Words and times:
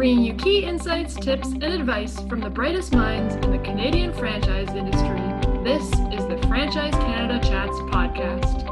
bringing 0.00 0.24
you 0.24 0.32
key 0.32 0.64
insights, 0.64 1.14
tips, 1.14 1.48
and 1.48 1.62
advice 1.62 2.18
from 2.20 2.40
the 2.40 2.48
brightest 2.48 2.94
minds 2.94 3.34
in 3.44 3.50
the 3.50 3.58
Canadian 3.58 4.10
franchise 4.14 4.70
industry. 4.70 5.20
This 5.62 5.84
is 6.10 6.26
the 6.26 6.42
Franchise 6.48 6.94
Canada 6.94 7.38
Chats 7.46 7.76
podcast. 7.92 8.64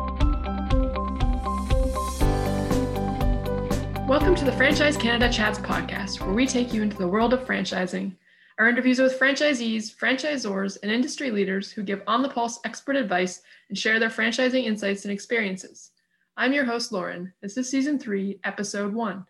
Welcome 4.08 4.34
to 4.36 4.46
the 4.46 4.52
Franchise 4.52 4.96
Canada 4.96 5.30
Chats 5.30 5.58
podcast, 5.58 6.18
where 6.22 6.32
we 6.32 6.46
take 6.46 6.72
you 6.72 6.80
into 6.80 6.96
the 6.96 7.06
world 7.06 7.34
of 7.34 7.40
franchising. 7.40 8.16
Our 8.58 8.70
interviews 8.70 8.98
with 8.98 9.20
franchisees, 9.20 9.94
franchisors, 9.94 10.78
and 10.82 10.90
industry 10.90 11.30
leaders 11.30 11.70
who 11.70 11.82
give 11.82 12.00
on 12.06 12.22
the 12.22 12.30
pulse 12.30 12.58
expert 12.64 12.96
advice 12.96 13.42
and 13.68 13.76
share 13.76 14.00
their 14.00 14.08
franchising 14.08 14.64
insights 14.64 15.04
and 15.04 15.12
experiences. 15.12 15.90
I'm 16.38 16.54
your 16.54 16.64
host, 16.64 16.90
Lauren. 16.90 17.34
This 17.42 17.58
is 17.58 17.68
season 17.68 17.98
three, 17.98 18.40
episode 18.44 18.94
one. 18.94 19.26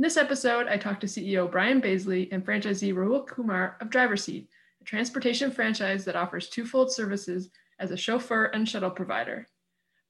In 0.00 0.02
this 0.02 0.16
episode, 0.16 0.66
I 0.66 0.78
talked 0.78 1.02
to 1.02 1.06
CEO 1.06 1.50
Brian 1.50 1.78
Baisley 1.78 2.32
and 2.32 2.42
franchisee 2.42 2.94
Rahul 2.94 3.26
Kumar 3.26 3.76
of 3.82 3.90
Driver 3.90 4.16
Seat, 4.16 4.48
a 4.80 4.84
transportation 4.84 5.50
franchise 5.50 6.06
that 6.06 6.16
offers 6.16 6.48
twofold 6.48 6.90
services 6.90 7.50
as 7.78 7.90
a 7.90 7.98
chauffeur 7.98 8.46
and 8.46 8.66
shuttle 8.66 8.88
provider. 8.88 9.46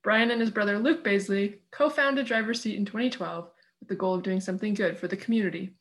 Brian 0.05 0.30
and 0.30 0.41
his 0.41 0.53
brother 0.53 0.79
Luke 0.79 1.03
Baisley 1.03 1.59
co 1.73 1.91
founded 1.91 2.27
Driver 2.27 2.55
Seat 2.55 2.77
in 2.77 2.85
2012 2.85 3.51
with 3.80 3.89
the 3.89 3.97
goal 3.97 4.15
of 4.15 4.23
doing 4.23 4.41
something 4.41 4.75
good 4.75 4.97
for 4.97 5.09
the 5.09 5.16
community. 5.16 5.75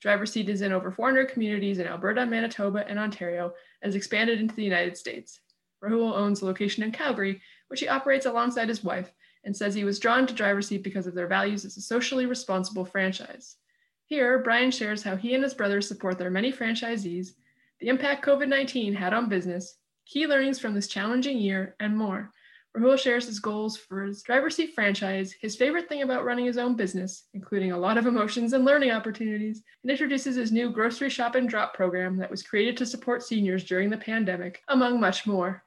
Driver 0.00 0.24
Seat 0.24 0.48
is 0.48 0.62
in 0.62 0.72
over 0.72 0.90
400 0.90 1.28
communities 1.28 1.78
in 1.80 1.86
Alberta, 1.86 2.24
Manitoba, 2.24 2.88
and 2.88 2.98
Ontario, 2.98 3.52
and 3.82 3.88
has 3.88 3.94
expanded 3.94 4.40
into 4.40 4.54
the 4.54 4.64
United 4.64 4.96
States. 4.96 5.40
Rahul 5.84 6.16
owns 6.16 6.40
a 6.40 6.46
location 6.46 6.82
in 6.82 6.92
Calgary, 6.92 7.42
which 7.68 7.80
he 7.80 7.88
operates 7.88 8.24
alongside 8.24 8.70
his 8.70 8.82
wife, 8.82 9.12
and 9.44 9.56
says 9.56 9.74
he 9.74 9.84
was 9.84 9.98
drawn 9.98 10.26
to 10.26 10.34
Driver 10.34 10.62
Seat 10.62 10.82
because 10.82 11.06
of 11.06 11.14
their 11.14 11.26
values 11.26 11.64
as 11.64 11.76
a 11.76 11.80
socially 11.80 12.26
responsible 12.26 12.84
franchise. 12.84 13.56
Here, 14.06 14.38
Brian 14.38 14.70
shares 14.70 15.02
how 15.02 15.16
he 15.16 15.34
and 15.34 15.42
his 15.42 15.54
brothers 15.54 15.88
support 15.88 16.18
their 16.18 16.30
many 16.30 16.52
franchisees, 16.52 17.32
the 17.80 17.88
impact 17.88 18.24
COVID 18.24 18.48
19 18.48 18.94
had 18.94 19.12
on 19.12 19.28
business, 19.28 19.78
key 20.06 20.26
learnings 20.26 20.58
from 20.58 20.74
this 20.74 20.88
challenging 20.88 21.38
year, 21.38 21.74
and 21.80 21.96
more. 21.96 22.32
Rahul 22.76 22.98
shares 22.98 23.26
his 23.26 23.38
goals 23.38 23.76
for 23.76 24.02
his 24.02 24.22
driver 24.22 24.50
seat 24.50 24.74
franchise, 24.74 25.32
his 25.32 25.54
favorite 25.54 25.88
thing 25.88 26.02
about 26.02 26.24
running 26.24 26.44
his 26.44 26.58
own 26.58 26.74
business, 26.74 27.24
including 27.32 27.70
a 27.70 27.78
lot 27.78 27.96
of 27.96 28.06
emotions 28.06 28.52
and 28.52 28.64
learning 28.64 28.90
opportunities, 28.90 29.62
and 29.82 29.90
introduces 29.90 30.34
his 30.34 30.50
new 30.50 30.70
grocery 30.70 31.08
shop 31.08 31.36
and 31.36 31.48
drop 31.48 31.72
program 31.74 32.16
that 32.16 32.30
was 32.30 32.42
created 32.42 32.76
to 32.76 32.86
support 32.86 33.22
seniors 33.22 33.62
during 33.64 33.90
the 33.90 33.96
pandemic, 33.96 34.60
among 34.68 34.98
much 34.98 35.24
more. 35.24 35.62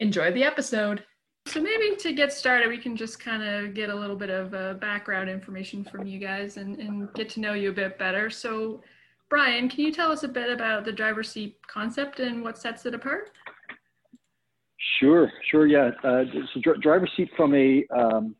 Enjoy 0.00 0.32
the 0.32 0.42
episode. 0.42 1.04
So, 1.48 1.62
maybe 1.62 1.96
to 1.96 2.12
get 2.12 2.30
started, 2.30 2.68
we 2.68 2.76
can 2.76 2.94
just 2.94 3.18
kind 3.18 3.42
of 3.42 3.72
get 3.72 3.88
a 3.88 3.94
little 3.94 4.16
bit 4.16 4.28
of 4.28 4.52
uh, 4.52 4.74
background 4.74 5.30
information 5.30 5.82
from 5.82 6.06
you 6.06 6.18
guys 6.18 6.58
and, 6.58 6.78
and 6.78 7.12
get 7.14 7.30
to 7.30 7.40
know 7.40 7.54
you 7.54 7.70
a 7.70 7.72
bit 7.72 7.98
better. 7.98 8.28
So, 8.28 8.82
Brian, 9.30 9.66
can 9.70 9.80
you 9.80 9.90
tell 9.90 10.12
us 10.12 10.24
a 10.24 10.28
bit 10.28 10.50
about 10.50 10.84
the 10.84 10.92
driver 10.92 11.22
seat 11.22 11.56
concept 11.66 12.20
and 12.20 12.42
what 12.42 12.58
sets 12.58 12.84
it 12.84 12.94
apart? 12.94 13.30
Sure, 15.00 15.32
sure, 15.50 15.66
yeah. 15.66 15.90
Uh, 16.04 16.24
so 16.52 16.60
dr- 16.62 16.82
driver 16.82 17.08
seat 17.16 17.30
from 17.34 17.54
a 17.54 17.82
um, 17.96 18.34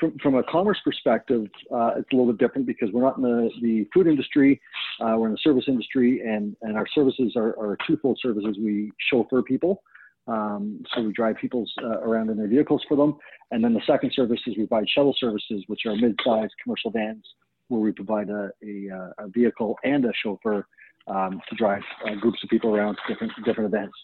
from, 0.00 0.18
from 0.18 0.34
a 0.34 0.42
commerce 0.44 0.78
perspective, 0.82 1.46
uh, 1.72 1.92
it's 1.98 2.08
a 2.12 2.16
little 2.16 2.32
bit 2.32 2.38
different 2.38 2.66
because 2.66 2.88
we're 2.92 3.02
not 3.02 3.18
in 3.18 3.22
the, 3.22 3.50
the 3.62 3.86
food 3.94 4.08
industry, 4.08 4.60
uh, 5.00 5.14
we're 5.16 5.26
in 5.26 5.32
the 5.32 5.38
service 5.42 5.64
industry, 5.68 6.22
and, 6.26 6.56
and 6.62 6.76
our 6.76 6.86
services 6.94 7.34
are, 7.36 7.50
are 7.60 7.76
twofold 7.86 8.18
services. 8.20 8.56
We 8.58 8.90
chauffeur 9.10 9.42
people, 9.42 9.82
um, 10.30 10.82
so 10.94 11.02
we 11.02 11.12
drive 11.12 11.36
people 11.36 11.64
uh, 11.82 12.00
around 12.00 12.30
in 12.30 12.36
their 12.36 12.48
vehicles 12.48 12.82
for 12.88 12.96
them, 12.96 13.16
and 13.50 13.62
then 13.64 13.74
the 13.74 13.82
second 13.86 14.12
service 14.14 14.40
is 14.46 14.56
we 14.56 14.66
provide 14.66 14.88
shuttle 14.88 15.14
services, 15.18 15.64
which 15.66 15.80
are 15.86 15.96
mid-sized 15.96 16.52
commercial 16.62 16.90
vans, 16.90 17.24
where 17.68 17.80
we 17.80 17.92
provide 17.92 18.28
a, 18.30 18.50
a, 18.62 18.88
a 19.18 19.28
vehicle 19.28 19.76
and 19.84 20.04
a 20.04 20.12
chauffeur 20.22 20.66
um, 21.06 21.40
to 21.48 21.56
drive 21.56 21.82
uh, 22.06 22.14
groups 22.20 22.38
of 22.44 22.50
people 22.50 22.74
around 22.74 22.94
to 22.94 23.12
different 23.12 23.32
different 23.44 23.74
events. 23.74 23.94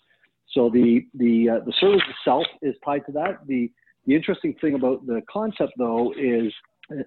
So 0.52 0.70
the 0.70 1.06
the 1.14 1.50
uh, 1.50 1.64
the 1.64 1.72
service 1.80 2.02
itself 2.08 2.46
is 2.62 2.74
tied 2.84 3.04
to 3.06 3.12
that. 3.12 3.46
The 3.46 3.70
the 4.06 4.14
interesting 4.14 4.54
thing 4.60 4.74
about 4.74 5.06
the 5.06 5.20
concept 5.30 5.72
though 5.78 6.12
is 6.18 6.52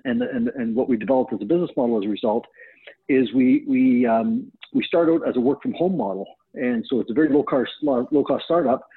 and 0.05 0.21
and 0.21 0.49
and 0.49 0.75
what 0.75 0.89
we 0.89 0.97
developed 0.97 1.33
as 1.33 1.41
a 1.41 1.45
business 1.45 1.71
model 1.75 1.97
as 1.97 2.05
a 2.05 2.09
result 2.09 2.45
is 3.07 3.33
we 3.33 3.63
we 3.67 4.05
um, 4.05 4.51
we 4.73 4.83
start 4.83 5.09
out 5.09 5.27
as 5.27 5.35
a 5.35 5.39
work 5.39 5.61
from 5.61 5.73
home 5.73 5.97
model, 5.97 6.25
and 6.53 6.85
so 6.89 6.99
it's 6.99 7.09
a 7.09 7.13
very 7.13 7.29
low 7.29 7.43
cost 7.43 7.71
low 7.81 8.23
cost 8.25 8.45
startup. 8.45 8.87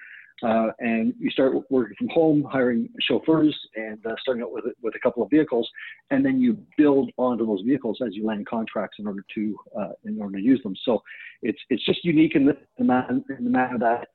Uh, 0.43 0.69
and 0.81 1.15
you 1.19 1.31
start 1.31 1.55
working 1.71 1.95
from 1.97 2.09
home, 2.09 2.45
hiring 2.51 2.89
chauffeurs, 3.03 3.57
and 3.77 4.05
uh, 4.07 4.15
starting 4.21 4.43
out 4.43 4.53
with 4.53 4.65
with 4.83 4.95
a 4.95 4.99
couple 4.99 5.23
of 5.23 5.31
vehicles, 5.31 5.69
and 6.11 6.25
then 6.25 6.41
you 6.41 6.59
build 6.77 7.11
onto 7.17 7.47
those 7.47 7.63
vehicles 7.63 7.99
as 8.05 8.15
you 8.15 8.27
land 8.27 8.47
contracts 8.47 8.97
in 8.99 9.07
order 9.07 9.25
to 9.35 9.57
uh, 9.79 9.93
in 10.05 10.21
order 10.21 10.39
to 10.39 10.43
use 10.43 10.61
them. 10.63 10.75
So 10.85 11.03
it's 11.43 11.59
it's 11.71 11.85
just 11.85 12.05
unique 12.05 12.35
in 12.35 12.47
the, 12.47 12.57
in 12.79 12.87
the, 12.87 13.51
manner 13.51 13.79
that 13.79 14.09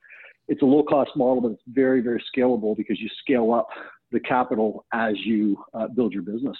it's 0.48 0.62
a 0.62 0.66
low 0.66 0.84
cost 0.84 1.12
model, 1.16 1.42
but 1.42 1.52
it's 1.52 1.64
very, 1.68 2.02
very 2.02 2.24
scalable 2.36 2.76
because 2.76 3.00
you 3.00 3.10
scale 3.22 3.54
up 3.54 3.68
the 4.12 4.20
capital 4.22 4.86
as 4.94 5.14
you 5.26 5.58
uh, 5.74 5.88
build 5.88 6.14
your 6.14 6.24
business. 6.24 6.58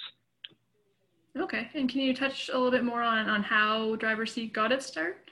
Okay. 1.38 1.68
And 1.74 1.88
can 1.88 2.00
you 2.00 2.14
touch 2.14 2.48
a 2.48 2.52
little 2.52 2.70
bit 2.70 2.84
more 2.84 3.02
on, 3.02 3.28
on 3.28 3.42
how 3.42 3.96
Driver 3.96 4.26
Seat 4.26 4.52
got 4.52 4.72
its 4.72 4.86
start? 4.86 5.30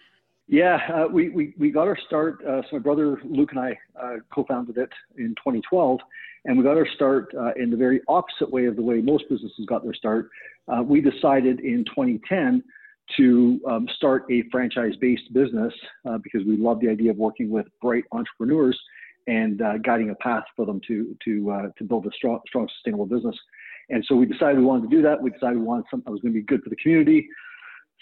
Yeah, 0.48 0.78
uh, 0.94 1.08
we, 1.08 1.28
we, 1.30 1.54
we 1.58 1.70
got 1.70 1.88
our 1.88 1.98
start. 2.06 2.38
Uh, 2.44 2.62
so 2.62 2.76
my 2.76 2.78
brother 2.78 3.20
Luke 3.24 3.50
and 3.50 3.60
I 3.60 3.78
uh, 4.00 4.16
co-founded 4.32 4.78
it 4.78 4.90
in 5.18 5.30
2012, 5.30 5.98
and 6.44 6.56
we 6.56 6.62
got 6.62 6.76
our 6.76 6.86
start 6.94 7.34
uh, 7.36 7.52
in 7.56 7.70
the 7.70 7.76
very 7.76 8.00
opposite 8.06 8.50
way 8.50 8.66
of 8.66 8.76
the 8.76 8.82
way 8.82 9.00
most 9.00 9.24
businesses 9.28 9.66
got 9.66 9.82
their 9.82 9.94
start. 9.94 10.30
Uh, 10.68 10.82
we 10.84 11.00
decided 11.00 11.60
in 11.60 11.84
2010 11.86 12.62
to 13.16 13.60
um, 13.68 13.88
start 13.96 14.24
a 14.30 14.44
franchise-based 14.52 15.32
business 15.32 15.72
uh, 16.08 16.18
because 16.18 16.46
we 16.46 16.56
love 16.56 16.80
the 16.80 16.88
idea 16.88 17.10
of 17.10 17.16
working 17.16 17.50
with 17.50 17.66
bright 17.80 18.04
entrepreneurs 18.12 18.78
and 19.28 19.60
guiding 19.82 20.10
a 20.10 20.14
path 20.16 20.44
for 20.54 20.64
them 20.64 20.80
to 20.86 21.16
to 21.24 21.72
to 21.76 21.82
build 21.82 22.06
a 22.06 22.10
strong, 22.12 22.38
strong, 22.46 22.68
sustainable 22.76 23.06
business. 23.06 23.34
And 23.90 24.04
so 24.06 24.14
we 24.14 24.26
decided 24.26 24.58
we 24.58 24.64
wanted 24.64 24.88
to 24.88 24.96
do 24.96 25.02
that. 25.02 25.20
We 25.20 25.30
decided 25.30 25.58
we 25.58 25.64
wanted 25.64 25.86
something 25.90 26.04
that 26.04 26.12
was 26.12 26.20
going 26.20 26.32
to 26.32 26.38
be 26.38 26.46
good 26.46 26.62
for 26.62 26.70
the 26.70 26.76
community, 26.76 27.28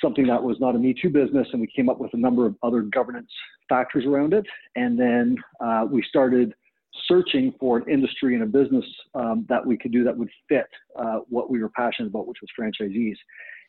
something 0.01 0.27
that 0.27 0.43
was 0.43 0.59
not 0.61 0.75
a 0.75 0.79
Me 0.79 0.95
Too 0.95 1.11
business, 1.11 1.47
and 1.53 1.61
we 1.61 1.69
came 1.75 1.89
up 1.89 1.99
with 1.99 2.13
a 2.15 2.17
number 2.17 2.47
of 2.47 2.57
other 2.63 2.83
governance 2.83 3.31
factors 3.69 4.05
around 4.05 4.35
it. 4.35 4.45
And 4.77 4.99
then 4.99 5.37
uh, 5.61 5.87
we 5.91 6.03
started 6.09 6.55
searching 7.09 7.53
for 7.59 7.79
an 7.79 7.89
industry 7.89 8.35
and 8.35 8.45
a 8.45 8.47
business 8.47 8.85
um, 9.15 9.47
that 9.49 9.65
we 9.65 9.77
could 9.77 9.93
do 9.93 10.05
that 10.05 10.17
would 10.17 10.31
fit 10.49 10.67
uh, 10.99 11.19
what 11.29 11.51
we 11.51 11.61
were 11.61 11.71
passionate 11.71 12.09
about, 12.09 12.27
which 12.27 12.39
was 12.41 12.51
franchisees. 12.59 13.17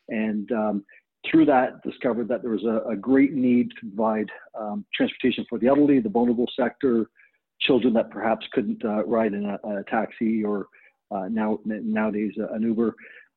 And 0.08 0.50
um, 0.52 0.84
through 1.30 1.46
that, 1.46 1.82
discovered 1.82 2.28
that 2.28 2.42
there 2.42 2.52
was 2.52 2.64
a, 2.64 2.88
a 2.90 2.96
great 2.96 3.32
need 3.32 3.70
to 3.80 3.86
provide 3.94 4.28
um, 4.58 4.84
transportation 4.94 5.44
for 5.48 5.58
the 5.58 5.66
elderly, 5.66 6.00
the 6.00 6.08
vulnerable 6.08 6.48
sector, 6.58 7.10
children 7.60 7.94
that 7.94 8.10
perhaps 8.10 8.46
couldn't 8.52 8.84
uh, 8.84 9.04
ride 9.04 9.32
in 9.32 9.44
a, 9.44 9.68
a, 9.68 9.82
taxi 9.84 10.44
or 10.44 10.66
uh, 11.10 11.26
now 11.30 11.58
nowadays 11.64 12.32
uh, 12.38 12.52
an 12.54 12.62
Uber 12.62 12.94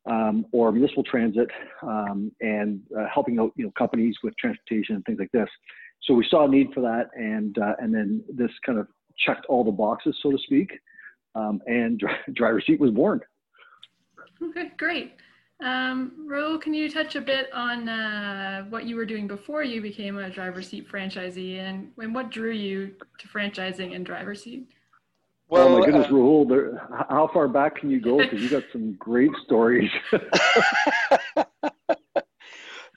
um, 0.09 0.45
or 0.51 0.71
municipal 0.71 1.03
transit, 1.03 1.49
um, 1.83 2.31
and 2.41 2.81
uh, 2.97 3.05
helping 3.13 3.39
out 3.39 3.51
you 3.55 3.65
know 3.65 3.71
companies 3.77 4.15
with 4.23 4.35
transportation 4.37 4.95
and 4.95 5.05
things 5.05 5.19
like 5.19 5.31
this. 5.31 5.49
So 6.03 6.13
we 6.13 6.25
saw 6.29 6.45
a 6.45 6.47
need 6.47 6.73
for 6.73 6.81
that, 6.81 7.09
and 7.15 7.57
uh, 7.57 7.75
and 7.79 7.93
then 7.93 8.23
this 8.33 8.51
kind 8.65 8.79
of 8.79 8.87
checked 9.17 9.45
all 9.47 9.63
the 9.63 9.71
boxes, 9.71 10.17
so 10.21 10.31
to 10.31 10.37
speak, 10.37 10.71
um, 11.35 11.61
and 11.67 12.01
driver 12.33 12.61
seat 12.65 12.79
was 12.79 12.91
born. 12.91 13.21
Okay, 14.41 14.71
great. 14.77 15.15
Um, 15.61 16.25
Ro, 16.25 16.57
can 16.57 16.73
you 16.73 16.89
touch 16.89 17.15
a 17.15 17.21
bit 17.21 17.51
on 17.53 17.89
uh, 17.89 18.63
what 18.69 18.85
you 18.85 18.95
were 18.95 19.05
doing 19.05 19.27
before 19.27 19.61
you 19.61 19.81
became 19.81 20.17
a 20.17 20.29
driver 20.29 20.61
seat 20.61 20.89
franchisee 20.89 21.59
and, 21.59 21.91
and 21.97 22.15
what 22.15 22.31
drew 22.31 22.51
you 22.51 22.95
to 23.17 23.27
franchising 23.27 23.93
and 23.93 24.05
driver 24.05 24.33
seat? 24.33 24.69
Well, 25.49 25.67
oh 25.67 25.79
my 25.79 25.85
goodness, 25.85 26.05
uh, 26.05 26.11
Rahul, 26.11 26.47
there, 26.47 26.87
how 27.09 27.29
far 27.33 27.47
back 27.47 27.77
can 27.77 27.89
you 27.89 27.99
go? 27.99 28.17
Because 28.21 28.41
you 28.41 28.49
got 28.49 28.63
some 28.71 28.93
great 28.93 29.31
stories. 29.45 29.89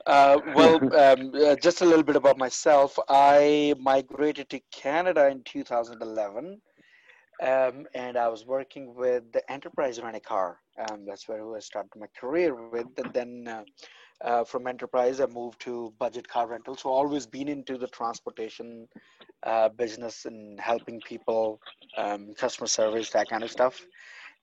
uh, 0.06 0.38
well, 0.54 0.76
um, 0.94 1.32
uh, 1.34 1.56
just 1.56 1.80
a 1.80 1.84
little 1.84 2.02
bit 2.02 2.16
about 2.16 2.36
myself. 2.36 2.98
I 3.08 3.74
migrated 3.80 4.50
to 4.50 4.60
Canada 4.70 5.28
in 5.28 5.42
2011 5.44 6.60
um, 7.42 7.86
and 7.94 8.16
I 8.16 8.28
was 8.28 8.46
working 8.46 8.94
with 8.94 9.32
the 9.32 9.42
Enterprise 9.50 10.00
Rent 10.00 10.16
a 10.16 10.20
Car. 10.20 10.58
Um, 10.78 11.04
that's 11.04 11.26
where 11.28 11.56
I 11.56 11.58
started 11.58 11.90
my 11.96 12.06
career 12.18 12.54
with. 12.54 12.86
And 12.98 13.12
then 13.12 13.64
uh, 14.24 14.44
from 14.44 14.66
Enterprise, 14.66 15.20
I 15.20 15.26
moved 15.26 15.60
to 15.62 15.92
Budget 15.98 16.28
Car 16.28 16.48
Rental. 16.48 16.76
So 16.76 16.90
always 16.90 17.26
been 17.26 17.48
into 17.48 17.76
the 17.76 17.88
transportation 17.88 18.88
uh, 19.42 19.68
business 19.70 20.24
and 20.24 20.58
helping 20.60 21.00
people, 21.00 21.60
um, 21.96 22.34
customer 22.34 22.66
service, 22.68 23.10
that 23.10 23.28
kind 23.28 23.42
of 23.42 23.50
stuff. 23.50 23.84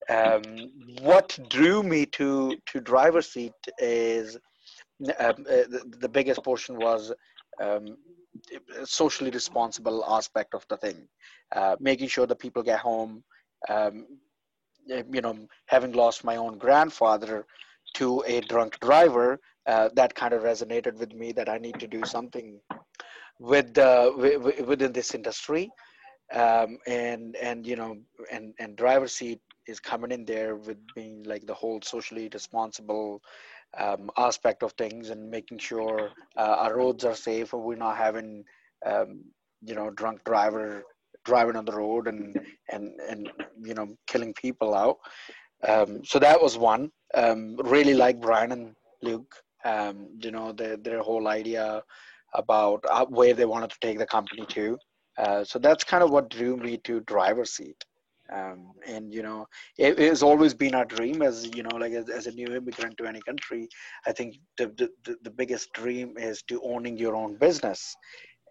Um, 0.10 0.44
what 1.02 1.38
drew 1.50 1.84
me 1.84 2.06
to 2.08 2.58
to 2.68 2.80
driver 2.80 3.22
seat 3.22 3.54
is 3.78 4.38
um, 5.20 5.46
uh, 5.50 5.68
the, 5.74 5.84
the 6.00 6.10
biggest 6.10 6.44
portion 6.44 6.78
was 6.78 7.14
um, 7.62 7.98
socially 8.86 9.32
responsible 9.32 10.04
aspect 10.08 10.54
of 10.54 10.66
the 10.70 10.78
thing, 10.78 11.08
uh, 11.56 11.76
making 11.80 12.08
sure 12.08 12.26
that 12.28 12.40
people 12.40 12.64
get 12.64 12.80
home. 12.80 13.24
Um, 13.68 14.06
you 14.88 15.22
know, 15.22 15.38
having 15.68 15.92
lost 15.92 16.24
my 16.24 16.38
own 16.38 16.58
grandfather 16.58 17.46
to 17.96 18.24
a 18.26 18.42
drunk 18.42 18.80
driver, 18.80 19.40
uh, 19.68 19.90
that 19.96 20.16
kind 20.16 20.34
of 20.34 20.44
resonated 20.44 20.96
with 20.98 21.14
me 21.14 21.32
that 21.34 21.50
I 21.50 21.58
need 21.58 21.80
to 21.80 21.88
do 21.88 22.04
something 22.06 22.60
with 23.40 23.78
uh, 23.78 24.12
w- 24.12 24.64
within 24.66 24.92
this 24.92 25.14
industry. 25.16 25.70
Um, 26.32 26.78
and 26.86 27.36
and 27.38 27.66
you 27.66 27.76
know 27.76 27.98
and 28.32 28.54
and 28.60 28.76
driver 28.76 29.08
seat 29.08 29.42
is 29.68 29.80
coming 29.80 30.12
in 30.12 30.26
there 30.26 30.56
with 30.56 30.78
being 30.94 31.24
like 31.24 31.48
the 31.48 31.54
whole 31.56 31.80
socially 31.82 32.30
responsible 32.32 33.22
um, 33.78 34.12
aspect 34.16 34.62
of 34.62 34.74
things 34.74 35.10
and 35.10 35.30
making 35.30 35.58
sure 35.58 36.12
uh, 36.38 36.56
our 36.60 36.78
roads 36.78 37.04
are 37.04 37.16
safe 37.16 37.54
and 37.54 37.64
we're 37.64 37.76
not 37.76 37.98
having 37.98 38.44
um, 38.86 39.24
you 39.64 39.74
know 39.74 39.90
drunk 39.90 40.24
driver 40.24 40.84
driving 41.26 41.56
on 41.56 41.66
the 41.66 41.76
road 41.76 42.08
and 42.08 42.40
and 42.72 42.92
and 43.10 43.32
you 43.64 43.74
know 43.74 43.88
killing 44.06 44.34
people 44.36 44.76
out. 44.76 44.98
Um, 45.68 46.06
so 46.06 46.20
that 46.20 46.40
was 46.40 46.60
one. 46.60 46.92
Um, 47.16 47.58
really 47.64 47.96
like 47.96 48.22
brian 48.22 48.52
and 48.52 48.76
luke 49.02 49.34
um, 49.66 50.08
you 50.22 50.32
know 50.32 50.52
their, 50.52 50.78
their 50.78 51.02
whole 51.02 51.28
idea 51.28 51.84
about 52.34 52.84
uh, 52.90 53.06
where 53.06 53.34
they 53.34 53.46
wanted 53.46 53.70
to 53.72 53.78
take 53.82 53.98
the 53.98 54.06
company 54.06 54.46
to. 54.48 54.78
Uh, 55.18 55.44
so 55.44 55.60
that's 55.60 55.84
kind 55.84 56.04
of 56.04 56.12
what 56.12 56.30
drew 56.30 56.56
me 56.56 56.78
to 56.78 57.02
driver 57.02 57.46
seat. 57.46 57.84
Um, 58.32 58.74
and 58.86 59.12
you 59.12 59.24
know 59.24 59.48
it, 59.80 60.00
it, 60.00 60.10
has 60.10 60.22
always 60.22 60.54
been 60.54 60.76
our 60.76 60.86
dream 60.86 61.24
as 61.24 61.50
you 61.56 61.64
know 61.64 61.76
like 61.76 61.94
as, 61.94 62.10
as 62.10 62.28
a 62.28 62.32
new 62.32 62.48
immigrant 62.56 62.98
to 62.98 63.08
any 63.08 63.22
country. 63.22 63.68
I 64.06 64.12
think 64.12 64.36
the, 64.58 64.68
the, 64.78 65.18
the 65.24 65.32
biggest 65.32 65.74
dream 65.74 66.14
is 66.16 66.44
to 66.44 66.62
owning 66.64 66.96
your 66.96 67.16
own 67.16 67.38
business. 67.38 67.96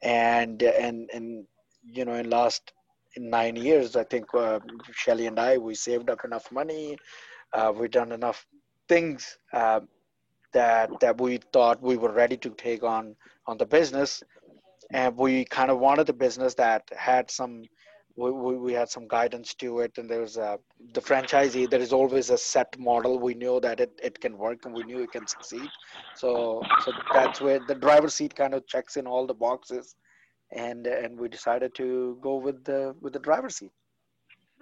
And 0.03 0.63
and 0.63 1.09
and 1.13 1.47
you 1.85 2.05
know 2.05 2.15
in 2.15 2.29
last 2.29 2.73
nine 3.17 3.57
years 3.57 3.97
i 3.97 4.05
think 4.05 4.27
uh, 4.35 4.61
shelly 4.93 5.27
and 5.27 5.41
i 5.41 5.57
we 5.59 5.75
saved 5.75 6.11
up 6.11 6.25
enough 6.25 6.51
money. 6.53 6.97
Uh, 7.53 7.73
we've 7.75 7.91
done 7.91 8.13
enough 8.13 8.45
things. 8.89 9.39
Uh, 9.53 9.81
that 10.53 11.01
that 11.01 11.21
we 11.21 11.39
thought 11.53 11.83
we 11.83 11.97
were 11.97 12.13
ready 12.13 12.37
to 12.39 12.51
take 12.51 12.83
on 12.83 13.15
on 13.47 13.59
the 13.59 13.67
business. 13.67 14.23
And 14.91 15.17
we 15.17 15.45
kind 15.45 15.71
of 15.71 15.79
wanted 15.79 16.07
the 16.07 16.15
business 16.15 16.55
that 16.55 16.89
had 16.97 17.31
some 17.31 17.65
we, 18.17 18.33
we, 18.33 18.57
we 18.57 18.73
had 18.73 18.89
some 18.89 19.07
guidance 19.07 19.55
to 19.55 19.81
it. 19.81 19.97
And 19.99 20.09
there 20.11 20.21
was 20.21 20.37
a 20.37 20.59
the 20.95 21.01
franchisee 21.01 21.69
there 21.69 21.81
is 21.81 21.93
always 21.93 22.31
a 22.31 22.39
set 22.39 22.79
model. 22.79 23.19
We 23.19 23.35
knew 23.35 23.61
that 23.61 23.81
it, 23.81 23.99
it 24.03 24.21
can 24.21 24.37
work 24.37 24.65
and 24.65 24.75
we 24.75 24.83
knew 24.85 25.03
it 25.03 25.13
can 25.13 25.27
succeed. 25.27 25.69
So 26.15 26.63
so 26.85 26.93
that's 27.13 27.41
where 27.41 27.61
the 27.67 27.75
driver 27.75 28.09
seat 28.09 28.35
kind 28.35 28.55
of 28.55 28.67
checks 28.67 28.97
in 28.97 29.07
all 29.07 29.27
the 29.27 29.35
boxes. 29.35 29.95
And 30.53 30.87
and 30.87 31.19
we 31.19 31.29
decided 31.29 31.75
to 31.77 32.19
go 32.23 32.37
with 32.37 32.65
the 32.65 32.95
with 33.01 33.13
the 33.13 33.21
driver 33.21 33.51
seat. 33.51 33.73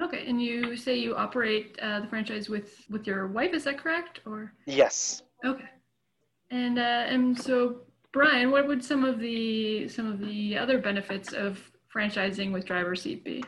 Okay. 0.03 0.27
And 0.27 0.43
you 0.43 0.77
say 0.77 0.97
you 0.97 1.17
operate 1.17 1.79
uh, 1.81 2.01
the 2.01 2.09
franchise 2.09 2.51
with 2.51 2.85
with 2.91 3.07
your 3.07 3.29
wife. 3.29 3.55
Is 3.55 3.65
that 3.65 3.79
correct? 3.79 4.21
Or 4.27 4.53
yes. 4.67 5.23
Okay 5.45 5.71
and 6.51 6.79
uh, 6.79 7.05
and 7.09 7.39
so 7.39 7.79
brian 8.13 8.51
what 8.51 8.67
would 8.67 8.83
some 8.85 9.05
of 9.05 9.19
the 9.19 9.89
some 9.89 10.07
of 10.11 10.21
the 10.21 10.57
other 10.57 10.79
benefits 10.79 11.33
of 11.33 11.71
franchising 11.97 12.53
with 12.53 12.67
driver 12.67 12.95
seat 12.95 13.25
be? 13.25 13.43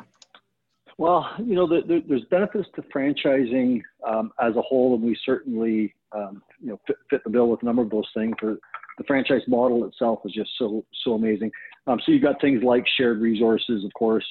Well, 0.96 1.30
you 1.38 1.54
know, 1.54 1.68
the, 1.68 1.82
the, 1.86 2.02
there's 2.08 2.24
benefits 2.24 2.68
to 2.74 2.82
franchising 2.82 3.82
um, 4.06 4.32
as 4.42 4.56
a 4.56 4.62
whole, 4.62 4.94
and 4.94 5.04
we 5.04 5.16
certainly, 5.24 5.94
um, 6.12 6.42
you 6.60 6.70
know, 6.70 6.80
fit, 6.86 6.96
fit, 7.08 7.24
the 7.24 7.30
bill 7.30 7.48
with 7.48 7.62
a 7.62 7.64
number 7.64 7.82
of 7.82 7.90
those 7.90 8.08
things. 8.14 8.34
For 8.40 8.58
the 8.96 9.04
franchise 9.04 9.42
model 9.46 9.84
itself 9.84 10.20
is 10.24 10.32
just 10.32 10.50
so 10.58 10.84
so 11.04 11.14
amazing. 11.14 11.52
Um, 11.86 12.00
so 12.04 12.12
you've 12.12 12.22
got 12.22 12.40
things 12.40 12.62
like 12.64 12.84
shared 12.96 13.20
resources, 13.20 13.84
of 13.84 13.92
course. 13.94 14.26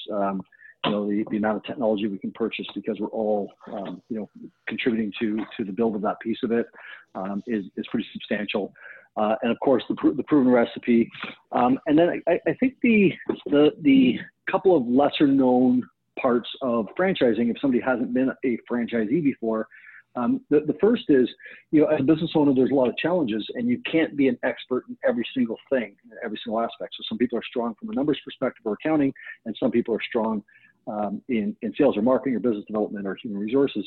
You 0.86 0.92
know, 0.92 1.10
the, 1.10 1.26
the 1.32 1.38
amount 1.38 1.58
of 1.58 1.64
technology 1.64 2.08
we 2.08 2.18
can 2.18 2.32
purchase 2.32 2.66
because 2.74 2.98
we're 3.00 3.08
all, 3.08 3.52
um, 3.74 4.02
you 4.10 4.18
know, 4.18 4.30
contributing 4.68 5.12
to 5.20 5.38
to 5.58 5.66
the 5.66 5.72
build 5.72 5.96
of 5.96 6.02
that 6.04 6.20
piece 6.22 6.38
of 6.44 6.52
it 6.52 6.68
um, 7.16 7.44
is 7.48 7.66
is 7.76 7.86
pretty 7.92 8.08
substantial 8.14 8.74
uh, 9.18 9.36
and 9.42 9.52
of 9.52 9.60
course 9.60 9.84
the, 9.90 10.14
the 10.16 10.24
proven 10.24 10.52
recipe. 10.52 11.10
Um, 11.52 11.80
and 11.88 11.98
then 11.98 12.22
I, 12.28 12.40
I, 12.48 12.54
think 12.60 12.76
the, 12.82 13.12
the, 13.48 13.72
the 13.82 14.20
couple 14.50 14.78
of 14.78 14.86
lesser 14.88 15.28
known 15.28 15.84
parts 16.20 16.50
of 16.62 16.88
franchising, 16.98 17.50
if 17.50 17.58
somebody 17.60 17.82
hasn't 17.84 18.14
been 18.14 18.32
a 18.46 18.58
franchisee 18.72 19.24
before, 19.24 19.68
um, 20.16 20.42
the, 20.50 20.62
the 20.62 20.76
first 20.82 21.04
is, 21.10 21.30
you 21.72 21.82
know, 21.82 21.88
as 21.88 22.00
a 22.00 22.04
business 22.04 22.32
owner, 22.34 22.54
there's 22.56 22.72
a 22.72 22.74
lot 22.74 22.90
of 22.90 22.98
challenges, 22.98 23.46
and 23.54 23.68
you 23.68 23.80
can't 23.90 24.18
be 24.18 24.28
an 24.28 24.38
expert 24.44 24.84
in 24.90 24.98
every 25.08 25.28
single 25.36 25.58
thing, 25.70 25.96
every 26.24 26.40
single 26.44 26.60
aspect. 26.60 26.96
So 26.98 27.04
some 27.08 27.20
people 27.20 27.38
are 27.38 27.44
strong 27.48 27.76
from 27.80 27.90
a 27.90 27.94
numbers 27.94 28.18
perspective 28.26 28.66
or 28.66 28.74
accounting, 28.74 29.14
and 29.46 29.56
some 29.60 29.70
people 29.70 29.94
are 29.94 30.02
strong 30.10 30.44
um, 30.88 31.22
in, 31.30 31.56
in 31.62 31.74
sales 31.78 31.98
or 31.98 32.02
marketing 32.02 32.36
or 32.36 32.40
business 32.40 32.66
development 32.66 33.06
or 33.06 33.16
human 33.16 33.40
resources. 33.40 33.86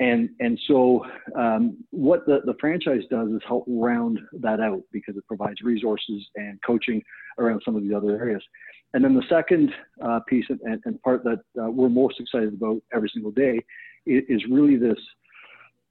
And, 0.00 0.30
and 0.40 0.58
so 0.66 1.04
um, 1.36 1.76
what 1.90 2.26
the, 2.26 2.40
the 2.44 2.54
franchise 2.60 3.02
does 3.10 3.28
is 3.28 3.40
help 3.46 3.64
round 3.68 4.18
that 4.40 4.58
out 4.58 4.82
because 4.90 5.16
it 5.16 5.26
provides 5.28 5.60
resources 5.62 6.22
and 6.34 6.58
coaching 6.66 7.00
around 7.38 7.62
some 7.64 7.76
of 7.76 7.82
these 7.82 7.92
other 7.94 8.10
areas. 8.10 8.42
And 8.92 9.04
then 9.04 9.14
the 9.14 9.22
second 9.28 9.70
uh, 10.02 10.20
piece 10.28 10.46
and, 10.48 10.80
and, 10.84 11.02
part 11.02 11.22
that 11.24 11.40
uh, 11.60 11.70
we're 11.70 11.88
most 11.88 12.18
excited 12.18 12.54
about 12.54 12.80
every 12.92 13.10
single 13.12 13.30
day 13.30 13.60
is, 14.06 14.22
is 14.28 14.42
really 14.50 14.76
this 14.76 14.98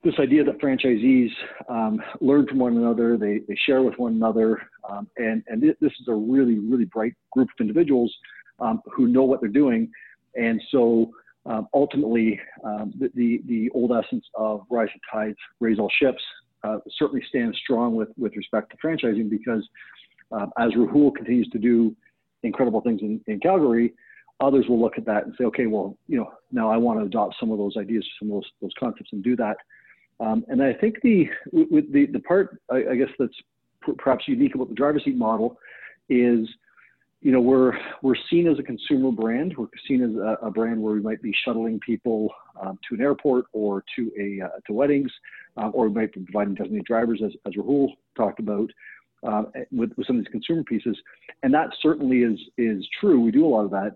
this 0.04 0.14
idea 0.20 0.44
that 0.44 0.60
franchisees 0.60 1.30
um, 1.70 2.02
learn 2.20 2.46
from 2.46 2.60
one 2.60 2.76
another, 2.76 3.18
they, 3.18 3.40
they 3.48 3.56
share 3.66 3.82
with 3.82 3.98
one 3.98 4.14
another, 4.14 4.62
um, 4.90 5.08
and, 5.16 5.44
and 5.48 5.62
this 5.62 5.76
is 5.82 6.08
a 6.10 6.14
really, 6.14 6.60
really 6.60 6.84
bright 6.84 7.14
group 7.32 7.48
of 7.48 7.62
individuals 7.62 8.14
um, 8.60 8.82
who 8.94 9.08
know 9.08 9.24
what 9.24 9.40
they're 9.40 9.50
doing. 9.50 9.90
And 10.36 10.62
so 10.72 11.12
um, 11.46 11.68
ultimately, 11.74 12.40
um, 12.64 12.94
the, 13.00 13.12
the, 13.16 13.42
the, 13.48 13.70
old 13.72 13.92
essence 13.92 14.26
of 14.36 14.62
rising 14.70 15.00
tides 15.12 15.38
raise 15.60 15.78
all 15.78 15.92
ships 16.02 16.22
uh, 16.64 16.78
certainly 16.98 17.24
stands 17.28 17.58
strong 17.58 17.96
with, 17.96 18.10
with 18.18 18.36
respect 18.38 18.72
to 18.72 18.78
franchising 18.78 19.30
because 19.30 19.68
um, 20.32 20.52
as 20.58 20.72
Rahul 20.72 21.14
continues 21.14 21.50
to 21.50 21.60
do 21.60 21.96
incredible 22.44 22.82
things 22.82 23.02
in, 23.02 23.20
in 23.28 23.40
Calgary, 23.40 23.94
others 24.40 24.66
will 24.68 24.82
look 24.82 24.98
at 24.98 25.06
that 25.06 25.26
and 25.26 25.36
say, 25.38 25.44
okay, 25.46 25.66
well, 25.66 25.98
you 26.08 26.18
know, 26.18 26.32
now 26.52 26.70
I 26.70 26.78
want 26.78 27.00
to 27.00 27.06
adopt 27.06 27.36
some 27.40 27.52
of 27.52 27.58
those 27.58 27.76
ideas, 27.78 28.06
some 28.20 28.30
of 28.30 28.36
those, 28.36 28.52
those 28.62 28.74
concepts 28.80 29.10
and 29.12 29.24
do 29.24 29.36
that. 29.36 29.58
Um, 30.20 30.46
and 30.48 30.62
I 30.64 30.74
think 30.74 31.02
the, 31.02 31.28
the, 31.52 32.08
the 32.12 32.20
part, 32.20 32.62
I, 32.72 32.84
I 32.92 32.96
guess 32.96 33.10
that's 33.20 33.36
perhaps 33.98 34.28
unique 34.28 34.56
about 34.56 34.70
the 34.70 34.76
driver's 34.76 35.04
seat 35.04 35.18
model 35.18 35.58
is 36.10 36.48
you 37.24 37.32
know, 37.32 37.40
we're 37.40 37.72
we're 38.02 38.18
seen 38.30 38.48
as 38.48 38.60
a 38.60 38.64
consumer 38.64 39.10
brand. 39.10 39.56
We're 39.58 39.68
seen 39.88 40.04
as 40.04 40.14
a, 40.16 40.48
a 40.48 40.52
brand 40.52 40.82
where 40.82 40.94
we 40.94 41.00
might 41.00 41.22
be 41.22 41.34
shuttling 41.46 41.80
people 41.80 42.30
um, 42.62 42.78
to 42.88 42.96
an 42.96 43.02
airport 43.02 43.46
or 43.54 43.84
to 43.96 44.12
a 44.20 44.46
uh, 44.46 44.60
to 44.68 44.74
weddings, 44.74 45.10
uh, 45.56 45.70
or 45.70 45.88
we 45.88 45.94
might 45.94 46.14
be 46.14 46.20
providing 46.20 46.56
designated 46.56 46.86
drivers, 46.86 47.22
as, 47.26 47.32
as 47.48 47.54
Rahul 47.54 47.88
talked 48.18 48.40
about, 48.40 48.70
uh, 49.26 49.44
with, 49.72 49.94
with 49.96 50.06
some 50.06 50.18
of 50.18 50.26
these 50.26 50.32
consumer 50.34 50.64
pieces. 50.64 50.98
And 51.44 51.54
that 51.54 51.70
certainly 51.82 52.24
is 52.24 52.38
is 52.58 52.86
true. 53.00 53.22
We 53.22 53.32
do 53.32 53.46
a 53.46 53.48
lot 53.48 53.64
of 53.64 53.72
that, 53.72 53.96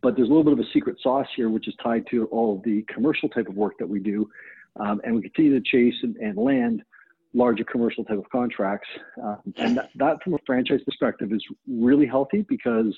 but 0.00 0.14
there's 0.14 0.28
a 0.28 0.32
little 0.32 0.44
bit 0.44 0.52
of 0.52 0.60
a 0.60 0.72
secret 0.72 0.96
sauce 1.02 1.26
here, 1.34 1.48
which 1.48 1.66
is 1.66 1.74
tied 1.82 2.06
to 2.12 2.26
all 2.26 2.56
of 2.56 2.62
the 2.62 2.84
commercial 2.86 3.28
type 3.28 3.48
of 3.48 3.56
work 3.56 3.78
that 3.80 3.88
we 3.88 3.98
do, 3.98 4.30
um, 4.78 5.00
and 5.02 5.16
we 5.16 5.22
continue 5.22 5.58
to 5.58 5.68
chase 5.68 5.98
and, 6.04 6.14
and 6.18 6.38
land 6.38 6.84
larger 7.34 7.64
commercial 7.64 8.04
type 8.04 8.18
of 8.18 8.28
contracts. 8.30 8.88
Uh, 9.22 9.36
and 9.56 9.76
that, 9.76 9.90
that, 9.96 10.22
from 10.22 10.34
a 10.34 10.38
franchise 10.46 10.80
perspective, 10.84 11.32
is 11.32 11.44
really 11.68 12.06
healthy 12.06 12.42
because 12.48 12.96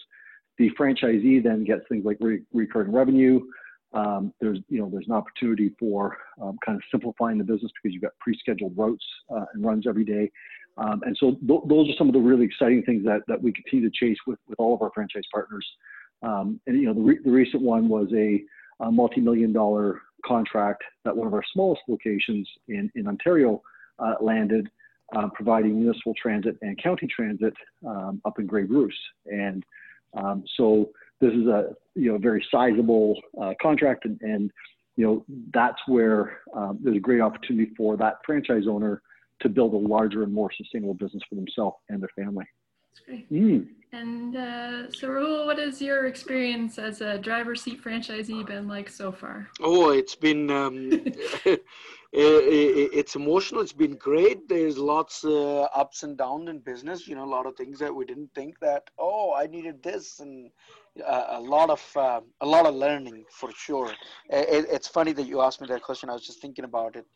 the 0.59 0.71
franchisee 0.79 1.43
then 1.43 1.65
gets 1.65 1.83
things 1.89 2.05
like 2.05 2.19
re- 2.21 2.43
recurring 2.53 2.93
revenue. 2.93 3.41
Um, 3.93 4.33
there's, 4.41 4.59
you 4.69 4.79
know, 4.79 4.91
there's 4.93 5.07
an 5.07 5.15
opportunity 5.15 5.71
for 5.79 6.17
um, 6.41 6.59
kind 6.65 6.77
of 6.77 6.83
simplifying 6.91 7.39
the 7.39 7.45
business 7.45 7.73
because 7.75 7.95
you've 7.95 8.03
got 8.03 8.13
pre-scheduled 8.21 8.77
routes 8.77 9.05
uh, 9.35 9.45
and 9.55 9.65
runs 9.65 9.87
every 9.87 10.05
day. 10.05 10.31
Um, 10.77 11.01
and 11.07 11.17
so 11.19 11.37
th- 11.47 11.63
those 11.67 11.89
are 11.89 11.95
some 11.97 12.09
of 12.09 12.13
the 12.13 12.21
really 12.21 12.45
exciting 12.45 12.83
things 12.83 13.05
that, 13.05 13.23
that 13.29 13.43
we 13.43 13.53
continue 13.53 13.89
to 13.89 13.97
chase 13.97 14.19
with, 14.27 14.39
with 14.49 14.59
all 14.59 14.75
of 14.75 14.83
our 14.83 14.91
franchise 14.95 15.23
partners. 15.33 15.67
Um, 16.23 16.61
and, 16.67 16.79
you 16.79 16.87
know, 16.87 16.95
the, 16.95 17.01
re- 17.01 17.19
the 17.25 17.31
recent 17.31 17.63
one 17.63 17.89
was 17.89 18.09
a, 18.15 18.43
a 18.85 18.91
multi-million 18.91 19.53
dollar 19.55 20.03
contract 20.27 20.83
that 21.05 21.17
one 21.17 21.27
of 21.27 21.33
our 21.33 21.43
smallest 21.53 21.83
locations 21.89 22.49
in, 22.69 22.91
in 22.95 23.07
Ontario 23.07 23.63
uh, 23.99 24.15
landed, 24.21 24.69
uh, 25.15 25.29
providing 25.35 25.81
municipal 25.81 26.15
transit 26.21 26.57
and 26.63 26.81
county 26.83 27.07
transit 27.07 27.55
um, 27.87 28.21
up 28.25 28.39
in 28.39 28.47
Grey 28.47 28.65
Bruce. 28.65 28.99
And 29.27 29.65
um, 30.17 30.45
so 30.57 30.91
this 31.21 31.33
is 31.33 31.47
a 31.47 31.75
you 31.95 32.13
know 32.13 32.19
very 32.19 32.45
sizable 32.51 33.21
uh, 33.41 33.55
contract, 33.61 34.05
and, 34.05 34.21
and, 34.21 34.51
you 34.97 35.05
know 35.05 35.25
that's 35.53 35.79
where 35.87 36.39
um, 36.55 36.79
there's 36.83 36.97
a 36.97 37.01
great 37.01 37.21
opportunity 37.21 37.71
for 37.77 37.99
that 37.99 38.15
franchise 38.25 38.65
owner 38.67 39.03
to 39.41 39.49
build 39.51 39.75
a 39.75 39.77
larger 39.77 40.23
and 40.23 40.33
more 40.33 40.51
sustainable 40.57 40.95
business 40.95 41.23
for 41.29 41.35
themselves 41.35 41.77
and 41.91 42.03
their 42.03 42.09
family. 42.17 42.47
That's 42.95 43.05
great. 43.07 43.33
Mm. 43.33 43.67
And 43.97 44.37
uh, 44.37 44.93
so, 44.93 45.09
Rahul, 45.09 45.47
what 45.47 45.59
has 45.59 45.81
your 45.81 46.07
experience 46.07 46.79
as 46.79 47.01
a 47.01 47.17
driver 47.17 47.55
seat 47.55 47.83
franchisee 47.83 48.47
been 48.47 48.69
like 48.69 48.91
so 48.91 49.11
far? 49.11 49.49
Oh, 49.61 49.89
it's 49.91 50.15
been 50.15 50.51
um, 50.51 50.91
it, 51.47 51.61
it, 52.13 52.91
it's 52.93 53.17
emotional. 53.17 53.63
It's 53.63 53.73
been 53.73 53.97
great. 53.97 54.49
There's 54.51 54.77
lots 54.77 55.25
uh, 55.25 55.63
ups 55.83 56.03
and 56.03 56.19
downs 56.19 56.51
in 56.51 56.59
business. 56.59 57.09
You 57.09 57.15
know, 57.17 57.25
a 57.25 57.33
lot 57.39 57.47
of 57.47 57.57
things 57.57 57.79
that 57.79 57.95
we 57.95 58.05
didn't 58.05 58.31
think 58.35 58.61
that. 58.61 58.83
Oh, 58.99 59.33
I 59.35 59.47
needed 59.47 59.83
this, 59.83 60.21
and 60.21 60.51
uh, 61.03 61.27
a 61.31 61.41
lot 61.41 61.71
of 61.71 61.83
uh, 61.97 62.21
a 62.43 62.47
lot 62.47 62.67
of 62.67 62.75
learning 62.75 63.25
for 63.31 63.51
sure. 63.53 63.93
It, 64.29 64.67
it's 64.71 64.89
funny 64.89 65.13
that 65.13 65.27
you 65.27 65.41
asked 65.41 65.63
me 65.63 65.69
that 65.69 65.83
question. 65.83 66.11
I 66.11 66.13
was 66.13 66.27
just 66.27 66.43
thinking 66.43 66.67
about 66.67 66.97
it. 66.97 67.07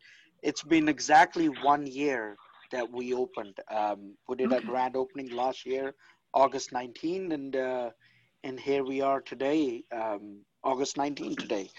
It's 0.43 0.63
been 0.63 0.89
exactly 0.89 1.49
one 1.49 1.87
year 1.87 2.37
that 2.73 2.91
we 2.91 3.13
opened. 3.13 3.59
Um, 3.71 4.17
we 4.29 4.37
did 4.37 4.53
okay. 4.53 4.65
a 4.65 4.67
grand 4.67 4.97
opening 4.97 5.31
last 5.31 5.67
year, 5.67 5.95
August 6.35 6.73
19, 6.73 7.33
and 7.33 7.57
uh, 7.57 7.91
and 8.45 8.59
here 8.59 8.85
we 8.85 9.01
are 9.01 9.21
today, 9.21 9.85
um, 9.93 10.39
August 10.65 10.97
19 10.97 11.37
today. 11.37 11.71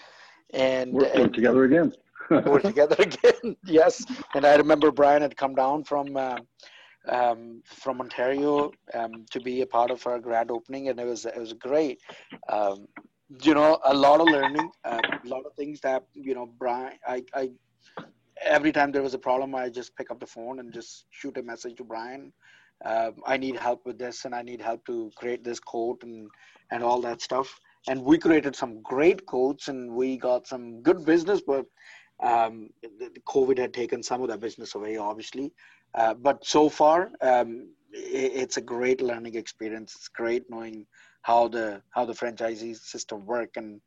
And 0.54 0.92
we're, 0.92 1.06
and, 1.06 1.34
together 1.34 1.64
again. 1.64 1.92
we're 2.30 2.60
together 2.60 2.96
again. 2.98 3.56
Yes, 3.64 4.04
and 4.34 4.44
I 4.44 4.56
remember 4.56 4.90
Brian 4.90 5.22
had 5.22 5.36
come 5.36 5.54
down 5.54 5.84
from. 5.84 6.16
Uh, 6.16 6.38
um, 7.08 7.64
from 7.64 8.00
Ontario 8.00 8.70
um, 8.94 9.26
to 9.32 9.40
be 9.40 9.62
a 9.62 9.66
part 9.66 9.90
of 9.90 10.06
our 10.06 10.20
grand 10.20 10.52
opening, 10.52 10.88
and 10.88 11.00
it 11.00 11.04
was 11.04 11.26
it 11.26 11.36
was 11.36 11.52
great. 11.52 12.00
Um, 12.48 12.86
you 13.42 13.54
know, 13.54 13.80
a 13.84 13.92
lot 13.92 14.20
of 14.20 14.28
learning, 14.28 14.70
uh, 14.84 15.00
a 15.02 15.28
lot 15.28 15.44
of 15.44 15.52
things 15.54 15.80
that 15.80 16.04
you 16.12 16.32
know, 16.32 16.46
Brian. 16.58 16.92
I, 17.04 17.24
I 17.34 17.50
every 18.44 18.72
time 18.72 18.92
there 18.92 19.02
was 19.02 19.14
a 19.14 19.18
problem, 19.18 19.54
I 19.54 19.68
just 19.68 19.96
pick 19.96 20.10
up 20.10 20.20
the 20.20 20.26
phone 20.26 20.58
and 20.58 20.72
just 20.72 21.06
shoot 21.10 21.36
a 21.36 21.42
message 21.42 21.76
to 21.76 21.84
Brian. 21.84 22.32
Uh, 22.84 23.12
I 23.26 23.36
need 23.36 23.56
help 23.56 23.86
with 23.86 23.98
this, 23.98 24.24
and 24.24 24.34
I 24.34 24.42
need 24.42 24.60
help 24.60 24.84
to 24.86 25.10
create 25.16 25.44
this 25.44 25.60
quote 25.60 26.02
and 26.02 26.28
and 26.70 26.82
all 26.82 27.00
that 27.02 27.20
stuff. 27.20 27.60
And 27.88 28.02
we 28.02 28.18
created 28.18 28.56
some 28.56 28.80
great 28.82 29.26
quotes 29.26 29.68
and 29.68 29.92
we 29.92 30.16
got 30.16 30.46
some 30.46 30.82
good 30.82 31.04
business 31.04 31.40
but 31.46 31.66
um, 32.22 32.70
covid 33.28 33.58
had 33.58 33.74
taken 33.74 34.02
some 34.02 34.22
of 34.22 34.28
that 34.28 34.40
business 34.40 34.74
away 34.74 34.96
obviously. 34.96 35.52
Uh, 35.94 36.14
but 36.14 36.44
so 36.44 36.68
far 36.68 37.10
um, 37.20 37.68
it, 37.92 38.32
it's 38.34 38.56
a 38.56 38.60
great 38.60 39.00
learning 39.00 39.34
experience. 39.34 39.94
It's 39.96 40.08
great 40.08 40.44
knowing 40.48 40.86
how 41.22 41.48
the 41.48 41.82
how 41.90 42.04
the 42.04 42.14
franchisee 42.14 42.76
system 42.76 43.26
work 43.26 43.50
and 43.56 43.80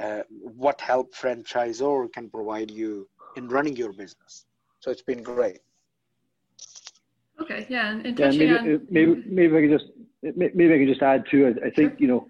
uh, 0.00 0.22
what 0.30 0.80
help 0.80 1.14
franchisor 1.14 2.12
can 2.12 2.30
provide 2.30 2.70
you 2.70 3.08
in 3.36 3.48
running 3.48 3.76
your 3.76 3.92
business. 3.92 4.46
So 4.80 4.90
it's 4.90 5.02
been 5.02 5.22
great 5.22 5.60
okay 7.50 7.66
yeah 7.68 7.90
and, 7.90 8.18
yeah, 8.18 8.30
maybe, 8.30 8.56
on... 8.56 8.86
maybe 8.90 9.24
maybe 9.26 9.56
i 9.56 9.60
could 9.60 9.78
just 9.78 9.90
maybe 10.36 10.74
i 10.74 10.78
could 10.78 10.88
just 10.88 11.02
add 11.02 11.24
to 11.30 11.46
it. 11.46 11.56
I 11.64 11.70
think 11.70 11.92
sure. 11.92 11.96
you 11.98 12.06
know 12.08 12.28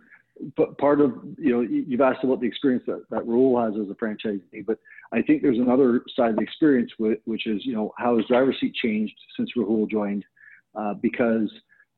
but 0.56 0.78
part 0.78 1.00
of 1.00 1.12
you 1.38 1.50
know 1.50 1.60
you've 1.60 2.00
asked 2.00 2.24
about 2.24 2.40
the 2.40 2.46
experience 2.46 2.84
that, 2.86 3.04
that 3.10 3.20
Rahul 3.24 3.62
has 3.62 3.78
as 3.80 3.90
a 3.90 3.94
franchisee, 3.94 4.64
but 4.66 4.78
I 5.12 5.22
think 5.22 5.42
there's 5.42 5.58
another 5.58 6.02
side 6.16 6.30
of 6.30 6.36
the 6.36 6.42
experience 6.42 6.92
which 6.98 7.46
is 7.46 7.64
you 7.64 7.74
know 7.74 7.92
how 7.98 8.16
has 8.16 8.26
driver 8.26 8.54
seat 8.58 8.74
changed 8.74 9.14
since 9.36 9.50
Rahul 9.56 9.90
joined, 9.90 10.24
uh, 10.74 10.94
because 10.94 11.50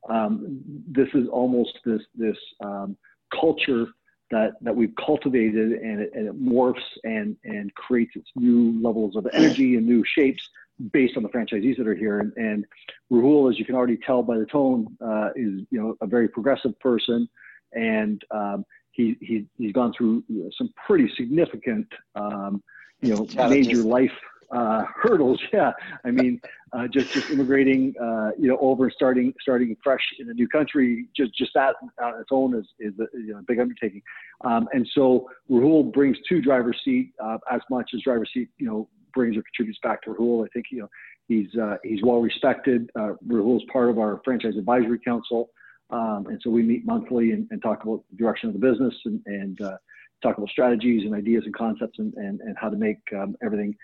um, 0.09 0.61
this 0.87 1.07
is 1.13 1.27
almost 1.29 1.79
this 1.85 2.01
this 2.15 2.37
um, 2.63 2.97
culture 3.39 3.87
that 4.31 4.53
that 4.61 4.75
we've 4.75 4.93
cultivated 4.95 5.73
and 5.73 6.01
it, 6.01 6.11
and 6.13 6.27
it 6.27 6.43
morphs 6.43 6.83
and 7.03 7.37
and 7.45 7.73
creates 7.75 8.15
its 8.15 8.29
new 8.35 8.79
levels 8.81 9.15
of 9.15 9.27
energy 9.33 9.75
and 9.75 9.85
new 9.85 10.03
shapes 10.05 10.49
based 10.91 11.17
on 11.17 11.23
the 11.23 11.29
franchisees 11.29 11.77
that 11.77 11.87
are 11.87 11.95
here. 11.95 12.19
And, 12.19 12.33
and 12.35 12.65
Rahul, 13.11 13.51
as 13.51 13.59
you 13.59 13.65
can 13.65 13.75
already 13.75 13.97
tell 14.05 14.23
by 14.23 14.37
the 14.37 14.45
tone, 14.45 14.87
uh, 15.05 15.29
is 15.35 15.61
you 15.69 15.79
know 15.79 15.95
a 16.01 16.07
very 16.07 16.27
progressive 16.27 16.77
person 16.79 17.29
and 17.75 18.23
um, 18.31 18.65
he, 18.91 19.17
he 19.21 19.45
he's 19.57 19.73
gone 19.73 19.93
through 19.97 20.23
some 20.57 20.69
pretty 20.85 21.11
significant 21.15 21.87
um, 22.15 22.63
you 23.01 23.15
know 23.15 23.27
major 23.49 23.77
life 23.77 24.11
uh, 24.51 24.83
hurdles. 25.01 25.41
Yeah, 25.53 25.71
I 26.03 26.11
mean, 26.11 26.41
uh, 26.71 26.87
just 26.87 27.11
just 27.11 27.29
immigrating, 27.29 27.93
uh, 28.01 28.31
you 28.39 28.47
know, 28.47 28.57
over 28.59 28.89
starting 28.89 29.33
starting 29.41 29.75
fresh 29.83 30.01
in 30.19 30.29
a 30.29 30.33
new 30.33 30.47
country, 30.47 31.07
just 31.15 31.35
just 31.35 31.51
that 31.55 31.75
on 32.01 32.19
its 32.19 32.29
own 32.31 32.55
is 32.55 32.67
is 32.79 32.93
a, 32.99 33.05
you 33.13 33.33
know, 33.33 33.39
a 33.39 33.43
big 33.43 33.59
undertaking. 33.59 34.01
Um, 34.43 34.67
and 34.73 34.87
so 34.93 35.29
Rahul 35.49 35.91
brings 35.91 36.17
to 36.29 36.41
driver's 36.41 36.79
seat 36.83 37.13
uh, 37.23 37.37
as 37.51 37.61
much 37.69 37.91
as 37.93 38.01
driver's 38.01 38.31
seat, 38.33 38.49
you 38.57 38.65
know, 38.65 38.89
brings 39.13 39.37
or 39.37 39.43
contributes 39.43 39.79
back 39.83 40.01
to 40.03 40.11
Rahul. 40.11 40.45
I 40.45 40.49
think 40.53 40.65
you 40.71 40.79
know 40.81 40.89
he's 41.27 41.47
uh, 41.55 41.77
he's 41.83 42.01
well 42.03 42.21
respected. 42.21 42.89
Uh, 42.95 43.13
Rahul 43.27 43.57
is 43.57 43.63
part 43.71 43.89
of 43.89 43.99
our 43.99 44.21
franchise 44.23 44.55
advisory 44.57 44.99
council. 44.99 45.49
Um, 45.89 46.25
and 46.27 46.41
so 46.43 46.49
we 46.49 46.63
meet 46.63 46.85
monthly 46.85 47.31
and, 47.31 47.47
and, 47.51 47.61
talk 47.61 47.83
about 47.83 48.03
the 48.09 48.17
direction 48.17 48.49
of 48.49 48.53
the 48.53 48.59
business 48.59 48.95
and, 49.05 49.21
and 49.27 49.61
uh, 49.61 49.77
talk 50.23 50.37
about 50.37 50.49
strategies 50.49 51.03
and 51.03 51.13
ideas 51.13 51.43
and 51.45 51.53
concepts 51.53 51.99
and, 51.99 52.13
and, 52.15 52.39
and 52.41 52.55
how 52.59 52.69
to 52.69 52.77
make 52.77 52.97
um, 53.15 53.35
everything 53.43 53.75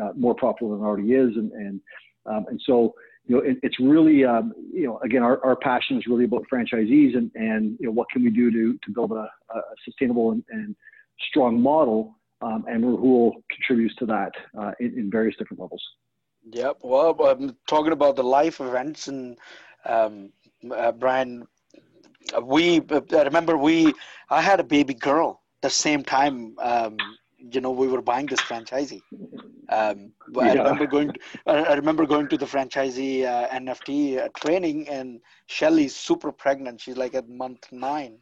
uh, 0.00 0.10
more 0.16 0.34
profitable 0.34 0.70
than 0.70 0.80
it 0.80 0.88
already 0.88 1.12
is. 1.12 1.36
And, 1.36 1.52
and, 1.52 1.80
um, 2.24 2.46
and 2.48 2.60
so, 2.64 2.94
you 3.26 3.36
know, 3.36 3.42
it, 3.42 3.58
it's 3.62 3.78
really, 3.78 4.24
um, 4.24 4.54
you 4.72 4.86
know, 4.86 4.98
again, 5.00 5.22
our, 5.22 5.44
our 5.44 5.56
passion 5.56 5.98
is 5.98 6.06
really 6.06 6.24
about 6.24 6.44
franchisees 6.50 7.16
and, 7.16 7.30
and, 7.34 7.76
you 7.78 7.86
know, 7.86 7.92
what 7.92 8.08
can 8.10 8.22
we 8.22 8.30
do 8.30 8.50
to, 8.50 8.78
to 8.84 8.90
build 8.90 9.12
a, 9.12 9.28
a 9.54 9.60
sustainable 9.84 10.30
and, 10.30 10.44
and 10.50 10.74
strong 11.28 11.60
model. 11.60 12.16
Um, 12.40 12.64
and 12.68 12.84
Rahul 12.84 13.32
contributes 13.50 13.96
to 13.96 14.06
that 14.06 14.32
uh, 14.58 14.72
in, 14.78 14.98
in 14.98 15.10
various 15.10 15.36
different 15.36 15.60
levels. 15.60 15.82
Yep. 16.50 16.78
Well, 16.82 17.16
I'm 17.24 17.56
talking 17.66 17.92
about 17.92 18.16
the 18.16 18.22
life 18.22 18.60
events 18.60 19.08
and 19.08 19.36
um, 19.84 20.32
uh, 20.74 20.92
Brian, 20.92 21.46
uh, 22.36 22.40
we 22.40 22.80
I 22.90 23.22
remember 23.22 23.56
we 23.56 23.94
I 24.30 24.42
had 24.42 24.60
a 24.60 24.64
baby 24.64 24.94
girl 24.94 25.42
the 25.62 25.70
same 25.70 26.02
time. 26.02 26.56
Um, 26.60 26.96
you 27.38 27.60
know, 27.60 27.70
we 27.70 27.86
were 27.86 28.02
buying 28.02 28.26
this 28.26 28.40
franchisee. 28.40 29.00
Um, 29.70 30.12
yeah. 30.32 30.42
I 30.42 30.52
remember 30.54 30.86
going. 30.86 31.12
To, 31.12 31.20
I 31.46 31.74
remember 31.74 32.06
going 32.06 32.28
to 32.28 32.36
the 32.36 32.46
franchisee 32.46 33.24
uh, 33.24 33.48
NFT 33.48 34.18
uh, 34.18 34.28
training, 34.36 34.88
and 34.88 35.20
Shelly's 35.46 35.94
super 35.94 36.32
pregnant. 36.32 36.80
She's 36.80 36.96
like 36.96 37.14
at 37.14 37.28
month 37.28 37.68
nine, 37.70 38.18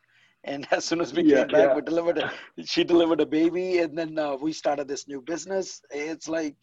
and 0.46 0.66
as 0.70 0.84
soon 0.84 1.00
as 1.00 1.12
we 1.12 1.24
yeah, 1.24 1.38
came 1.38 1.48
back, 1.48 1.68
yeah. 1.68 1.74
we 1.74 1.82
delivered. 1.82 2.18
A, 2.18 2.32
she 2.64 2.84
delivered 2.84 3.20
a 3.20 3.26
baby, 3.26 3.78
and 3.78 3.96
then 3.96 4.18
uh, 4.18 4.36
we 4.36 4.52
started 4.52 4.88
this 4.88 5.06
new 5.06 5.20
business. 5.20 5.82
It's 5.90 6.28
like 6.28 6.56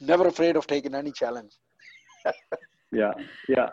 never 0.00 0.26
afraid 0.26 0.56
of 0.56 0.66
taking 0.66 0.94
any 0.94 1.12
challenge. 1.12 1.52
yeah, 2.92 3.12
yeah. 3.48 3.70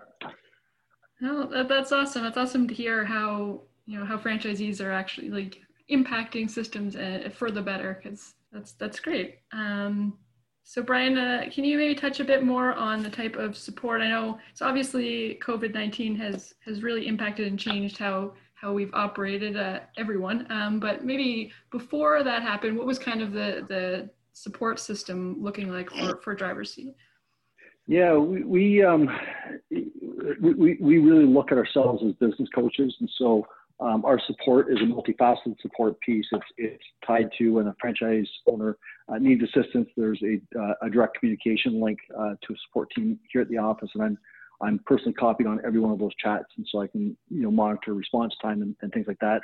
No, 1.20 1.48
that, 1.48 1.68
that's 1.68 1.92
awesome. 1.92 2.26
It's 2.26 2.38
awesome 2.38 2.68
to 2.68 2.74
hear 2.74 3.04
how 3.06 3.62
you 3.86 4.00
know 4.00 4.06
how 4.06 4.18
franchisees 4.18 4.82
are 4.82 4.92
actually 4.92 5.30
like 5.30 5.60
impacting 5.92 6.50
systems 6.50 6.96
uh, 6.96 7.30
for 7.34 7.52
the 7.52 7.62
better 7.62 8.00
because 8.02 8.36
that's 8.52 8.74
that's 8.74 9.00
great. 9.00 9.40
Um, 9.52 10.18
so 10.64 10.82
Brian, 10.82 11.18
uh, 11.18 11.46
can 11.52 11.66
you 11.66 11.78
maybe 11.78 11.96
touch 11.96 12.20
a 12.20 12.24
bit 12.24 12.44
more 12.44 12.74
on 12.74 13.02
the 13.02 13.10
type 13.10 13.36
of 13.36 13.58
support? 13.58 14.02
I 14.02 14.10
know 14.10 14.38
so 14.54 14.66
obviously 14.66 15.40
COVID 15.44 15.74
nineteen 15.74 16.16
has 16.18 16.54
has 16.66 16.84
really 16.84 17.08
impacted 17.08 17.48
and 17.48 17.60
changed 17.60 17.98
how 17.98 18.34
how 18.62 18.72
we've 18.72 18.94
operated 18.94 19.58
uh, 19.58 19.80
everyone. 19.98 20.46
Um, 20.52 20.80
but 20.80 21.04
maybe 21.04 21.52
before 21.72 22.24
that 22.24 22.44
happened, 22.44 22.78
what 22.78 22.86
was 22.86 23.00
kind 23.00 23.22
of 23.22 23.32
the 23.32 23.66
the 23.68 24.10
support 24.34 24.80
system 24.80 25.36
looking 25.42 25.70
like 25.70 25.90
for 25.90 26.18
for 26.18 26.36
driver 26.36 26.64
seat? 26.64 26.96
Yeah, 27.88 28.16
we 28.16 28.44
we, 28.44 28.86
um, 28.86 29.10
we 30.40 30.78
we 30.80 30.98
really 31.00 31.26
look 31.26 31.52
at 31.52 31.58
ourselves 31.58 32.04
as 32.08 32.14
business 32.14 32.48
coaches, 32.54 32.96
and 33.00 33.10
so 33.18 33.46
um, 33.80 34.06
our 34.06 34.22
support 34.28 34.72
is 34.72 34.78
a 34.78 34.86
multifaceted 34.86 35.60
support 35.62 36.00
piece. 36.02 36.28
It's 36.32 36.46
it's 36.58 36.84
tied 37.06 37.32
to 37.40 37.54
when 37.56 37.68
a 37.68 37.76
franchise 37.82 38.28
owner 38.48 38.78
uh, 39.10 39.18
needs 39.18 39.42
assistance. 39.42 39.90
There's 39.98 40.22
a, 40.22 40.40
uh, 40.58 40.74
a 40.84 40.90
direct 40.90 41.18
communication 41.18 41.82
link 41.82 41.98
uh, 42.16 42.36
to 42.44 42.54
a 42.54 42.56
support 42.68 42.90
team 42.96 43.20
here 43.34 43.42
at 43.42 43.50
the 43.50 43.58
office, 43.58 43.90
and 43.96 44.04
I'm 44.04 44.18
I'm 44.62 44.80
personally 44.86 45.14
copied 45.14 45.48
on 45.48 45.60
every 45.66 45.80
one 45.80 45.92
of 45.92 46.00
those 46.00 46.16
chats, 46.16 46.46
and 46.58 46.66
so 46.72 46.82
I 46.82 46.88
can 46.88 47.18
you 47.30 47.44
know 47.44 47.52
monitor 47.52 47.94
response 47.94 48.34
time 48.42 48.62
and, 48.62 48.76
and 48.82 48.92
things 48.92 49.08
like 49.08 49.20
that. 49.20 49.42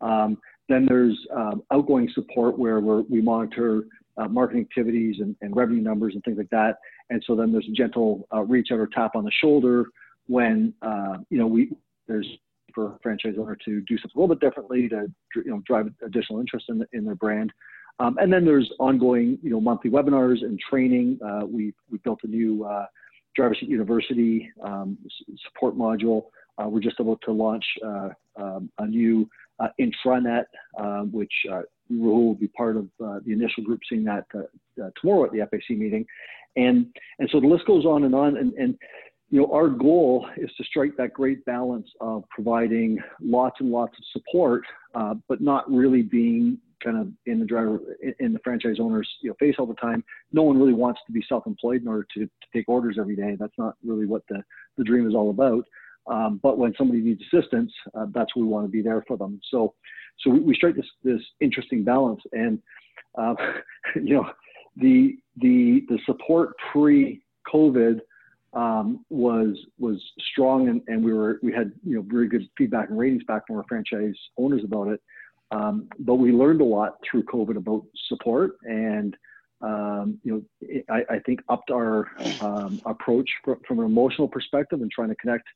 Um, 0.00 0.38
then 0.68 0.86
there's 0.86 1.18
um, 1.34 1.62
outgoing 1.72 2.08
support 2.14 2.58
where 2.58 2.80
we 2.80 3.20
monitor 3.20 3.84
uh, 4.16 4.28
marketing 4.28 4.62
activities 4.62 5.16
and, 5.20 5.36
and, 5.40 5.54
revenue 5.54 5.82
numbers 5.82 6.14
and 6.14 6.22
things 6.24 6.38
like 6.38 6.50
that. 6.50 6.76
And 7.10 7.22
so 7.26 7.34
then 7.34 7.52
there's 7.52 7.66
a 7.68 7.72
gentle 7.72 8.26
uh, 8.34 8.42
reach 8.42 8.68
out 8.72 8.78
or 8.78 8.86
tap 8.86 9.12
on 9.14 9.24
the 9.24 9.30
shoulder 9.42 9.86
when 10.26 10.72
uh, 10.82 11.18
you 11.28 11.38
know 11.38 11.46
we 11.46 11.72
there's 12.06 12.26
for 12.74 12.94
a 12.94 12.98
franchise 13.02 13.34
owner 13.38 13.56
to 13.64 13.80
do 13.82 13.98
something 13.98 14.12
a 14.14 14.20
little 14.20 14.34
bit 14.34 14.40
differently 14.40 14.88
to 14.88 15.08
you 15.36 15.50
know 15.50 15.60
drive 15.66 15.86
additional 16.04 16.40
interest 16.40 16.66
in, 16.68 16.78
the, 16.78 16.86
in 16.92 17.04
their 17.04 17.14
brand. 17.14 17.52
Um, 17.98 18.16
and 18.18 18.32
then 18.32 18.44
there's 18.44 18.70
ongoing 18.78 19.38
you 19.42 19.50
know 19.50 19.60
monthly 19.60 19.90
webinars 19.90 20.42
and 20.42 20.58
training. 20.58 21.18
Uh, 21.24 21.46
we 21.46 21.74
we 21.90 21.98
built 21.98 22.20
a 22.22 22.28
new 22.28 22.64
uh, 23.30 23.34
Driver 23.36 23.56
Seat 23.58 23.68
University 23.68 24.50
um, 24.62 24.98
support 25.46 25.76
module. 25.76 26.24
Uh, 26.58 26.68
we're 26.68 26.80
just 26.80 27.00
about 27.00 27.20
to 27.24 27.32
launch 27.32 27.64
um, 28.36 28.70
a 28.78 28.86
new 28.86 29.28
intranet, 29.80 30.44
which 31.10 31.32
Rahul 31.92 32.26
will 32.26 32.34
be 32.34 32.48
part 32.48 32.76
of 32.76 32.84
uh, 33.04 33.20
the 33.24 33.32
initial 33.32 33.64
group 33.64 33.80
seeing 33.88 34.04
that 34.04 34.24
uh, 34.34 34.40
uh, 34.82 34.90
tomorrow 35.00 35.24
at 35.24 35.32
the 35.32 35.40
FAC 35.50 35.76
meeting. 35.76 36.06
And, 36.56 36.86
and 37.18 37.28
so 37.30 37.40
the 37.40 37.46
list 37.46 37.66
goes 37.66 37.84
on 37.84 38.04
and 38.04 38.14
on. 38.14 38.36
And, 38.36 38.52
and, 38.54 38.76
you 39.30 39.40
know, 39.40 39.52
our 39.52 39.68
goal 39.68 40.28
is 40.36 40.50
to 40.56 40.64
strike 40.64 40.96
that 40.98 41.12
great 41.12 41.44
balance 41.44 41.88
of 42.00 42.24
providing 42.30 42.98
lots 43.20 43.60
and 43.60 43.70
lots 43.70 43.96
of 43.96 44.04
support, 44.12 44.62
uh, 44.94 45.14
but 45.28 45.40
not 45.40 45.70
really 45.70 46.02
being 46.02 46.58
kind 46.82 46.96
of 46.96 47.08
in 47.26 47.40
the 47.40 47.46
driver, 47.46 47.80
in 48.18 48.32
the 48.32 48.38
franchise 48.42 48.76
owner's 48.80 49.08
you 49.22 49.30
know, 49.30 49.36
face 49.38 49.56
all 49.58 49.66
the 49.66 49.74
time. 49.74 50.04
No 50.32 50.42
one 50.42 50.58
really 50.58 50.72
wants 50.72 51.00
to 51.06 51.12
be 51.12 51.24
self-employed 51.28 51.82
in 51.82 51.88
order 51.88 52.06
to, 52.14 52.26
to 52.26 52.30
take 52.54 52.68
orders 52.68 52.96
every 52.98 53.16
day. 53.16 53.36
That's 53.38 53.56
not 53.58 53.74
really 53.84 54.06
what 54.06 54.22
the, 54.28 54.42
the 54.78 54.84
dream 54.84 55.08
is 55.08 55.14
all 55.14 55.30
about. 55.30 55.64
Um, 56.06 56.40
but 56.42 56.58
when 56.58 56.74
somebody 56.76 57.00
needs 57.00 57.22
assistance, 57.32 57.72
uh, 57.94 58.06
that's 58.12 58.34
what 58.34 58.42
we 58.42 58.48
want 58.48 58.66
to 58.66 58.70
be 58.70 58.82
there 58.82 59.04
for 59.06 59.16
them. 59.16 59.40
So, 59.50 59.74
so 60.20 60.30
we, 60.30 60.40
we 60.40 60.54
strike 60.54 60.76
this 60.76 60.86
this 61.04 61.20
interesting 61.40 61.84
balance, 61.84 62.20
and 62.32 62.58
uh, 63.16 63.34
you 63.94 64.14
know, 64.14 64.30
the 64.76 65.18
the 65.36 65.82
the 65.88 65.98
support 66.06 66.54
pre-COVID 66.72 68.00
um, 68.52 69.04
was 69.10 69.56
was 69.78 70.02
strong, 70.32 70.68
and, 70.68 70.82
and 70.88 71.04
we 71.04 71.12
were 71.12 71.38
we 71.42 71.52
had 71.52 71.72
you 71.84 71.96
know 71.96 72.04
very 72.06 72.28
good 72.28 72.48
feedback 72.56 72.88
and 72.88 72.98
ratings 72.98 73.22
back 73.24 73.46
from 73.46 73.56
our 73.56 73.64
franchise 73.68 74.16
owners 74.36 74.62
about 74.64 74.88
it. 74.88 75.00
Um, 75.52 75.88
but 75.98 76.14
we 76.14 76.32
learned 76.32 76.60
a 76.60 76.64
lot 76.64 76.94
through 77.08 77.24
COVID 77.24 77.56
about 77.56 77.84
support, 78.08 78.52
and 78.62 79.16
um, 79.62 80.18
you 80.22 80.32
know 80.32 80.42
it, 80.60 80.84
I, 80.88 81.14
I, 81.14 81.18
think 81.20 81.40
upped 81.48 81.70
our 81.70 82.08
um, 82.40 82.80
approach 82.86 83.28
from, 83.44 83.58
from 83.66 83.80
an 83.80 83.84
emotional 83.84 84.28
perspective 84.28 84.80
and 84.80 84.90
trying 84.90 85.08
to 85.08 85.16
connect 85.16 85.46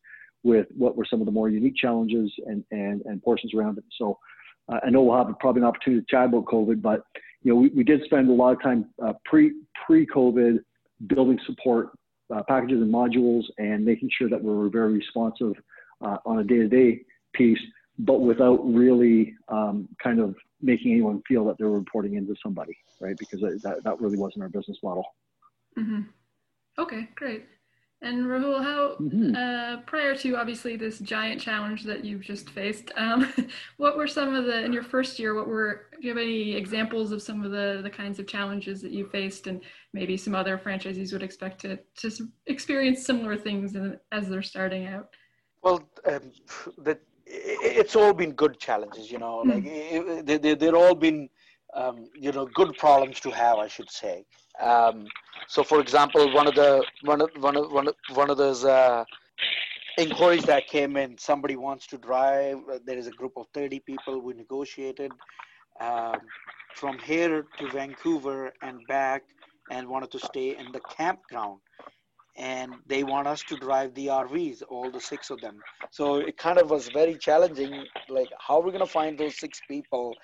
with 0.42 0.66
what 0.76 0.96
were 0.96 1.06
some 1.08 1.20
of 1.20 1.26
the 1.26 1.32
more 1.32 1.48
unique 1.48 1.76
challenges 1.76 2.30
and 2.46 2.64
and, 2.70 3.02
and 3.06 3.22
portions 3.22 3.54
around 3.54 3.78
it. 3.78 3.84
So 3.98 4.18
uh, 4.68 4.80
I 4.84 4.90
know 4.90 5.02
we'll 5.02 5.16
have 5.16 5.38
probably 5.38 5.62
an 5.62 5.68
opportunity 5.68 6.04
to 6.04 6.06
chat 6.10 6.26
about 6.26 6.46
COVID, 6.46 6.82
but 6.82 7.02
you 7.42 7.52
know 7.52 7.56
we, 7.56 7.68
we 7.68 7.84
did 7.84 8.02
spend 8.04 8.28
a 8.28 8.32
lot 8.32 8.52
of 8.52 8.62
time 8.62 8.86
uh, 9.02 9.12
pre 9.24 9.52
pre 9.86 10.06
COVID 10.06 10.58
building 11.06 11.38
support 11.46 11.90
uh, 12.34 12.42
packages 12.48 12.80
and 12.80 12.92
modules 12.92 13.44
and 13.58 13.84
making 13.84 14.10
sure 14.16 14.28
that 14.28 14.42
we 14.42 14.52
were 14.52 14.68
very 14.68 14.94
responsive 14.94 15.52
uh, 16.00 16.16
on 16.24 16.38
a 16.38 16.44
day-to-day 16.44 17.00
piece, 17.34 17.58
but 17.98 18.20
without 18.20 18.56
really 18.64 19.34
um, 19.48 19.88
kind 20.02 20.20
of 20.20 20.34
making 20.60 20.92
anyone 20.92 21.22
feel 21.28 21.44
that 21.44 21.58
they're 21.58 21.68
reporting 21.68 22.14
into 22.14 22.34
somebody, 22.42 22.76
right? 23.00 23.16
Because 23.16 23.40
that, 23.40 23.82
that 23.84 24.00
really 24.00 24.18
wasn't 24.18 24.42
our 24.42 24.48
business 24.48 24.78
model. 24.82 25.04
Mm-hmm. 25.78 26.02
Okay, 26.78 27.08
great. 27.14 27.44
And 28.02 28.26
Rahul, 28.26 28.62
how 28.62 28.96
mm-hmm. 29.00 29.34
uh, 29.34 29.80
prior 29.86 30.14
to 30.16 30.36
obviously 30.36 30.76
this 30.76 30.98
giant 30.98 31.40
challenge 31.40 31.84
that 31.84 32.04
you've 32.04 32.20
just 32.20 32.50
faced, 32.50 32.90
um, 32.96 33.32
what 33.78 33.96
were 33.96 34.06
some 34.06 34.34
of 34.34 34.44
the 34.44 34.62
in 34.62 34.74
your 34.74 34.82
first 34.82 35.18
year? 35.18 35.34
What 35.34 35.46
were 35.46 35.86
do 35.92 36.06
you 36.06 36.10
have 36.10 36.18
any 36.18 36.54
examples 36.54 37.12
of 37.12 37.22
some 37.22 37.42
of 37.42 37.50
the 37.50 37.80
the 37.82 37.88
kinds 37.88 38.18
of 38.18 38.26
challenges 38.26 38.82
that 38.82 38.90
you 38.90 39.06
faced, 39.06 39.46
and 39.46 39.62
maybe 39.94 40.18
some 40.18 40.34
other 40.34 40.58
franchisees 40.58 41.14
would 41.14 41.22
expect 41.22 41.62
to 41.62 41.78
to 42.00 42.28
experience 42.46 43.06
similar 43.06 43.38
things 43.38 43.74
in, 43.74 43.98
as 44.12 44.28
they're 44.28 44.42
starting 44.42 44.86
out? 44.86 45.08
Well, 45.62 45.88
um, 46.04 46.30
the, 46.76 46.98
it's 47.34 47.96
all 47.96 48.12
been 48.12 48.32
good 48.32 48.58
challenges, 48.58 49.10
you 49.10 49.18
know. 49.18 49.38
Like 49.38 49.64
mm-hmm. 49.64 50.24
they, 50.24 50.38
they, 50.38 50.54
they're 50.54 50.76
all 50.76 50.94
been 50.94 51.28
um, 51.74 52.08
you 52.14 52.32
know 52.32 52.46
good 52.54 52.76
problems 52.78 53.20
to 53.20 53.30
have, 53.30 53.58
I 53.58 53.68
should 53.68 53.90
say. 53.90 54.24
Um, 54.60 55.06
so, 55.48 55.64
for 55.64 55.80
example, 55.80 56.32
one 56.32 56.46
of 56.46 56.54
the 56.54 56.84
one 57.02 57.20
of 57.20 57.30
one 57.38 57.56
of 57.56 57.72
one 57.72 57.88
of, 57.88 57.94
one 58.14 58.30
of 58.30 58.36
those 58.36 58.64
uh, 58.64 59.04
inquiries 59.98 60.44
that 60.44 60.66
came 60.66 60.96
in, 60.96 61.18
somebody 61.18 61.56
wants 61.56 61.86
to 61.88 61.98
drive. 61.98 62.58
There 62.84 62.98
is 62.98 63.06
a 63.06 63.12
group 63.12 63.32
of 63.36 63.46
thirty 63.52 63.80
people. 63.80 64.20
We 64.20 64.34
negotiated 64.34 65.12
um, 65.80 66.16
from 66.74 66.98
here 66.98 67.46
to 67.58 67.70
Vancouver 67.70 68.52
and 68.62 68.80
back, 68.86 69.22
and 69.70 69.88
wanted 69.88 70.10
to 70.12 70.18
stay 70.20 70.56
in 70.56 70.72
the 70.72 70.80
campground. 70.80 71.60
And 72.36 72.74
they 72.86 73.04
want 73.04 73.28
us 73.28 73.42
to 73.44 73.56
drive 73.56 73.94
the 73.94 74.08
RVs, 74.08 74.62
all 74.68 74.90
the 74.90 75.00
six 75.00 75.30
of 75.30 75.40
them. 75.40 75.60
So 75.90 76.16
it 76.16 76.36
kind 76.36 76.58
of 76.58 76.68
was 76.68 76.88
very 76.88 77.16
challenging. 77.16 77.84
Like, 78.08 78.28
how 78.40 78.58
are 78.58 78.62
we 78.62 78.72
going 78.72 78.80
to 78.84 78.90
find 78.90 79.16
those 79.16 79.38
six 79.38 79.60
people 79.68 80.14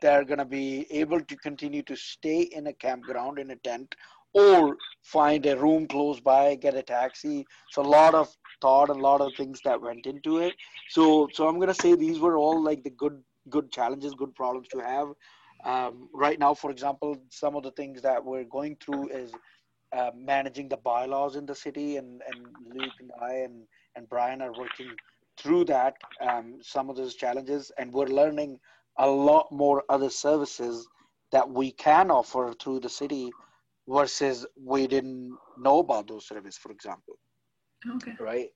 they're 0.00 0.24
going 0.24 0.38
to 0.38 0.44
be 0.44 0.86
able 0.90 1.20
to 1.20 1.36
continue 1.36 1.82
to 1.82 1.96
stay 1.96 2.42
in 2.42 2.66
a 2.68 2.72
campground 2.72 3.38
in 3.38 3.50
a 3.50 3.56
tent 3.56 3.94
or 4.34 4.76
find 5.02 5.46
a 5.46 5.56
room 5.56 5.86
close 5.86 6.20
by 6.20 6.54
get 6.54 6.74
a 6.74 6.82
taxi 6.82 7.46
so 7.70 7.82
a 7.82 7.90
lot 7.98 8.14
of 8.14 8.28
thought 8.60 8.90
a 8.90 8.94
lot 8.94 9.20
of 9.20 9.34
things 9.34 9.60
that 9.64 9.80
went 9.80 10.06
into 10.06 10.38
it 10.38 10.54
so 10.90 11.28
so 11.32 11.48
i'm 11.48 11.56
going 11.56 11.68
to 11.68 11.82
say 11.82 11.94
these 11.94 12.18
were 12.18 12.36
all 12.36 12.62
like 12.62 12.82
the 12.84 12.90
good 12.90 13.22
good 13.48 13.70
challenges 13.72 14.14
good 14.14 14.34
problems 14.34 14.68
to 14.68 14.78
have 14.78 15.08
um, 15.64 16.08
right 16.14 16.38
now 16.38 16.52
for 16.52 16.70
example 16.70 17.16
some 17.30 17.56
of 17.56 17.62
the 17.62 17.70
things 17.72 18.02
that 18.02 18.22
we're 18.22 18.44
going 18.44 18.76
through 18.80 19.08
is 19.08 19.32
uh, 19.96 20.10
managing 20.16 20.68
the 20.68 20.76
bylaws 20.76 21.36
in 21.36 21.46
the 21.46 21.54
city 21.54 21.96
and 21.96 22.22
and 22.28 22.46
luke 22.74 22.92
and 23.00 23.10
i 23.22 23.32
and 23.32 23.64
and 23.96 24.08
brian 24.08 24.42
are 24.42 24.52
working 24.52 24.90
through 25.38 25.64
that 25.64 25.94
um, 26.20 26.58
some 26.60 26.90
of 26.90 26.96
those 26.96 27.14
challenges 27.14 27.70
and 27.78 27.92
we're 27.92 28.06
learning 28.06 28.58
a 28.98 29.08
lot 29.08 29.50
more 29.52 29.84
other 29.88 30.10
services 30.10 30.88
that 31.30 31.48
we 31.48 31.70
can 31.70 32.10
offer 32.10 32.52
through 32.60 32.80
the 32.80 32.88
city 32.88 33.30
versus 33.88 34.46
we 34.62 34.86
didn't 34.86 35.36
know 35.58 35.78
about 35.78 36.08
those 36.08 36.26
services 36.26 36.58
for 36.58 36.72
example. 36.72 37.14
Okay. 37.94 38.12
Right? 38.18 38.48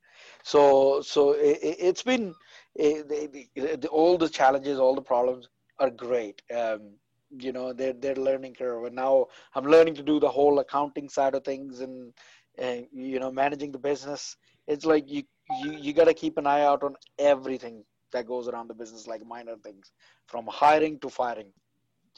So 0.42 1.00
so 1.00 1.35
it, 1.38 1.80
has 1.80 2.02
been 2.02 2.35
it, 2.74 3.48
it, 3.54 3.85
all 3.87 4.18
the 4.18 4.28
challenges 4.28 4.78
all 4.78 4.94
the 4.94 5.02
problems 5.02 5.48
are 5.78 5.90
great. 5.90 6.42
Um, 6.54 6.94
you 7.38 7.52
know 7.52 7.72
they're 7.72 7.92
they're 7.92 8.16
learning 8.16 8.54
curve. 8.54 8.84
And 8.84 8.96
now 8.96 9.26
i'm 9.54 9.64
learning 9.64 9.94
to 9.96 10.02
do 10.02 10.20
the 10.20 10.28
whole 10.28 10.58
accounting 10.58 11.08
side 11.08 11.34
of 11.34 11.44
things 11.44 11.80
and 11.80 12.12
and 12.58 12.86
you 12.92 13.18
know 13.18 13.30
managing 13.30 13.72
the 13.72 13.78
business. 13.78 14.36
It's 14.66 14.84
like 14.84 15.10
you 15.10 15.22
you, 15.62 15.72
you 15.72 15.92
got 15.92 16.04
to 16.04 16.14
keep 16.14 16.38
an 16.38 16.46
eye 16.46 16.62
out 16.62 16.82
on 16.82 16.94
everything 17.18 17.84
that 18.12 18.26
goes 18.26 18.48
around 18.48 18.68
the 18.68 18.74
business 18.74 19.06
like 19.06 19.26
minor 19.26 19.56
things 19.64 19.92
from 20.26 20.46
hiring 20.50 20.98
to 21.00 21.08
firing 21.08 21.52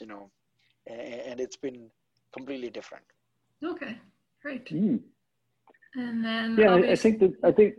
you 0.01 0.07
know. 0.07 0.31
And, 0.87 1.01
and 1.01 1.41
it's 1.41 1.57
been 1.57 1.89
completely 2.33 2.69
different. 2.69 3.05
Okay 3.65 3.97
great. 4.45 4.67
Mm. 4.67 5.01
and 5.95 6.25
then 6.25 6.57
yeah 6.59 6.75
obviously... 6.75 6.93
i 6.93 6.97
think 6.97 7.17
that 7.21 7.49
i 7.49 7.53
think 7.59 7.75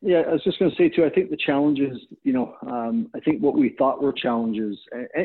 yeah 0.00 0.22
i 0.28 0.32
was 0.32 0.42
just 0.44 0.58
going 0.58 0.70
to 0.70 0.76
say 0.76 0.88
too 0.88 1.04
i 1.04 1.10
think 1.10 1.30
the 1.30 1.36
challenges 1.36 1.98
you 2.22 2.32
know 2.32 2.54
um, 2.70 3.08
i 3.14 3.20
think 3.20 3.40
what 3.40 3.54
we 3.54 3.74
thought 3.78 4.02
were 4.02 4.12
challenges 4.12 4.78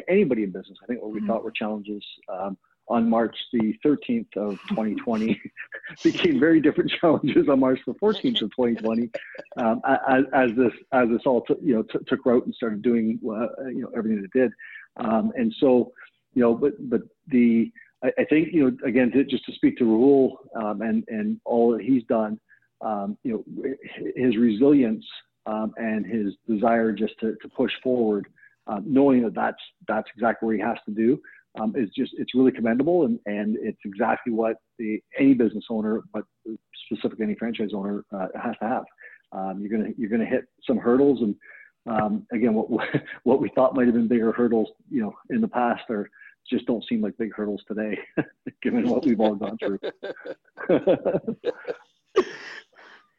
anybody 0.08 0.44
in 0.44 0.52
business 0.52 0.78
i 0.84 0.86
think 0.86 1.02
what 1.02 1.12
we 1.12 1.20
mm-hmm. 1.20 1.28
thought 1.28 1.44
were 1.44 1.52
challenges 1.52 2.04
um, 2.30 2.58
on 2.88 3.10
March 3.10 3.36
the 3.54 3.74
13th 3.86 4.36
of 4.36 4.60
2020 4.70 5.42
became 6.04 6.40
very 6.40 6.60
different 6.60 6.92
challenges 7.02 7.48
on 7.50 7.60
March 7.60 7.80
the 7.88 7.94
14th 7.94 8.42
of 8.42 8.52
2020 8.52 9.10
um, 9.58 9.82
as, 10.08 10.24
as, 10.34 10.50
this 10.58 10.74
as 10.92 11.08
this 11.10 11.22
all 11.26 11.42
t- 11.42 11.56
you 11.62 11.76
know 11.76 11.84
t- 11.84 12.00
took 12.08 12.26
root 12.26 12.46
and 12.46 12.54
started 12.54 12.82
doing 12.82 13.20
uh, 13.26 13.68
you 13.68 13.82
know 13.82 13.90
everything 13.96 14.22
that 14.22 14.26
it 14.26 14.38
did 14.38 14.52
um, 14.98 15.32
and 15.36 15.54
so 15.60 15.92
you 16.34 16.42
know 16.42 16.54
but 16.54 16.74
but 16.90 17.02
the 17.28 17.72
I, 18.04 18.12
I 18.20 18.26
think 18.26 18.50
you 18.52 18.70
know 18.70 18.88
again 18.88 19.12
to, 19.12 19.24
just 19.24 19.46
to 19.46 19.54
speak 19.54 19.78
to 19.78 19.86
Rahul 19.86 20.36
um, 20.62 20.82
and 20.82 21.04
and 21.08 21.40
all 21.46 21.72
that 21.72 21.82
he's 21.82 22.04
done 22.04 22.40
um, 22.84 23.17
you 23.24 23.32
know 23.34 23.63
his 24.15 24.38
resilience 24.38 25.06
um, 25.46 25.74
and 25.78 26.06
his 26.06 26.34
desire 26.48 26.91
just 26.91 27.13
to, 27.19 27.36
to 27.41 27.50
push 27.50 27.72
forward 27.82 28.28
uh, 28.67 28.80
knowing 28.86 29.24
that 29.24 29.36
that's 29.36 29.62
that's 29.88 30.08
exactly 30.15 30.46
what 30.46 30.56
he 30.56 30.62
has 30.62 30.78
to 30.86 30.93
do 30.93 31.19
um, 31.60 31.74
is 31.76 31.89
just 31.96 32.12
it's 32.17 32.34
really 32.34 32.52
commendable 32.52 33.06
and, 33.06 33.19
and 33.26 33.58
it's 33.60 33.80
exactly 33.86 34.34
what 34.34 34.58
the 34.80 35.02
any 35.19 35.34
business 35.34 35.65
owner, 35.69 36.02
but 36.13 36.24
specifically 36.86 37.26
any 37.26 37.36
franchise 37.36 37.69
owner 37.74 38.04
uh, 38.12 38.28
has 38.41 38.56
to 38.62 38.67
have. 38.67 38.84
Um, 39.32 39.60
you're 39.60 39.78
gonna 39.78 39.91
you're 39.98 40.10
gonna 40.10 40.26
hit 40.26 40.46
some 40.65 40.78
hurdles 40.78 41.22
and 41.22 41.36
um, 41.86 42.26
again 42.32 42.54
what 42.54 42.67
what 43.24 43.41
we 43.41 43.50
thought 43.50 43.76
might 43.76 43.86
have 43.86 43.96
been 43.96 44.08
bigger 44.08 44.32
hurdles 44.32 44.69
you 44.89 45.02
know 45.02 45.13
in 45.30 45.41
the 45.41 45.48
past 45.48 45.84
are 45.89 46.10
just 46.50 46.65
don't 46.65 46.84
seem 46.89 47.02
like 47.02 47.17
big 47.17 47.34
hurdles 47.34 47.63
today 47.67 47.98
given 48.62 48.88
what 48.89 49.06
we've 49.06 49.19
all 49.19 49.36
gone 49.36 49.58
through. 49.58 49.80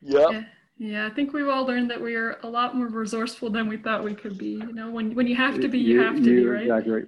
yeah. 0.05 0.43
Yeah, 0.77 1.07
I 1.07 1.11
think 1.11 1.33
we've 1.33 1.49
all 1.49 1.64
learned 1.64 1.90
that 1.90 2.01
we 2.01 2.17
are 2.17 2.38
a 2.43 2.49
lot 2.49 2.77
more 2.77 2.88
resourceful 2.88 3.49
than 3.49 3.69
we 3.69 3.77
thought 3.77 4.03
we 4.03 4.14
could 4.14 4.37
be. 4.37 4.55
You 4.55 4.73
know, 4.73 4.90
when 4.90 5.14
when 5.14 5.27
you 5.29 5.37
have 5.37 5.61
to 5.61 5.69
be, 5.69 5.79
you, 5.79 5.95
you 5.95 6.03
have 6.03 6.17
to 6.17 6.23
be, 6.23 6.45
right? 6.45 6.62
Exactly 6.62 6.93
right. 6.93 7.07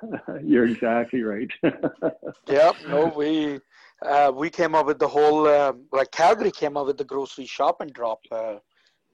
You're 0.44 0.66
exactly 0.66 1.22
right. 1.22 1.50
yeah, 2.46 2.70
no, 2.86 3.12
we 3.16 3.58
uh, 4.02 4.30
we 4.32 4.50
came 4.50 4.76
up 4.76 4.86
with 4.86 5.00
the 5.00 5.08
whole 5.08 5.48
uh, 5.48 5.72
like 5.92 6.12
Calgary 6.12 6.52
came 6.52 6.76
up 6.76 6.86
with 6.86 6.96
the 6.96 7.04
grocery 7.04 7.46
shop 7.46 7.80
and 7.80 7.92
drop 7.92 8.20
uh, 8.30 8.56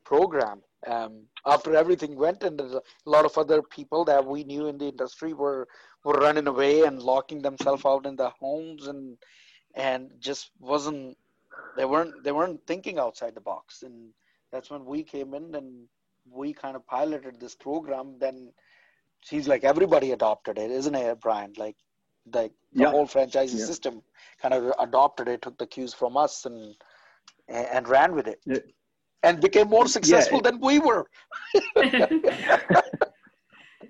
program. 0.05 0.61
Um, 0.87 1.23
after 1.47 1.75
everything 1.75 2.15
went, 2.15 2.43
and 2.43 2.61
a 2.61 2.83
lot 3.07 3.25
of 3.25 3.39
other 3.39 3.63
people 3.63 4.05
that 4.05 4.25
we 4.27 4.45
knew 4.45 4.67
in 4.67 4.77
the 4.77 4.89
industry 4.89 5.33
were 5.33 5.67
were 6.05 6.21
running 6.21 6.47
away 6.47 6.83
and 6.83 7.03
locking 7.03 7.41
themselves 7.41 7.87
out 7.87 8.05
in 8.05 8.17
their 8.17 8.35
homes, 8.39 8.87
and 8.87 9.17
and 9.75 10.11
just 10.19 10.51
wasn't 10.61 11.17
they 11.77 11.85
weren't 11.85 12.23
they 12.25 12.33
weren't 12.33 12.61
thinking 12.67 12.99
outside 12.99 13.35
the 13.35 13.41
box, 13.41 13.83
and 13.83 14.11
that's 14.53 14.71
when 14.71 14.85
we 14.85 15.03
came 15.03 15.35
in 15.35 15.55
and 15.55 15.87
we 16.31 16.53
kind 16.53 16.77
of 16.77 16.87
piloted 16.87 17.41
this 17.41 17.55
program. 17.55 18.17
Then 18.19 18.53
seems 19.25 19.49
like 19.49 19.65
everybody 19.65 20.13
adopted 20.13 20.59
it, 20.59 20.71
isn't 20.71 20.95
it, 20.95 21.21
Brian? 21.21 21.53
Like, 21.57 21.77
like 22.33 22.53
the 22.73 22.83
yeah. 22.83 22.91
whole 22.91 23.07
franchising 23.07 23.59
yeah. 23.59 23.67
system 23.67 24.03
kind 24.41 24.55
of 24.55 24.73
adopted 24.79 25.29
it, 25.29 25.43
took 25.43 25.59
the 25.59 25.67
cues 25.67 25.95
from 25.95 26.17
us, 26.17 26.45
and 26.47 26.75
and 27.49 27.89
ran 27.89 28.15
with 28.15 28.27
it, 28.27 28.41
yeah. 28.47 28.59
and 29.23 29.41
became 29.41 29.69
more 29.69 29.87
successful 29.87 30.41
than 30.41 30.61
we 30.61 30.79
were. 30.79 31.07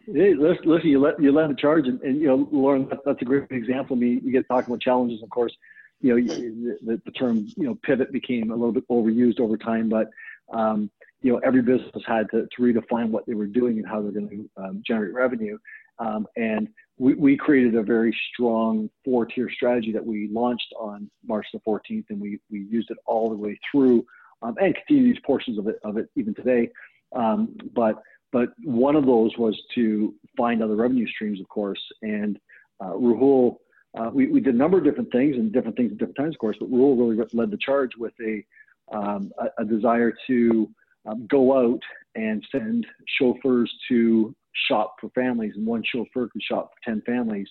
Hey, 0.06 0.34
listen, 0.34 0.64
listen, 0.66 0.90
you 0.90 1.00
let 1.00 1.20
you 1.20 1.32
let 1.32 1.48
the 1.48 1.54
charge, 1.54 1.86
and, 1.86 2.00
and 2.02 2.20
you 2.20 2.26
know, 2.26 2.46
Lauren, 2.52 2.88
that's 3.06 3.22
a 3.22 3.24
great 3.24 3.50
example. 3.50 3.96
I 3.96 4.00
mean, 4.00 4.20
you 4.22 4.32
get 4.32 4.46
talking 4.48 4.70
about 4.70 4.82
challenges, 4.82 5.22
of 5.22 5.30
course. 5.30 5.56
You 6.04 6.20
know, 6.20 6.76
the, 6.84 7.00
the 7.04 7.10
term 7.12 7.46
you 7.56 7.66
know 7.66 7.78
pivot 7.82 8.12
became 8.12 8.50
a 8.50 8.54
little 8.54 8.72
bit 8.72 8.86
overused 8.88 9.40
over 9.40 9.56
time, 9.56 9.88
but 9.88 10.10
um, 10.52 10.90
you 11.22 11.32
know, 11.32 11.38
every 11.38 11.62
business 11.62 11.90
had 12.06 12.30
to, 12.32 12.46
to 12.54 12.62
redefine 12.62 13.08
what 13.08 13.24
they 13.26 13.32
were 13.32 13.46
doing 13.46 13.78
and 13.78 13.88
how 13.88 14.02
they're 14.02 14.12
going 14.12 14.28
to 14.28 14.62
um, 14.62 14.82
generate 14.86 15.14
revenue. 15.14 15.56
Um, 15.98 16.26
and 16.36 16.68
we, 16.98 17.14
we 17.14 17.36
created 17.36 17.74
a 17.76 17.82
very 17.82 18.14
strong 18.30 18.90
four 19.04 19.24
tier 19.24 19.48
strategy 19.50 19.90
that 19.92 20.04
we 20.04 20.28
launched 20.30 20.72
on 20.78 21.10
March 21.26 21.46
the 21.54 21.60
14th, 21.66 22.04
and 22.10 22.20
we, 22.20 22.38
we 22.50 22.60
used 22.60 22.90
it 22.90 22.98
all 23.06 23.30
the 23.30 23.36
way 23.36 23.58
through 23.70 24.04
um, 24.42 24.54
and 24.60 24.74
continue 24.74 25.14
these 25.14 25.22
portions 25.24 25.58
of 25.58 25.66
it, 25.66 25.76
of 25.82 25.96
it 25.96 26.10
even 26.14 26.34
today. 26.34 26.68
Um, 27.16 27.56
but, 27.74 28.02
but 28.30 28.50
one 28.62 28.94
of 28.94 29.06
those 29.06 29.30
was 29.38 29.58
to 29.76 30.14
find 30.36 30.62
other 30.62 30.76
revenue 30.76 31.06
streams, 31.06 31.40
of 31.40 31.48
course. 31.48 31.80
And 32.02 32.38
uh, 32.80 32.92
Rahul, 32.92 33.56
uh, 33.98 34.10
we, 34.12 34.26
we 34.26 34.40
did 34.40 34.54
a 34.54 34.58
number 34.58 34.78
of 34.78 34.84
different 34.84 35.10
things 35.12 35.36
and 35.36 35.52
different 35.52 35.76
things 35.76 35.92
at 35.92 35.98
different 35.98 36.16
times, 36.16 36.34
of 36.34 36.38
course, 36.38 36.56
but 36.58 36.70
Rahul 36.70 36.98
really 36.98 37.24
led 37.32 37.50
the 37.50 37.58
charge 37.58 37.90
with 37.96 38.12
a, 38.20 38.44
um, 38.92 39.32
a, 39.38 39.62
a, 39.62 39.64
desire 39.64 40.12
to 40.26 40.68
um, 41.06 41.26
go 41.30 41.56
out 41.56 41.80
and 42.16 42.44
send 42.50 42.86
chauffeurs 43.18 43.72
to 43.88 44.34
shop 44.68 44.96
for 45.00 45.10
families, 45.10 45.52
and 45.56 45.66
one 45.66 45.82
chauffeur 45.84 46.28
could 46.28 46.42
shop 46.42 46.72
for 46.72 46.90
10 46.90 47.02
families 47.02 47.48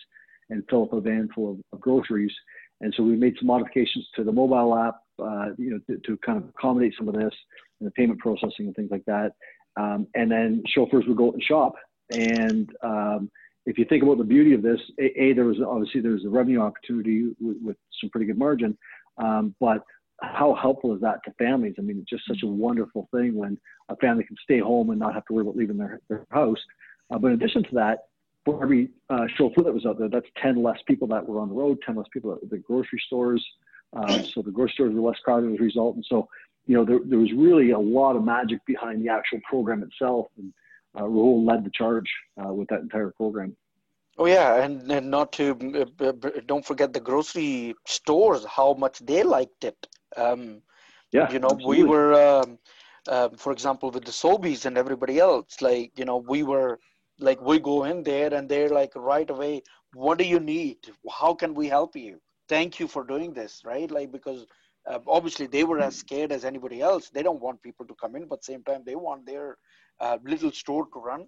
and 0.49 0.63
fill 0.69 0.83
up 0.83 0.93
a 0.93 1.01
van 1.01 1.29
full 1.33 1.51
of, 1.51 1.57
of 1.71 1.79
groceries. 1.79 2.31
And 2.81 2.93
so 2.95 3.03
we 3.03 3.15
made 3.15 3.35
some 3.39 3.47
modifications 3.47 4.07
to 4.15 4.23
the 4.23 4.31
mobile 4.31 4.77
app, 4.77 4.95
uh, 5.21 5.49
you 5.57 5.71
know, 5.71 5.79
to, 5.89 6.01
to, 6.05 6.17
kind 6.17 6.37
of 6.37 6.49
accommodate 6.49 6.93
some 6.97 7.07
of 7.07 7.15
this 7.15 7.33
and 7.79 7.87
the 7.87 7.91
payment 7.91 8.19
processing 8.19 8.67
and 8.67 8.75
things 8.75 8.91
like 8.91 9.05
that. 9.05 9.31
Um, 9.77 10.07
and 10.15 10.31
then 10.31 10.63
chauffeurs 10.67 11.05
would 11.07 11.17
go 11.17 11.29
out 11.29 11.33
and 11.35 11.43
shop. 11.43 11.75
And 12.11 12.69
um, 12.83 13.31
if 13.65 13.77
you 13.77 13.85
think 13.85 14.03
about 14.03 14.17
the 14.17 14.23
beauty 14.23 14.53
of 14.53 14.61
this, 14.61 14.79
a, 14.99 15.21
a 15.21 15.33
there 15.33 15.45
was 15.45 15.57
obviously 15.65 16.01
there's 16.01 16.25
a 16.25 16.29
revenue 16.29 16.61
opportunity 16.61 17.33
with, 17.39 17.57
with 17.63 17.77
some 18.01 18.09
pretty 18.09 18.25
good 18.25 18.37
margin, 18.37 18.77
um, 19.17 19.55
but 19.59 19.83
how 20.21 20.55
helpful 20.55 20.93
is 20.95 21.01
that 21.01 21.19
to 21.25 21.31
families? 21.33 21.75
I 21.77 21.81
mean, 21.81 21.99
it's 21.99 22.09
just 22.09 22.27
such 22.27 22.43
a 22.43 22.47
wonderful 22.47 23.07
thing 23.13 23.35
when 23.35 23.57
a 23.89 23.95
family 23.97 24.23
can 24.23 24.37
stay 24.43 24.59
home 24.59 24.89
and 24.89 24.99
not 24.99 25.13
have 25.13 25.25
to 25.25 25.33
worry 25.33 25.41
about 25.41 25.57
leaving 25.57 25.77
their, 25.77 25.99
their 26.07 26.25
house. 26.31 26.59
Uh, 27.11 27.17
but 27.17 27.27
in 27.27 27.33
addition 27.33 27.63
to 27.63 27.75
that, 27.75 28.05
for 28.45 28.61
every 28.61 28.89
uh, 29.09 29.25
chauffeur 29.37 29.63
that 29.63 29.73
was 29.73 29.85
out 29.85 29.97
there, 29.97 30.09
that's 30.09 30.27
10 30.41 30.61
less 30.61 30.77
people 30.87 31.07
that 31.07 31.25
were 31.27 31.39
on 31.39 31.49
the 31.49 31.55
road, 31.55 31.79
10 31.85 31.95
less 31.95 32.07
people 32.13 32.33
at 32.33 32.49
the 32.49 32.57
grocery 32.57 33.01
stores. 33.05 33.43
Uh, 33.95 34.21
so 34.21 34.41
the 34.41 34.51
grocery 34.51 34.73
stores 34.73 34.93
were 34.93 35.09
less 35.09 35.19
crowded 35.19 35.53
as 35.53 35.59
a 35.59 35.63
result. 35.63 35.95
And 35.95 36.05
so, 36.07 36.27
you 36.65 36.75
know, 36.75 36.85
there, 36.85 36.99
there 37.05 37.19
was 37.19 37.31
really 37.33 37.71
a 37.71 37.79
lot 37.79 38.15
of 38.15 38.23
magic 38.23 38.65
behind 38.65 39.03
the 39.03 39.09
actual 39.09 39.39
program 39.47 39.83
itself. 39.83 40.27
And 40.37 40.53
uh, 40.95 41.03
Rahul 41.03 41.47
led 41.47 41.63
the 41.65 41.69
charge 41.69 42.11
uh, 42.43 42.53
with 42.53 42.67
that 42.69 42.81
entire 42.81 43.11
program. 43.11 43.55
Oh 44.17 44.27
yeah, 44.27 44.63
and, 44.63 44.91
and 44.91 45.09
not 45.09 45.31
to 45.33 45.89
uh, 45.99 46.11
don't 46.45 46.65
forget 46.65 46.93
the 46.93 46.99
grocery 46.99 47.73
stores, 47.87 48.45
how 48.45 48.73
much 48.75 48.99
they 48.99 49.23
liked 49.23 49.63
it. 49.63 49.87
Um, 50.15 50.61
yeah, 51.11 51.31
you 51.31 51.39
know, 51.39 51.49
absolutely. 51.51 51.83
we 51.83 51.89
were, 51.89 52.13
um, 52.13 52.59
uh, 53.07 53.29
for 53.37 53.51
example, 53.51 53.89
with 53.89 54.05
the 54.05 54.11
Sobeys 54.11 54.65
and 54.65 54.77
everybody 54.77 55.19
else, 55.19 55.61
like 55.61 55.97
you 55.97 56.05
know, 56.05 56.17
we 56.17 56.43
were 56.43 56.79
like 57.19 57.41
we 57.41 57.59
go 57.59 57.85
in 57.85 58.03
there 58.03 58.33
and 58.33 58.47
they're 58.47 58.69
like 58.69 58.91
right 58.95 59.29
away, 59.29 59.63
what 59.93 60.19
do 60.19 60.25
you 60.25 60.39
need? 60.39 60.77
How 61.11 61.33
can 61.33 61.55
we 61.55 61.67
help 61.67 61.95
you? 61.95 62.19
Thank 62.47 62.79
you 62.79 62.87
for 62.87 63.03
doing 63.03 63.33
this, 63.33 63.61
right? 63.65 63.89
Like 63.89 64.11
because 64.11 64.45
uh, 64.85 64.99
obviously 65.07 65.47
they 65.47 65.63
were 65.63 65.79
as 65.79 65.95
scared 65.95 66.31
as 66.31 66.45
anybody 66.45 66.81
else. 66.81 67.09
They 67.09 67.23
don't 67.23 67.41
want 67.41 67.63
people 67.63 67.87
to 67.87 67.95
come 67.95 68.15
in, 68.15 68.27
but 68.27 68.43
same 68.43 68.63
time 68.63 68.83
they 68.85 68.95
want 68.95 69.25
their 69.25 69.57
uh, 69.99 70.17
little 70.23 70.51
store 70.51 70.87
to 70.93 70.99
run, 70.99 71.27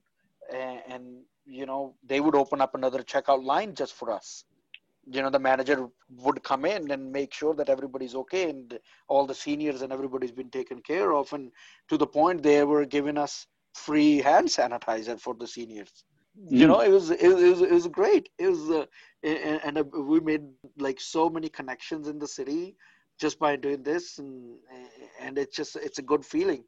and, 0.53 0.79
and 0.87 1.03
you 1.45 1.65
know 1.65 1.95
they 2.03 2.19
would 2.19 2.35
open 2.35 2.61
up 2.61 2.75
another 2.75 3.03
checkout 3.03 3.43
line 3.43 3.75
just 3.75 3.93
for 3.93 4.11
us. 4.11 4.45
You 5.05 5.21
know 5.21 5.29
the 5.29 5.39
manager 5.39 5.87
would 6.17 6.43
come 6.43 6.65
in 6.65 6.89
and 6.91 7.11
make 7.11 7.33
sure 7.33 7.53
that 7.55 7.69
everybody's 7.69 8.15
okay 8.15 8.49
and 8.49 8.79
all 9.07 9.25
the 9.27 9.35
seniors 9.35 9.81
and 9.81 9.93
everybody's 9.93 10.31
been 10.31 10.49
taken 10.49 10.81
care 10.81 11.13
of 11.13 11.31
and 11.33 11.51
to 11.89 11.97
the 11.97 12.07
point 12.07 12.41
they 12.41 12.63
were 12.63 12.85
giving 12.85 13.17
us 13.17 13.45
free 13.75 14.17
hand 14.17 14.47
sanitizer 14.47 15.19
for 15.19 15.35
the 15.35 15.47
seniors. 15.47 16.03
Mm. 16.37 16.57
you 16.59 16.67
know 16.67 16.81
it 16.81 16.89
was 16.89 17.11
it, 17.11 17.27
was 17.27 17.61
it 17.61 17.71
was 17.71 17.87
great. 17.87 18.29
It 18.39 18.47
was 18.47 18.69
uh, 18.69 18.85
and, 19.23 19.61
and 19.63 19.77
uh, 19.77 19.83
we 19.83 20.19
made 20.19 20.41
like 20.77 20.99
so 20.99 21.29
many 21.29 21.49
connections 21.49 22.07
in 22.07 22.19
the 22.19 22.27
city 22.27 22.75
just 23.19 23.39
by 23.39 23.55
doing 23.55 23.83
this 23.83 24.17
and 24.17 24.55
and 25.21 25.37
it's 25.37 25.55
just 25.55 25.75
it's 25.77 25.99
a 25.99 26.01
good 26.01 26.25
feeling 26.25 26.63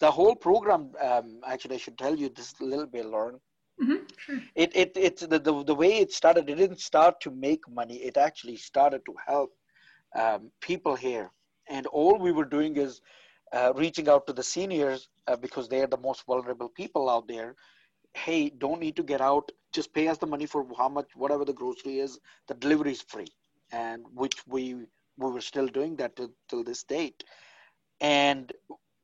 the 0.00 0.10
whole 0.10 0.34
program 0.34 0.90
um, 1.00 1.40
actually 1.46 1.76
i 1.76 1.78
should 1.78 1.98
tell 1.98 2.16
you 2.16 2.28
this 2.28 2.54
a 2.60 2.64
little 2.64 2.86
bit 2.86 3.06
lauren 3.06 3.38
Mm-hmm. 3.82 4.04
Sure. 4.16 4.40
It, 4.54 4.76
it, 4.76 4.92
it's 4.94 5.26
the, 5.26 5.38
the, 5.38 5.64
the 5.64 5.74
way 5.74 5.98
it 5.98 6.12
started, 6.12 6.48
it 6.50 6.56
didn't 6.56 6.80
start 6.80 7.20
to 7.22 7.30
make 7.30 7.62
money. 7.68 7.96
It 7.96 8.16
actually 8.16 8.56
started 8.56 9.02
to 9.06 9.14
help 9.26 9.52
um, 10.18 10.50
people 10.60 10.94
here. 10.94 11.30
And 11.68 11.86
all 11.86 12.18
we 12.18 12.32
were 12.32 12.44
doing 12.44 12.76
is 12.76 13.00
uh, 13.52 13.72
reaching 13.74 14.08
out 14.08 14.26
to 14.26 14.32
the 14.32 14.42
seniors 14.42 15.08
uh, 15.26 15.36
because 15.36 15.68
they 15.68 15.80
are 15.82 15.86
the 15.86 15.96
most 15.98 16.26
vulnerable 16.26 16.68
people 16.68 17.08
out 17.08 17.26
there. 17.26 17.54
Hey, 18.14 18.50
don't 18.50 18.80
need 18.80 18.96
to 18.96 19.02
get 19.02 19.20
out. 19.20 19.50
Just 19.72 19.94
pay 19.94 20.08
us 20.08 20.18
the 20.18 20.26
money 20.26 20.46
for 20.46 20.66
how 20.76 20.88
much, 20.88 21.06
whatever 21.14 21.44
the 21.44 21.52
grocery 21.52 22.00
is. 22.00 22.18
The 22.48 22.54
delivery 22.54 22.92
is 22.92 23.02
free, 23.02 23.28
and 23.70 24.04
which 24.14 24.34
we 24.48 24.74
we 25.16 25.30
were 25.30 25.40
still 25.40 25.68
doing 25.68 25.94
that 25.96 26.16
till, 26.16 26.30
till 26.48 26.64
this 26.64 26.82
date. 26.82 27.22
And 28.00 28.52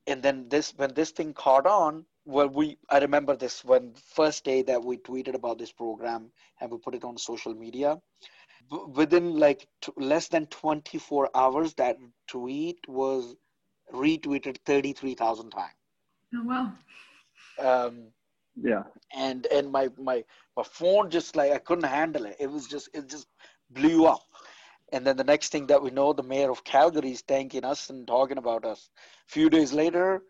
and 0.07 0.23
then 0.23 0.49
this 0.49 0.73
when 0.77 0.95
this 0.95 1.11
thing 1.11 1.33
caught 1.35 1.66
on, 1.66 2.05
well 2.25 2.49
we 2.49 2.79
i 2.90 2.99
remember 2.99 3.37
this 3.37 3.64
when 3.64 3.95
first 3.95 4.45
day 4.45 4.62
that 4.62 4.83
we 4.83 4.97
tweeted 4.99 5.35
about 5.35 5.59
this 5.59 5.73
program 5.73 6.31
and 6.61 6.71
we 6.71 6.79
put 6.79 6.95
it 6.95 7.05
on 7.05 7.16
social 7.16 7.55
media. 7.55 7.99
Within 8.95 9.37
like 9.38 9.69
t- 9.81 9.92
less 9.97 10.29
than 10.29 10.47
24 10.47 11.31
hours 11.35 11.75
that 11.75 11.99
tweet 12.27 12.79
was 12.88 13.37
retweeted 13.92 14.59
33000 14.66 15.51
times. 15.51 15.71
Oh 16.35 16.42
wow. 16.42 16.73
Um, 17.59 18.09
yeah. 18.57 18.83
and 19.14 19.47
and 19.47 19.71
my 19.71 19.88
my 19.99 20.25
my 20.57 20.62
phone 20.64 21.11
just 21.11 21.37
like 21.37 21.53
i 21.53 21.59
couldn't 21.59 21.85
handle 21.85 22.25
it. 22.27 22.37
It 22.40 22.51
was 22.51 22.66
just 22.66 22.88
it 22.95 23.09
just 23.09 23.29
blew 23.71 24.07
up 24.07 24.23
and 24.92 25.07
then 25.07 25.16
the 25.16 25.25
next 25.25 25.51
thing 25.51 25.66
that 25.66 25.83
we 25.83 25.90
know 25.90 26.12
the 26.12 26.22
mayor 26.22 26.51
of 26.51 26.64
calgary 26.64 27.12
is 27.12 27.22
thanking 27.22 27.64
us 27.64 27.90
and 27.90 28.07
talking 28.07 28.38
about 28.38 28.64
us 28.64 28.90
a 29.29 29.33
few 29.33 29.51
days 29.51 29.72
later 29.72 30.22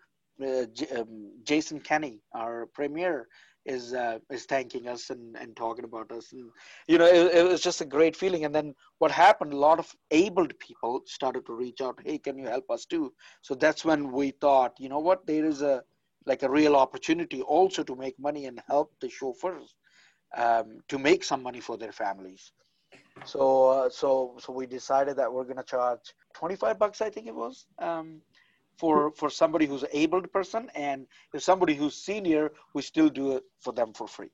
uh, 0.44 0.66
J- 0.72 0.88
um, 0.88 1.32
Jason 1.44 1.80
Kenney, 1.80 2.20
our 2.34 2.66
premier, 2.74 3.28
is 3.64 3.94
uh, 3.94 4.18
is 4.30 4.44
thanking 4.44 4.86
us 4.86 5.10
and, 5.10 5.36
and 5.36 5.56
talking 5.56 5.84
about 5.84 6.12
us, 6.12 6.32
and 6.32 6.50
you 6.86 6.98
know 6.98 7.06
it, 7.06 7.34
it, 7.34 7.44
was 7.48 7.60
just 7.60 7.80
a 7.80 7.84
great 7.84 8.14
feeling. 8.14 8.44
And 8.44 8.54
then 8.54 8.74
what 8.98 9.10
happened? 9.10 9.52
A 9.52 9.56
lot 9.56 9.78
of 9.78 9.92
abled 10.10 10.52
people 10.60 11.00
started 11.06 11.46
to 11.46 11.54
reach 11.54 11.80
out. 11.80 11.98
Hey, 12.04 12.18
can 12.18 12.38
you 12.38 12.46
help 12.46 12.70
us 12.70 12.84
too? 12.84 13.12
So 13.42 13.54
that's 13.54 13.84
when 13.84 14.12
we 14.12 14.30
thought, 14.30 14.74
you 14.78 14.88
know 14.88 15.00
what, 15.00 15.26
there 15.26 15.44
is 15.44 15.62
a 15.62 15.82
like 16.26 16.42
a 16.42 16.50
real 16.50 16.76
opportunity 16.76 17.42
also 17.42 17.82
to 17.82 17.96
make 17.96 18.18
money 18.18 18.46
and 18.46 18.60
help 18.68 18.92
the 19.00 19.08
chauffeurs 19.08 19.74
um, 20.36 20.78
to 20.88 20.98
make 20.98 21.24
some 21.24 21.42
money 21.42 21.60
for 21.60 21.76
their 21.76 21.92
families. 21.92 22.52
So 23.24 23.70
uh, 23.70 23.88
so 23.88 24.36
so 24.38 24.52
we 24.52 24.66
decided 24.66 25.16
that 25.16 25.32
we're 25.32 25.44
gonna 25.44 25.64
charge 25.64 26.14
25 26.34 26.78
bucks, 26.78 27.00
I 27.00 27.10
think 27.10 27.26
it 27.26 27.34
was. 27.34 27.66
Um, 27.78 28.20
for 28.76 29.10
for 29.12 29.30
somebody 29.30 29.66
who's 29.66 29.82
an 29.82 29.88
abled 29.92 30.32
person. 30.32 30.70
And 30.74 31.06
if 31.32 31.42
somebody 31.42 31.74
who's 31.74 31.94
senior 31.94 32.52
we 32.74 32.82
still 32.82 33.08
do 33.08 33.32
it 33.32 33.44
for 33.60 33.72
them 33.72 33.92
for 33.92 34.06
free. 34.06 34.30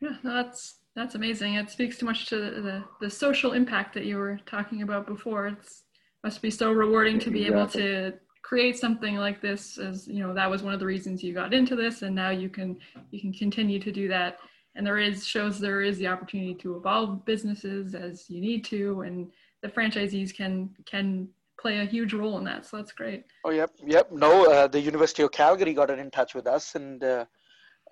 Yeah 0.00 0.16
that's 0.22 0.76
that's 0.96 1.14
amazing. 1.14 1.54
It 1.54 1.70
speaks 1.70 1.96
too 1.98 2.06
much 2.06 2.26
to 2.26 2.36
the, 2.36 2.60
the, 2.60 2.84
the 3.00 3.10
social 3.10 3.52
impact 3.52 3.94
that 3.94 4.04
you 4.04 4.16
were 4.16 4.40
talking 4.46 4.82
about 4.82 5.06
before. 5.06 5.46
It's 5.46 5.84
must 6.24 6.42
be 6.42 6.50
so 6.50 6.72
rewarding 6.72 7.20
to 7.20 7.30
be 7.30 7.46
exactly. 7.46 7.82
able 7.84 8.10
to 8.10 8.18
create 8.42 8.76
something 8.76 9.16
like 9.16 9.40
this 9.40 9.78
as 9.78 10.08
you 10.08 10.20
know 10.20 10.34
that 10.34 10.50
was 10.50 10.62
one 10.62 10.74
of 10.74 10.80
the 10.80 10.86
reasons 10.86 11.22
you 11.22 11.34
got 11.34 11.54
into 11.54 11.76
this. 11.76 12.02
And 12.02 12.14
now 12.14 12.30
you 12.30 12.48
can 12.48 12.76
you 13.10 13.20
can 13.20 13.32
continue 13.32 13.78
to 13.78 13.92
do 13.92 14.08
that 14.08 14.38
and 14.78 14.86
there 14.86 14.98
is 14.98 15.26
shows 15.26 15.58
there 15.58 15.82
is 15.82 15.98
the 15.98 16.06
opportunity 16.06 16.54
to 16.54 16.76
evolve 16.76 17.24
businesses 17.26 17.94
as 17.94 18.30
you 18.30 18.40
need 18.40 18.64
to 18.64 19.02
and 19.02 19.30
the 19.62 19.68
franchisees 19.68 20.34
can 20.34 20.70
can 20.86 21.28
play 21.60 21.80
a 21.80 21.84
huge 21.84 22.14
role 22.14 22.38
in 22.38 22.44
that. 22.44 22.64
So 22.64 22.76
that's 22.76 22.92
great. 22.92 23.24
Oh, 23.44 23.50
yep, 23.50 23.70
yep. 23.84 24.10
No, 24.12 24.50
uh, 24.50 24.68
the 24.68 24.80
University 24.80 25.22
of 25.22 25.32
Calgary 25.32 25.74
got 25.74 25.90
in 25.90 26.10
touch 26.10 26.34
with 26.34 26.46
us, 26.46 26.74
and 26.74 27.02
uh, 27.02 27.24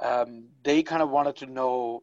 um, 0.01 0.47
they 0.63 0.83
kind 0.83 1.03
of 1.03 1.11
wanted 1.11 1.37
to 1.37 1.47
know, 1.47 2.03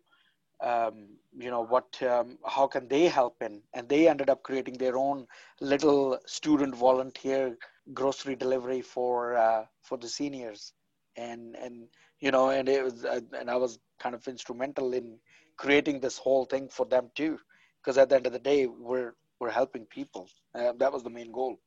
um, 0.62 1.08
you 1.38 1.50
know, 1.50 1.62
what, 1.62 2.02
um, 2.04 2.38
how 2.46 2.68
can 2.68 2.88
they 2.88 3.08
help 3.08 3.42
in, 3.42 3.62
and 3.74 3.88
they 3.88 4.08
ended 4.08 4.30
up 4.30 4.44
creating 4.44 4.76
their 4.76 4.98
own 4.98 5.26
little 5.62 6.20
student 6.26 6.76
volunteer 6.76 7.58
grocery 7.94 8.36
delivery 8.36 8.82
for 8.82 9.36
uh, 9.36 9.66
for 9.82 9.98
the 9.98 10.08
seniors, 10.08 10.74
and 11.16 11.56
and 11.56 11.88
you 12.20 12.32
know, 12.32 12.50
and 12.50 12.70
it 12.70 12.84
was, 12.84 13.06
uh, 13.06 13.20
and 13.38 13.50
I 13.50 13.56
was 13.56 13.80
kind 14.00 14.16
of 14.16 14.28
instrumental 14.28 14.94
in 14.94 15.18
creating 15.58 16.00
this 16.00 16.18
whole 16.18 16.46
thing 16.46 16.70
for 16.70 16.86
them 16.86 17.10
too, 17.16 17.38
because 17.82 17.98
at 17.98 18.10
the 18.10 18.16
end 18.16 18.28
of 18.28 18.34
the 18.34 18.40
day, 18.40 18.68
we're 18.68 19.14
we're 19.40 19.50
helping 19.52 19.86
people. 19.86 20.30
Uh, 20.56 20.74
that 20.78 20.92
was 20.92 21.04
the 21.04 21.10
main 21.10 21.32
goal. 21.32 21.60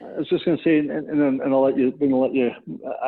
I 0.00 0.18
was 0.18 0.28
just 0.28 0.44
going 0.44 0.58
to 0.58 0.62
say, 0.62 0.78
and, 0.78 0.90
and, 0.90 1.40
and 1.40 1.54
I'll 1.54 1.62
let 1.62 1.78
you, 1.78 1.92
then 1.98 2.12
I'll 2.12 2.20
let 2.20 2.34
you 2.34 2.50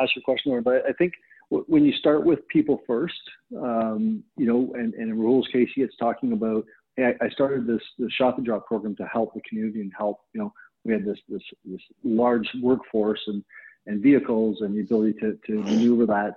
ask 0.01 0.15
your 0.15 0.23
question, 0.23 0.51
more. 0.51 0.61
But 0.61 0.83
I 0.87 0.93
think 0.93 1.13
when 1.49 1.85
you 1.85 1.93
start 1.93 2.25
with 2.25 2.47
people 2.47 2.81
first, 2.87 3.21
um, 3.57 4.23
you 4.37 4.45
know, 4.47 4.73
and, 4.75 4.93
and 4.95 5.11
in 5.11 5.17
Rahul's 5.17 5.47
case, 5.51 5.69
he 5.73 5.81
gets 5.81 5.95
talking 5.97 6.33
about, 6.33 6.65
hey, 6.95 7.13
I, 7.21 7.29
started 7.29 7.67
this 7.67 7.81
the 7.97 8.09
shop 8.09 8.37
and 8.37 8.45
drop 8.45 8.65
program 8.65 8.95
to 8.97 9.05
help 9.05 9.33
the 9.33 9.41
community 9.47 9.81
and 9.81 9.91
help, 9.97 10.19
you 10.33 10.41
know, 10.41 10.53
we 10.83 10.93
had 10.93 11.05
this 11.05 11.17
this 11.27 11.41
this 11.65 11.81
large 12.03 12.47
workforce 12.61 13.21
and 13.27 13.43
and 13.89 14.01
vehicles 14.09 14.53
and 14.61 14.69
the 14.75 14.81
ability 14.87 15.13
to 15.21 15.37
to 15.47 15.53
maneuver 15.69 16.05
that 16.05 16.33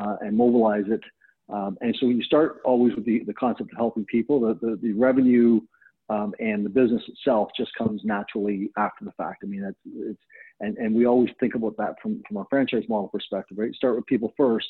uh, 0.00 0.16
and 0.24 0.32
mobilize 0.44 0.88
it 0.96 1.04
Um, 1.48 1.76
and 1.80 1.94
so 1.98 2.06
you 2.06 2.22
start 2.22 2.60
always 2.64 2.94
with 2.94 3.04
the, 3.04 3.24
the 3.24 3.34
concept 3.34 3.72
of 3.72 3.76
helping 3.76 4.04
people, 4.06 4.40
the, 4.40 4.54
the, 4.64 4.76
the 4.76 4.92
revenue 4.92 5.60
um, 6.08 6.34
and 6.38 6.64
the 6.64 6.70
business 6.70 7.02
itself 7.08 7.50
just 7.56 7.72
comes 7.74 8.00
naturally 8.04 8.70
after 8.76 9.04
the 9.04 9.12
fact. 9.12 9.42
I 9.44 9.46
mean, 9.46 9.64
it's, 9.64 9.78
it's 10.10 10.24
and, 10.60 10.76
and 10.78 10.94
we 10.94 11.06
always 11.06 11.30
think 11.40 11.54
about 11.54 11.76
that 11.76 11.96
from, 12.00 12.22
from 12.26 12.36
a 12.38 12.44
franchise 12.48 12.84
model 12.88 13.08
perspective, 13.08 13.58
right? 13.58 13.74
Start 13.74 13.96
with 13.96 14.06
people 14.06 14.32
first. 14.36 14.68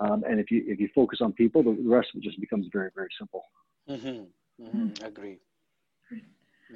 Um, 0.00 0.24
and 0.28 0.40
if 0.40 0.50
you, 0.50 0.64
if 0.66 0.80
you 0.80 0.88
focus 0.94 1.18
on 1.20 1.32
people, 1.32 1.62
the, 1.62 1.72
the 1.72 1.88
rest 1.88 2.08
of 2.14 2.18
it 2.18 2.24
just 2.24 2.40
becomes 2.40 2.66
very, 2.72 2.90
very 2.94 3.12
simple. 3.18 3.42
Mm-hmm. 3.88 4.64
Mm-hmm. 4.64 5.04
Agree. 5.04 5.38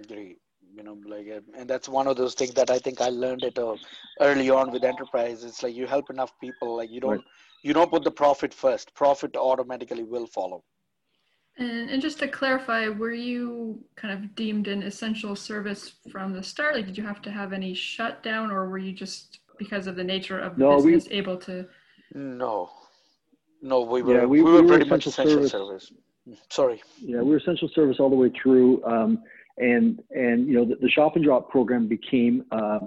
Agree 0.03 0.37
you 0.75 0.83
know 0.83 0.99
like 1.07 1.27
uh, 1.29 1.41
and 1.59 1.69
that's 1.69 1.89
one 1.89 2.07
of 2.07 2.17
those 2.17 2.35
things 2.35 2.55
that 2.55 2.71
i 2.71 2.79
think 2.79 3.01
i 3.01 3.09
learned 3.09 3.43
it 3.43 3.59
uh, 3.59 3.77
early 4.21 4.51
on 4.51 4.71
with 4.71 4.85
enterprise. 4.85 5.45
It's 5.45 5.63
like 5.63 5.75
you 5.75 5.87
help 5.87 6.11
enough 6.11 6.33
people 6.41 6.77
like 6.77 6.91
you 6.91 7.01
don't 7.01 7.17
right. 7.17 7.25
you 7.63 7.73
don't 7.73 7.91
put 7.91 8.05
the 8.05 8.11
profit 8.11 8.53
first. 8.55 8.95
Profit 8.95 9.37
automatically 9.37 10.05
will 10.05 10.27
follow. 10.27 10.63
And, 11.59 11.89
and 11.91 12.03
just 12.03 12.19
to 12.19 12.29
clarify 12.29 12.89
were 12.89 13.13
you 13.13 13.83
kind 13.97 14.13
of 14.13 14.35
deemed 14.35 14.69
an 14.69 14.83
essential 14.83 15.37
service 15.37 15.95
from 16.11 16.33
the 16.33 16.43
start? 16.43 16.75
Like 16.75 16.87
did 16.87 16.97
you 16.97 17.05
have 17.05 17.23
to 17.23 17.31
have 17.31 17.53
any 17.53 17.75
shutdown 17.75 18.51
or 18.51 18.69
were 18.69 18.79
you 18.79 18.93
just 18.93 19.41
because 19.59 19.87
of 19.87 19.97
the 19.97 20.05
nature 20.05 20.39
of 20.39 20.57
the 20.57 20.65
no, 20.65 20.77
business 20.77 21.09
we, 21.09 21.17
able 21.17 21.37
to? 21.39 21.67
No. 22.15 22.71
No 23.63 23.81
we 23.83 24.03
were 24.03 24.21
yeah, 24.21 24.25
we, 24.25 24.43
we, 24.43 24.43
were, 24.43 24.57
we 24.57 24.63
were 24.63 24.69
pretty 24.69 24.89
much 24.89 25.07
essential 25.07 25.49
service. 25.49 25.53
service. 25.53 25.93
sorry. 26.51 26.83
Yeah 27.01 27.21
we 27.21 27.31
were 27.31 27.39
essential 27.39 27.69
service 27.75 27.97
all 28.01 28.11
the 28.11 28.17
way 28.17 28.31
through. 28.43 28.85
Um, 28.85 29.23
and 29.59 30.01
and 30.11 30.47
you 30.47 30.55
know 30.55 30.65
the, 30.65 30.77
the 30.81 30.89
shop 30.89 31.17
and 31.17 31.25
drop 31.25 31.51
program 31.51 31.89
became 31.89 32.45
uh, 32.51 32.81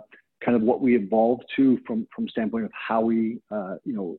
kind 0.44 0.56
of 0.56 0.62
what 0.62 0.82
we 0.82 0.96
evolved 0.96 1.44
to 1.56 1.80
from 1.86 2.08
from 2.16 2.28
standpoint 2.30 2.66
of 2.66 2.72
how 2.74 3.02
we 3.02 3.40
uh, 3.52 3.76
you 3.86 3.94
know 3.94 4.18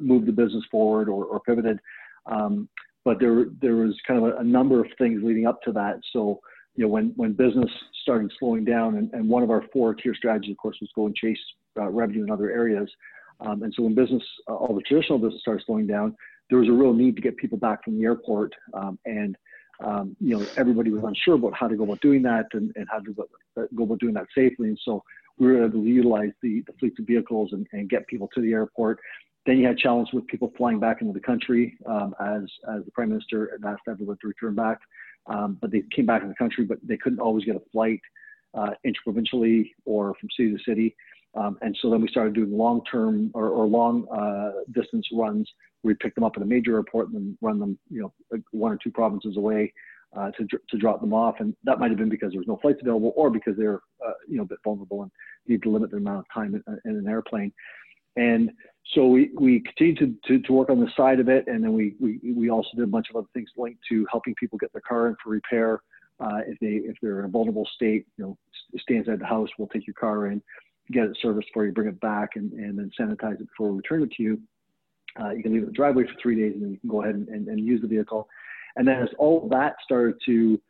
moved 0.00 0.26
the 0.26 0.32
business 0.32 0.64
forward 0.70 1.08
or, 1.08 1.24
or 1.24 1.40
pivoted. 1.40 1.78
Um, 2.26 2.68
but 3.04 3.20
there 3.20 3.46
there 3.60 3.76
was 3.76 3.94
kind 4.06 4.24
of 4.24 4.32
a, 4.32 4.36
a, 4.38 4.44
number 4.44 4.80
of 4.80 4.86
things 4.96 5.22
leading 5.22 5.46
up 5.46 5.60
to 5.62 5.72
that. 5.72 6.00
So 6.12 6.40
you 6.76 6.84
know 6.84 6.88
when 6.88 7.12
when 7.16 7.32
business 7.32 7.70
started 8.02 8.32
slowing 8.38 8.64
down, 8.64 8.96
and, 8.96 9.12
and 9.12 9.28
one 9.28 9.42
of 9.42 9.50
our 9.50 9.64
four 9.72 9.94
tier 9.94 10.14
strategies, 10.14 10.52
of 10.52 10.58
course, 10.58 10.76
was 10.80 10.90
go 10.94 11.06
and 11.06 11.14
chase 11.14 11.38
uh, 11.78 11.88
revenue 11.88 12.24
in 12.24 12.30
other 12.30 12.50
areas. 12.50 12.90
Um, 13.40 13.64
and 13.64 13.74
so 13.76 13.82
when 13.82 13.94
business, 13.94 14.22
uh, 14.48 14.54
all 14.54 14.74
the 14.74 14.82
traditional 14.82 15.18
business 15.18 15.40
started 15.40 15.64
slowing 15.66 15.88
down, 15.88 16.16
there 16.48 16.58
was 16.58 16.68
a 16.68 16.72
real 16.72 16.92
need 16.92 17.16
to 17.16 17.22
get 17.22 17.36
people 17.36 17.58
back 17.58 17.84
from 17.84 17.98
the 17.98 18.04
airport 18.04 18.52
um, 18.74 18.98
and 19.06 19.36
um, 19.82 20.16
you 20.20 20.38
know, 20.38 20.46
everybody 20.56 20.90
was 20.90 21.02
unsure 21.04 21.34
about 21.34 21.54
how 21.54 21.68
to 21.68 21.76
go 21.76 21.84
about 21.84 22.00
doing 22.00 22.22
that 22.22 22.46
and, 22.52 22.72
and 22.76 22.86
how 22.90 23.00
to 23.00 23.12
go, 23.12 23.26
about 23.56 23.98
doing 23.98 24.14
that 24.14 24.26
safely. 24.34 24.68
And 24.68 24.78
so 24.84 25.02
we 25.38 25.48
were 25.48 25.64
able 25.64 25.82
to 25.82 25.84
utilize 25.84 26.30
the, 26.42 26.62
the 26.66 26.72
fleets 26.78 26.98
of 26.98 27.06
vehicles 27.06 27.52
and, 27.52 27.66
and 27.72 27.88
get 27.88 28.06
people 28.06 28.28
to 28.34 28.40
the 28.40 28.52
airport. 28.52 28.98
Then 29.46 29.58
you 29.58 29.66
had 29.66 29.76
challenges 29.76 30.14
with 30.14 30.26
people 30.26 30.52
flying 30.56 30.80
back 30.80 31.02
into 31.02 31.12
the 31.12 31.20
country 31.20 31.76
um, 31.86 32.14
as, 32.20 32.42
as 32.74 32.84
the 32.84 32.90
prime 32.92 33.10
minister 33.10 33.58
asked 33.66 33.82
everyone 33.88 34.16
to 34.22 34.28
return 34.28 34.54
back. 34.54 34.78
Um, 35.26 35.58
but 35.60 35.70
they 35.70 35.82
came 35.94 36.06
back 36.06 36.22
in 36.22 36.28
the 36.28 36.34
country, 36.34 36.64
but 36.64 36.78
they 36.82 36.96
couldn't 36.96 37.20
always 37.20 37.44
get 37.44 37.56
a 37.56 37.62
flight 37.72 38.00
uh, 38.54 38.70
interprovincially 38.84 39.74
or 39.84 40.14
from 40.20 40.28
city 40.36 40.52
to 40.56 40.62
city. 40.64 40.96
Um, 41.36 41.58
and 41.62 41.76
so 41.82 41.90
then 41.90 42.00
we 42.00 42.08
started 42.08 42.34
doing 42.34 42.56
long-term 42.56 43.32
or, 43.34 43.48
or 43.48 43.66
long 43.66 44.06
uh, 44.08 44.62
distance 44.72 45.06
runs 45.12 45.50
we 45.84 45.94
pick 45.94 46.14
them 46.14 46.24
up 46.24 46.32
at 46.36 46.42
a 46.42 46.46
major 46.46 46.76
airport 46.76 47.08
and 47.08 47.14
then 47.14 47.38
run 47.40 47.60
them, 47.60 47.78
you 47.90 48.00
know, 48.00 48.40
one 48.50 48.72
or 48.72 48.78
two 48.82 48.90
provinces 48.90 49.36
away 49.36 49.72
uh, 50.16 50.30
to, 50.32 50.46
to 50.70 50.78
drop 50.78 51.00
them 51.00 51.12
off. 51.12 51.36
And 51.38 51.54
that 51.64 51.78
might 51.78 51.90
have 51.90 51.98
been 51.98 52.08
because 52.08 52.32
there 52.32 52.40
was 52.40 52.48
no 52.48 52.58
flights 52.60 52.80
available 52.80 53.12
or 53.16 53.30
because 53.30 53.56
they're, 53.56 53.80
uh, 54.04 54.12
you 54.28 54.38
know, 54.38 54.42
a 54.44 54.46
bit 54.46 54.58
vulnerable 54.64 55.02
and 55.02 55.10
need 55.46 55.62
to 55.62 55.70
limit 55.70 55.90
the 55.90 55.98
amount 55.98 56.20
of 56.20 56.24
time 56.32 56.54
in, 56.54 56.80
in 56.90 56.96
an 56.96 57.06
airplane. 57.06 57.52
And 58.16 58.50
so 58.94 59.06
we, 59.06 59.30
we 59.38 59.60
continued 59.60 60.20
to, 60.24 60.38
to, 60.38 60.46
to, 60.46 60.52
work 60.52 60.70
on 60.70 60.80
the 60.80 60.90
side 60.96 61.20
of 61.20 61.28
it. 61.28 61.44
And 61.48 61.62
then 61.62 61.72
we, 61.72 61.94
we, 62.00 62.18
we 62.32 62.48
also 62.48 62.68
did 62.74 62.84
a 62.84 62.86
bunch 62.86 63.06
of 63.10 63.16
other 63.16 63.28
things 63.34 63.50
linked 63.56 63.80
to 63.90 64.06
helping 64.10 64.34
people 64.36 64.58
get 64.58 64.72
their 64.72 64.82
car 64.82 65.08
in 65.08 65.16
for 65.22 65.30
repair. 65.30 65.82
Uh, 66.20 66.40
if 66.46 66.58
they, 66.60 66.88
if 66.88 66.96
they're 67.02 67.18
in 67.18 67.24
a 67.24 67.28
vulnerable 67.28 67.68
state, 67.74 68.06
you 68.16 68.24
know, 68.24 68.38
stay 68.78 68.96
inside 68.96 69.18
the 69.18 69.26
house, 69.26 69.48
we'll 69.58 69.68
take 69.68 69.86
your 69.86 69.94
car 69.94 70.28
in, 70.28 70.40
get 70.92 71.04
it 71.04 71.16
serviced 71.20 71.48
for 71.52 71.64
you, 71.64 71.72
bring 71.72 71.88
it 71.88 72.00
back 72.00 72.30
and, 72.36 72.52
and 72.52 72.78
then 72.78 72.90
sanitize 72.98 73.40
it 73.40 73.48
before 73.48 73.70
we 73.70 73.76
return 73.76 74.02
it 74.02 74.10
to 74.12 74.22
you. 74.22 74.40
Uh, 75.20 75.30
you 75.30 75.42
can 75.42 75.52
leave 75.52 75.62
it 75.62 75.66
in 75.66 75.70
the 75.70 75.76
driveway 75.76 76.04
for 76.04 76.14
three 76.20 76.36
days 76.36 76.52
and 76.54 76.62
then 76.62 76.70
you 76.72 76.78
can 76.78 76.90
go 76.90 77.02
ahead 77.02 77.14
and, 77.14 77.28
and, 77.28 77.48
and 77.48 77.60
use 77.60 77.80
the 77.80 77.88
vehicle. 77.88 78.28
And 78.76 78.86
then 78.86 79.02
as 79.02 79.08
all 79.18 79.48
that 79.50 79.76
started 79.84 80.16
to, 80.26 80.60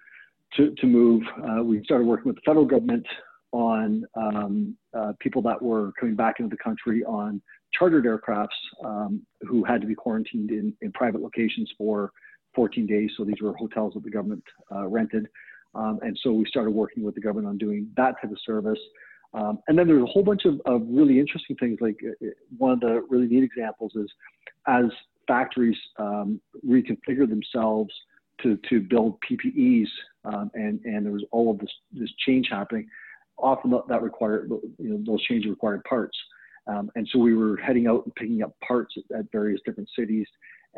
to, 0.56 0.74
to 0.74 0.86
move, 0.86 1.22
uh, 1.48 1.62
we 1.62 1.82
started 1.84 2.06
working 2.06 2.26
with 2.26 2.36
the 2.36 2.42
federal 2.44 2.66
government 2.66 3.06
on 3.52 4.04
um, 4.16 4.76
uh, 4.96 5.12
people 5.20 5.40
that 5.42 5.60
were 5.60 5.92
coming 5.98 6.14
back 6.14 6.40
into 6.40 6.50
the 6.50 6.62
country 6.62 7.04
on 7.04 7.40
chartered 7.72 8.04
aircrafts 8.04 8.48
um, 8.84 9.22
who 9.42 9.64
had 9.64 9.80
to 9.80 9.86
be 9.86 9.94
quarantined 9.94 10.50
in, 10.50 10.72
in 10.82 10.92
private 10.92 11.20
locations 11.20 11.70
for 11.78 12.12
14 12.54 12.86
days. 12.86 13.10
So 13.16 13.24
these 13.24 13.40
were 13.40 13.54
hotels 13.56 13.94
that 13.94 14.04
the 14.04 14.10
government 14.10 14.44
uh, 14.72 14.86
rented. 14.86 15.28
Um, 15.74 15.98
and 16.02 16.18
so 16.22 16.32
we 16.32 16.46
started 16.46 16.70
working 16.70 17.02
with 17.02 17.14
the 17.14 17.20
government 17.20 17.48
on 17.48 17.58
doing 17.58 17.88
that 17.96 18.14
type 18.20 18.30
of 18.30 18.38
service. 18.44 18.78
Um, 19.34 19.58
and 19.66 19.76
then 19.76 19.88
there's 19.88 20.02
a 20.02 20.06
whole 20.06 20.22
bunch 20.22 20.44
of, 20.44 20.60
of 20.64 20.82
really 20.88 21.18
interesting 21.18 21.56
things. 21.56 21.78
Like 21.80 21.98
uh, 22.04 22.26
uh, 22.26 22.30
one 22.56 22.72
of 22.72 22.80
the 22.80 23.04
really 23.10 23.26
neat 23.26 23.42
examples 23.42 23.92
is 23.96 24.10
as 24.66 24.84
factories 25.26 25.76
um, 25.98 26.40
reconfigure 26.66 27.28
themselves 27.28 27.90
to, 28.42 28.58
to 28.68 28.80
build 28.80 29.18
PPEs, 29.28 29.86
um, 30.24 30.50
and, 30.54 30.80
and 30.84 31.04
there 31.04 31.12
was 31.12 31.24
all 31.32 31.50
of 31.50 31.58
this, 31.58 31.70
this 31.92 32.10
change 32.26 32.48
happening. 32.50 32.86
Often 33.36 33.74
that 33.88 34.02
required, 34.02 34.50
you 34.78 34.90
know, 34.90 35.02
those 35.04 35.22
changes 35.24 35.50
required 35.50 35.82
parts. 35.84 36.16
Um, 36.66 36.90
and 36.94 37.06
so 37.12 37.18
we 37.18 37.34
were 37.34 37.56
heading 37.56 37.88
out 37.88 38.04
and 38.04 38.14
picking 38.14 38.42
up 38.42 38.54
parts 38.66 38.94
at, 38.96 39.18
at 39.18 39.32
various 39.32 39.60
different 39.66 39.88
cities 39.98 40.26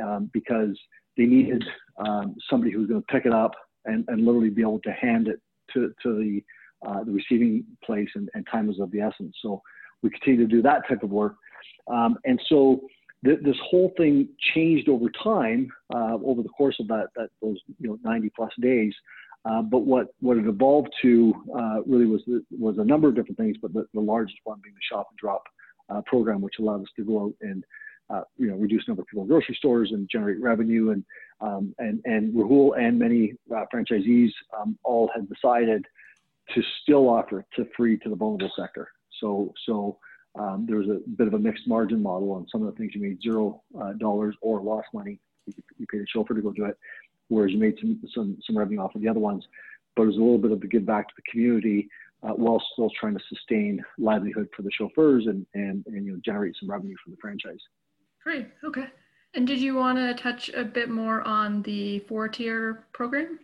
um, 0.03 0.31
because 0.33 0.77
they 1.16 1.25
needed 1.25 1.64
um, 1.99 2.35
somebody 2.51 2.73
who 2.73 2.81
was 2.81 2.88
going 2.88 3.01
to 3.01 3.07
pick 3.12 3.27
it 3.27 3.33
up 3.33 3.53
and, 3.85 4.05
and 4.09 4.25
literally 4.25 4.51
be 4.51 4.62
able 4.62 4.81
to 4.81 4.92
hand 4.92 5.29
it 5.29 5.40
to, 5.73 5.92
to 6.03 6.16
the 6.19 6.42
uh, 6.87 7.05
the 7.05 7.12
receiving 7.12 7.64
place 7.85 8.09
and, 8.14 8.29
and, 8.35 8.46
time 8.51 8.66
was 8.66 8.81
of 8.81 8.90
the 8.90 9.01
essence. 9.01 9.37
So 9.42 9.61
we 10.03 10.11
continue 10.11 10.46
to 10.46 10.46
do 10.46 10.62
that 10.62 10.87
type 10.88 11.03
of 11.03 11.11
work. 11.11 11.35
Um, 11.88 12.16
and 12.25 12.40
so 12.49 12.83
th- 13.25 13.40
this 13.42 13.57
whole 13.68 13.92
thing 13.96 14.29
changed 14.55 14.88
over 14.88 15.07
time, 15.22 15.68
uh, 15.94 16.18
over 16.25 16.42
the 16.42 16.49
course 16.49 16.77
of 16.81 16.88
that, 16.88 17.09
that 17.16 17.31
those 17.42 17.59
you 17.81 17.88
know 17.88 17.99
90 18.03 18.31
plus 18.37 18.53
days. 18.61 18.94
Uh, 19.44 19.62
but 19.62 19.81
what, 19.81 20.09
what 20.20 20.37
it 20.37 20.46
evolved 20.46 20.88
to 21.03 21.33
uh, 21.57 21.81
really 21.87 22.07
was 22.07 22.22
was 22.59 22.79
a 22.79 22.85
number 22.85 23.09
of 23.09 23.14
different 23.14 23.38
things, 23.38 23.57
but 23.61 23.72
the, 23.72 23.87
the 23.94 24.01
largest 24.01 24.38
one 24.44 24.59
being 24.62 24.75
the 24.75 24.94
shop 24.94 25.07
and 25.11 25.18
drop 25.18 25.42
uh, 25.88 26.01
program, 26.07 26.40
which 26.40 26.55
allowed 26.59 26.83
us 26.83 26.88
to 26.96 27.05
go 27.05 27.27
out 27.27 27.33
and 27.42 27.64
uh, 28.11 28.22
you 28.37 28.46
know, 28.49 28.55
reduce 28.57 28.87
number 28.87 29.03
of 29.03 29.09
people 29.09 29.22
in 29.22 29.29
grocery 29.29 29.55
stores 29.57 29.90
and 29.92 30.09
generate 30.11 30.40
revenue. 30.40 30.90
And 30.90 31.05
um, 31.40 31.75
and 31.79 32.01
and 32.05 32.33
Rahul 32.35 32.79
and 32.79 32.99
many 32.99 33.35
uh, 33.55 33.64
franchisees 33.72 34.31
um, 34.59 34.79
all 34.85 35.11
had 35.14 35.29
decided 35.29 35.85
to 36.55 36.63
still 36.83 37.09
offer 37.09 37.41
it 37.41 37.47
to 37.57 37.67
free 37.77 37.99
to 37.99 38.09
the 38.09 38.17
vulnerable 38.17 38.51
sector. 38.59 38.89
So, 39.21 39.53
so 39.67 39.99
um, 40.39 40.67
there 40.69 40.77
was 40.77 40.89
a 40.89 41.01
bit 41.17 41.27
of 41.27 41.35
a 41.35 41.39
mixed 41.39 41.67
margin 41.67 42.03
model 42.03 42.33
on 42.33 42.47
some 42.51 42.63
of 42.63 42.73
the 42.73 42.79
things 42.79 42.95
you 42.95 43.01
made 43.01 43.21
zero 43.23 43.63
uh, 43.81 43.93
dollars 43.95 44.37
or 44.41 44.61
lost 44.61 44.89
money. 44.93 45.19
You, 45.47 45.55
you 45.79 45.87
paid 45.91 46.03
a 46.03 46.07
chauffeur 46.07 46.35
to 46.35 46.43
go 46.43 46.53
do 46.53 46.67
it, 46.67 46.79
whereas 47.29 47.53
you 47.53 47.59
made 47.59 47.77
some, 47.81 48.01
some, 48.15 48.39
some 48.47 48.57
revenue 48.57 48.81
off 48.81 48.95
of 48.95 49.03
the 49.03 49.09
other 49.09 49.21
ones. 49.21 49.45
But 49.95 50.03
it 50.03 50.07
was 50.07 50.17
a 50.17 50.21
little 50.21 50.39
bit 50.39 50.53
of 50.53 50.63
a 50.63 50.67
give 50.67 50.85
back 50.85 51.09
to 51.09 51.15
the 51.17 51.31
community 51.31 51.89
uh, 52.23 52.33
while 52.33 52.63
still 52.73 52.91
trying 52.99 53.15
to 53.15 53.25
sustain 53.29 53.83
livelihood 53.99 54.49
for 54.55 54.63
the 54.63 54.71
chauffeurs 54.71 55.27
and, 55.27 55.47
and, 55.55 55.85
and 55.87 56.05
you 56.05 56.13
know, 56.13 56.21
generate 56.25 56.55
some 56.61 56.71
revenue 56.71 56.97
from 57.03 57.13
the 57.13 57.19
franchise. 57.21 57.61
Great. 58.23 58.49
Okay. 58.65 58.87
And 59.35 59.47
did 59.47 59.61
you 59.61 59.75
want 59.75 59.99
to 59.99 60.23
touch 60.23 60.51
a 60.51 60.65
bit 60.65 60.91
more 60.91 61.23
on 61.23 61.63
the 61.63 62.01
four 62.01 62.29
tier 62.29 62.87
program? 62.93 63.39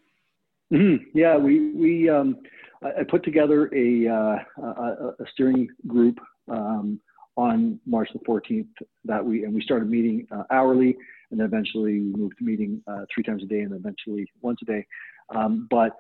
Mm-hmm. 0.73 1.05
Yeah, 1.15 1.37
we, 1.37 1.73
we, 1.73 2.09
um, 2.09 2.39
I 2.83 3.05
put 3.09 3.25
together 3.25 3.71
a, 3.75 4.09
uh, 4.09 4.37
a, 4.63 5.15
a, 5.21 5.27
steering 5.33 5.69
group 5.87 6.19
um, 6.51 6.99
on 7.37 7.79
March 7.87 8.09
the 8.13 8.21
14th 8.21 8.67
that 9.05 9.25
we, 9.25 9.45
and 9.45 9.55
we 9.55 9.61
started 9.61 9.89
meeting 9.91 10.27
uh, 10.31 10.45
hourly 10.51 10.97
and 11.31 11.41
then 11.41 11.47
eventually 11.47 12.01
we 12.01 12.13
moved 12.13 12.39
to 12.39 12.45
meeting 12.45 12.83
uh, 12.87 13.05
three 13.13 13.25
times 13.25 13.43
a 13.43 13.47
day 13.47 13.61
and 13.61 13.73
eventually 13.73 14.31
once 14.43 14.59
a 14.63 14.65
day. 14.67 14.87
Um, 15.35 15.67
but 15.71 15.97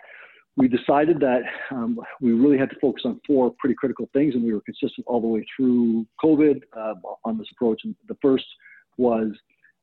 we 0.56 0.68
decided 0.68 1.18
that 1.20 1.40
um, 1.70 1.98
we 2.20 2.32
really 2.32 2.58
had 2.58 2.70
to 2.70 2.76
focus 2.80 3.02
on 3.06 3.20
four 3.26 3.54
pretty 3.58 3.74
critical 3.74 4.08
things 4.12 4.34
and 4.34 4.44
we 4.44 4.52
were 4.52 4.60
consistent 4.60 5.06
all 5.06 5.20
the 5.20 5.26
way 5.26 5.44
through 5.56 6.06
COVID 6.22 6.60
uh, 6.76 6.94
on 7.24 7.38
this 7.38 7.48
approach. 7.52 7.80
And 7.84 7.96
the 8.08 8.16
first 8.20 8.44
was 8.98 9.28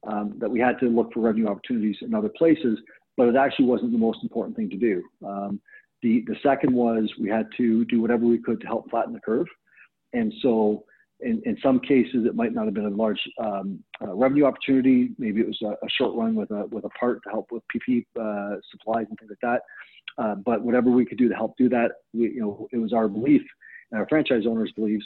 um, 0.08 0.36
that 0.40 0.50
we 0.50 0.60
had 0.60 0.80
to 0.80 0.86
look 0.86 1.12
for 1.14 1.22
revenue 1.22 1.48
opportunities 1.48 1.98
in 2.02 2.14
other 2.14 2.30
places, 2.30 2.80
but 3.20 3.28
it 3.28 3.36
actually 3.36 3.66
wasn't 3.66 3.92
the 3.92 3.98
most 3.98 4.24
important 4.24 4.56
thing 4.56 4.70
to 4.70 4.78
do. 4.78 5.04
Um, 5.28 5.60
the, 6.02 6.24
the 6.26 6.38
second 6.42 6.74
was 6.74 7.12
we 7.20 7.28
had 7.28 7.48
to 7.58 7.84
do 7.84 8.02
whatever 8.02 8.26
we 8.26 8.38
could 8.38 8.62
to 8.62 8.66
help 8.66 8.90
flatten 8.90 9.12
the 9.12 9.20
curve. 9.20 9.46
And 10.14 10.34
so 10.42 10.86
in, 11.20 11.42
in 11.46 11.58
some 11.62 11.82
cases, 11.82 12.26
it 12.26 12.34
might 12.34 12.54
not 12.54 12.64
have 12.64 12.74
been 12.74 12.86
a 12.86 12.90
large 12.90 13.20
um, 13.44 13.84
uh, 14.02 14.14
revenue 14.14 14.46
opportunity. 14.46 15.10
Maybe 15.18 15.42
it 15.42 15.48
was 15.48 15.60
a, 15.62 15.86
a, 15.86 15.90
short 15.98 16.16
run 16.16 16.34
with 16.34 16.50
a, 16.52 16.68
with 16.68 16.86
a 16.86 16.90
part 16.98 17.20
to 17.26 17.30
help 17.30 17.48
with 17.52 17.62
PP 17.76 18.06
uh, 18.18 18.56
supplies 18.72 19.08
and 19.10 19.20
things 19.20 19.32
like 19.32 19.42
that. 19.42 19.64
Uh, 20.18 20.36
but 20.36 20.62
whatever 20.62 20.90
we 20.90 21.06
could 21.06 21.18
do 21.18 21.28
to 21.28 21.36
help 21.36 21.58
do 21.58 21.68
that, 21.68 21.92
we, 22.14 22.32
you 22.32 22.40
know, 22.40 22.70
it 22.72 22.78
was 22.78 22.94
our 22.94 23.10
belief 23.10 23.42
and 23.92 24.00
our 24.00 24.08
franchise 24.08 24.44
owners' 24.48 24.72
beliefs 24.78 25.06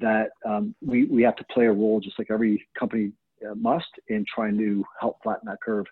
that 0.00 0.30
um, 0.44 0.74
we, 0.84 1.04
we 1.04 1.22
have 1.22 1.36
to 1.36 1.44
play 1.44 1.66
a 1.66 1.72
role 1.72 2.00
just 2.00 2.18
like 2.18 2.32
every 2.32 2.66
company 2.76 3.12
uh, 3.48 3.54
must 3.54 3.86
in 4.08 4.24
trying 4.34 4.58
to 4.58 4.84
help 5.00 5.18
flatten 5.22 5.46
that 5.46 5.58
curve. 5.64 5.86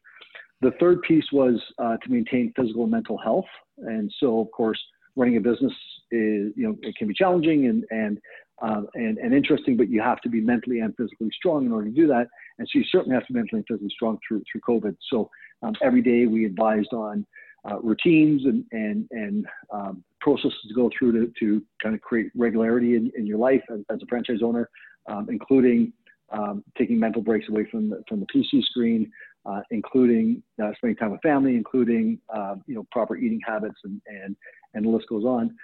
The 0.60 0.72
third 0.78 1.02
piece 1.02 1.24
was 1.32 1.60
uh, 1.78 1.96
to 1.96 2.10
maintain 2.10 2.52
physical 2.54 2.82
and 2.82 2.90
mental 2.90 3.16
health. 3.18 3.46
And 3.78 4.12
so, 4.20 4.40
of 4.40 4.50
course, 4.50 4.78
running 5.16 5.36
a 5.36 5.40
business 5.40 5.72
is, 6.10 6.52
you 6.56 6.66
know, 6.66 6.76
it 6.82 6.94
can 6.96 7.08
be 7.08 7.14
challenging 7.14 7.66
and, 7.66 7.84
and, 7.90 8.18
uh, 8.62 8.82
and, 8.94 9.18
and 9.18 9.34
interesting, 9.34 9.76
but 9.76 9.88
you 9.88 10.00
have 10.02 10.20
to 10.20 10.28
be 10.28 10.40
mentally 10.40 10.80
and 10.80 10.94
physically 10.96 11.30
strong 11.32 11.64
in 11.64 11.72
order 11.72 11.88
to 11.88 11.94
do 11.94 12.06
that. 12.06 12.26
And 12.58 12.68
so 12.68 12.78
you 12.78 12.84
certainly 12.90 13.14
have 13.14 13.26
to 13.26 13.32
be 13.32 13.38
mentally 13.38 13.60
and 13.60 13.66
physically 13.66 13.90
strong 13.94 14.18
through, 14.26 14.42
through 14.50 14.60
COVID. 14.68 14.96
So 15.10 15.30
um, 15.62 15.72
every 15.82 16.02
day 16.02 16.26
we 16.26 16.44
advised 16.44 16.92
on 16.92 17.26
uh, 17.70 17.78
routines 17.80 18.44
and, 18.44 18.64
and, 18.72 19.06
and 19.10 19.46
um, 19.72 20.04
processes 20.20 20.58
to 20.68 20.74
go 20.74 20.90
through 20.98 21.12
to, 21.12 21.32
to 21.40 21.62
kind 21.82 21.94
of 21.94 22.00
create 22.00 22.30
regularity 22.34 22.96
in, 22.96 23.10
in 23.16 23.26
your 23.26 23.38
life 23.38 23.62
as, 23.72 23.80
as 23.90 24.02
a 24.02 24.06
franchise 24.06 24.40
owner, 24.42 24.68
um, 25.08 25.26
including 25.30 25.92
um, 26.30 26.62
taking 26.78 26.98
mental 26.98 27.22
breaks 27.22 27.48
away 27.48 27.66
from 27.70 27.90
the, 27.90 28.02
from 28.08 28.20
the 28.20 28.26
PC 28.26 28.62
screen, 28.62 29.10
uh, 29.46 29.60
including 29.70 30.42
uh, 30.62 30.70
spending 30.76 30.96
time 30.96 31.12
with 31.12 31.20
family, 31.22 31.56
including 31.56 32.18
uh, 32.34 32.56
you 32.66 32.74
know 32.74 32.86
proper 32.90 33.16
eating 33.16 33.40
habits, 33.46 33.78
and 33.84 34.00
and 34.06 34.36
and 34.74 34.84
the 34.84 34.88
list 34.88 35.08
goes 35.08 35.24
on. 35.24 35.54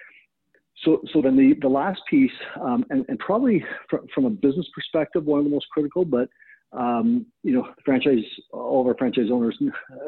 So 0.84 1.00
so 1.12 1.22
then 1.22 1.36
the 1.36 1.54
the 1.60 1.68
last 1.68 2.00
piece, 2.08 2.30
um, 2.60 2.84
and, 2.90 3.04
and 3.08 3.18
probably 3.18 3.64
fr- 3.88 4.06
from 4.14 4.26
a 4.26 4.30
business 4.30 4.66
perspective, 4.74 5.24
one 5.24 5.38
of 5.38 5.44
the 5.44 5.50
most 5.50 5.66
critical, 5.70 6.04
but 6.04 6.28
um, 6.72 7.26
you 7.42 7.52
know, 7.52 7.68
franchise, 7.84 8.24
all 8.52 8.80
of 8.80 8.86
our 8.86 8.96
franchise 8.96 9.28
owners 9.32 9.56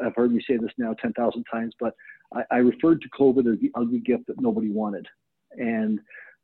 have 0.03 0.15
heard 0.15 0.31
me 0.31 0.43
say 0.47 0.57
this 0.57 0.71
now 0.77 0.93
10,000 1.01 1.43
times, 1.51 1.73
but 1.79 1.93
I, 2.33 2.43
I, 2.51 2.57
referred 2.57 3.01
to 3.01 3.09
COVID 3.19 3.51
as 3.51 3.59
the 3.59 3.71
ugly 3.75 3.99
gift 3.99 4.27
that 4.27 4.39
nobody 4.41 4.69
wanted. 4.69 5.07
And, 5.57 5.99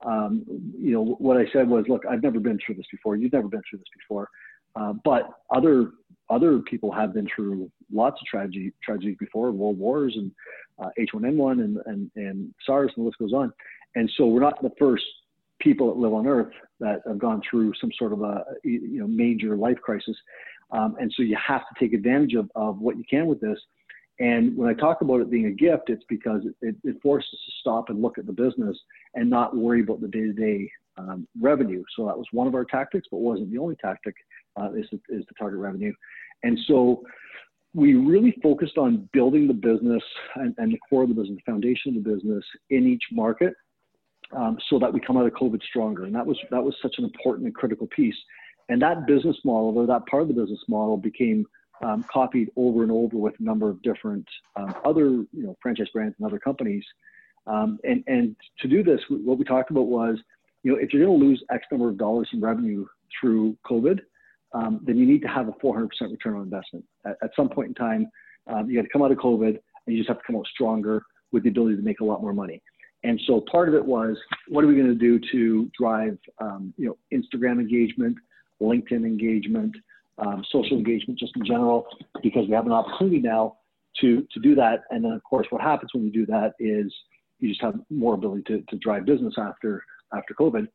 um, 0.06 0.44
you 0.48 0.94
know, 0.94 1.16
what 1.20 1.38
I 1.38 1.46
said 1.54 1.68
was, 1.68 1.86
look, 1.88 2.04
I've 2.10 2.24
never 2.24 2.40
been 2.40 2.58
through 2.66 2.76
this 2.76 2.88
before. 2.92 3.18
You've 3.18 3.34
never 3.34 3.48
been 3.48 3.62
through 3.70 3.80
this 3.80 3.88
before. 4.00 4.30
Uh, 4.76 4.94
but 5.04 5.30
other 5.54 5.92
other 6.30 6.60
people 6.60 6.92
have 6.92 7.14
been 7.14 7.28
through 7.34 7.72
lots 7.92 8.20
of 8.20 8.26
tragedy 8.28 8.72
tragedies 8.84 9.18
before, 9.20 9.52
world 9.52 9.78
wars 9.78 10.16
and 10.18 10.32
uh, 10.80 10.90
H1N1 11.00 11.64
and, 11.64 11.78
and, 11.86 12.12
and 12.16 12.54
SARS 12.66 12.92
and 12.96 13.04
the 13.04 13.08
list 13.08 13.20
goes 13.20 13.34
on. 13.34 13.54
And 13.96 14.12
so 14.18 14.26
we're 14.26 14.42
not 14.42 14.62
the 14.62 14.72
first 14.78 15.04
people 15.62 15.88
that 15.88 16.00
live 16.00 16.14
on 16.14 16.28
Earth 16.28 16.52
that 16.80 17.02
have 17.08 17.20
gone 17.20 17.42
through 17.50 17.74
some 17.80 17.92
sort 17.98 18.12
of 18.12 18.22
a 18.22 18.44
you 18.64 19.00
know 19.00 19.08
major 19.08 19.56
life 19.56 19.78
crisis, 19.82 20.18
um, 20.72 20.96
and 21.00 21.12
so 21.16 21.24
you 21.24 21.38
have 21.46 21.62
to 21.62 21.80
take 21.80 21.94
advantage 21.94 22.34
of, 22.34 22.50
of 22.56 22.80
what 22.80 22.98
you 22.98 23.04
can 23.10 23.28
with 23.28 23.40
this. 23.40 23.60
And 24.20 24.56
when 24.56 24.70
I 24.70 24.74
talk 24.74 25.02
about 25.02 25.20
it 25.20 25.30
being 25.30 25.48
a 25.48 25.52
gift, 25.52 25.90
it's 25.90 26.04
because 26.08 26.42
it, 26.62 26.76
it 26.84 26.96
forces 27.02 27.30
us 27.34 27.40
to 27.46 27.52
stop 27.60 27.90
and 27.90 28.02
look 28.02 28.18
at 28.18 28.26
the 28.26 28.32
business 28.32 28.78
and 29.14 29.30
not 29.30 29.56
worry 29.56 29.82
about 29.82 30.00
the 30.00 30.08
day-to-day 30.08 30.72
um, 30.98 31.28
revenue. 31.42 31.84
So 31.98 32.06
that 32.06 32.18
was 32.18 32.26
one 32.32 32.48
of 32.48 32.56
our 32.56 32.64
tactics, 32.64 33.08
but 33.12 33.18
wasn't 33.18 33.52
the 33.52 33.58
only 33.58 33.76
tactic. 33.76 34.16
Uh, 34.58 34.72
is, 34.74 34.86
is 35.10 35.26
the 35.28 35.34
target 35.38 35.60
revenue, 35.60 35.94
and 36.44 36.58
so 36.68 37.04
we 37.76 37.94
really 37.94 38.34
focused 38.42 38.78
on 38.78 39.08
building 39.12 39.48
the 39.48 39.54
business 39.54 40.02
and, 40.36 40.56
and, 40.58 40.72
the 40.72 40.80
core 40.90 41.04
of 41.04 41.10
the 41.10 41.14
business, 41.14 41.38
the 41.46 41.52
foundation 41.52 41.98
of 41.98 42.04
the 42.04 42.10
business 42.10 42.44
in 42.70 42.88
each 42.88 43.04
market 43.12 43.54
um, 44.34 44.58
so 44.70 44.80
that 44.80 44.92
we 44.92 45.00
come 45.02 45.18
out 45.18 45.26
of 45.26 45.34
COVID 45.34 45.62
stronger. 45.62 46.06
And 46.06 46.16
that 46.16 46.26
was 46.26 46.38
that 46.52 46.64
was 46.64 46.74
such 46.82 46.96
an 46.98 47.04
important 47.04 47.46
and 47.46 47.54
critical 47.54 47.88
piece. 47.88 48.16
And 48.70 48.82
that 48.82 49.06
business 49.06 49.38
model, 49.44 49.78
or 49.78 49.86
that 49.86 50.06
part 50.08 50.24
of 50.24 50.30
the 50.30 50.34
business 50.34 50.62
model, 50.68 50.98
became 50.98 51.46
um, 51.84 52.06
copied 52.12 52.50
over 52.56 52.84
and 52.84 52.92
over 52.92 53.18
with 53.18 53.36
a 53.40 53.44
number 53.44 53.70
of 53.70 53.82
different 53.82 54.26
um, 54.56 54.74
other 54.84 55.08
you 55.08 55.28
know 55.34 55.56
franchise 55.62 55.90
brands 55.94 56.16
and 56.18 56.26
other 56.26 56.40
companies. 56.40 56.84
Um, 57.46 57.78
and 57.84 58.04
and 58.08 58.36
to 58.62 58.68
do 58.68 58.84
this, 58.84 59.02
what 59.10 59.38
we 59.38 59.44
talked 59.44 59.70
about 59.70 59.88
was, 59.88 60.18
you 60.64 60.72
know, 60.72 60.78
if 60.78 60.94
you're 60.94 61.06
going 61.06 61.20
to 61.20 61.26
lose 61.26 61.44
X 61.52 61.66
number 61.72 61.90
of 61.90 61.98
dollars 61.98 62.30
in 62.34 62.42
revenue 62.42 62.86
through 63.20 63.58
COVID, 63.66 64.00
um, 64.54 64.82
then 64.86 64.98
you 64.98 65.06
need 65.06 65.22
to 65.22 65.28
have 65.28 65.48
a 65.48 65.54
400% 65.54 65.90
return 66.12 66.36
on 66.36 66.44
investment. 66.44 66.86
At, 67.06 67.18
at 67.24 67.32
some 67.36 67.50
point 67.50 67.70
in 67.70 67.74
time, 67.74 68.08
um, 68.48 68.70
you 68.70 68.76
got 68.76 68.84
to 68.84 68.90
come 68.92 69.02
out 69.02 69.12
of 69.12 69.18
COVID, 69.18 69.58
and 69.88 69.96
you 69.96 69.98
just 69.98 70.08
have 70.08 70.20
to 70.20 70.24
come 70.26 70.36
out 70.36 70.48
stronger 70.48 71.02
with 71.32 71.44
the 71.44 71.50
ability 71.50 71.76
to 71.76 71.82
make 71.82 72.00
a 72.00 72.06
lot 72.06 72.22
more 72.22 72.34
money. 72.34 72.62
And 73.04 73.22
so 73.28 73.44
part 73.52 73.70
of 73.70 73.76
it 73.76 73.86
was, 73.86 74.18
what 74.48 74.64
are 74.64 74.68
we 74.68 74.76
going 74.76 74.88
to 74.88 74.96
do 74.96 75.20
to 75.32 75.70
drive, 75.80 76.18
um, 76.42 76.74
you 76.78 76.88
know, 76.88 76.98
Instagram 77.14 77.60
engagement, 77.60 78.18
LinkedIn 78.62 79.06
engagement, 79.06 79.76
um, 80.18 80.44
social 80.52 80.78
engagement, 80.78 81.20
just 81.20 81.36
in 81.36 81.46
general, 81.46 81.86
because 82.24 82.48
we 82.48 82.56
have 82.56 82.66
an 82.66 82.72
opportunity 82.72 83.20
now 83.20 83.58
to 84.02 84.26
to 84.34 84.40
do 84.40 84.56
that. 84.56 84.84
And 84.90 85.04
then, 85.04 85.12
of 85.12 85.24
course, 85.24 85.46
what 85.50 85.62
happens 85.62 85.92
when 85.94 86.06
you 86.06 86.12
do 86.12 86.26
that 86.28 86.54
is 86.60 86.94
you 87.40 87.50
just 87.50 87.62
have 87.62 87.76
more 87.90 88.14
ability 88.14 88.44
to, 88.48 88.62
to 88.70 88.78
drive 88.78 89.06
business 89.06 89.36
after 89.38 89.84
after 90.14 90.34
COVID. 90.34 90.68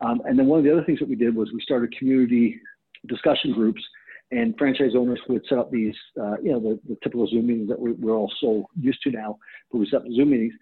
Um, 0.00 0.20
and 0.26 0.38
then 0.38 0.46
one 0.46 0.58
of 0.58 0.64
the 0.64 0.72
other 0.72 0.84
things 0.84 0.98
that 1.00 1.08
we 1.08 1.16
did 1.16 1.34
was 1.34 1.50
we 1.52 1.60
started 1.60 1.96
community 1.96 2.60
discussion 3.06 3.52
groups 3.52 3.82
and 4.30 4.54
franchise 4.58 4.92
owners 4.96 5.20
would 5.28 5.42
set 5.48 5.58
up 5.58 5.70
these, 5.70 5.94
uh, 6.20 6.36
you 6.42 6.52
know, 6.52 6.60
the, 6.60 6.78
the, 6.88 6.96
typical 7.02 7.26
Zoom 7.26 7.46
meetings 7.46 7.68
that 7.68 7.78
we, 7.78 7.92
are 8.10 8.14
all 8.14 8.32
so 8.40 8.66
used 8.78 9.00
to 9.02 9.10
now, 9.10 9.38
but 9.72 9.78
we 9.78 9.88
set 9.88 10.02
up 10.02 10.06
Zoom 10.14 10.30
meetings 10.30 10.52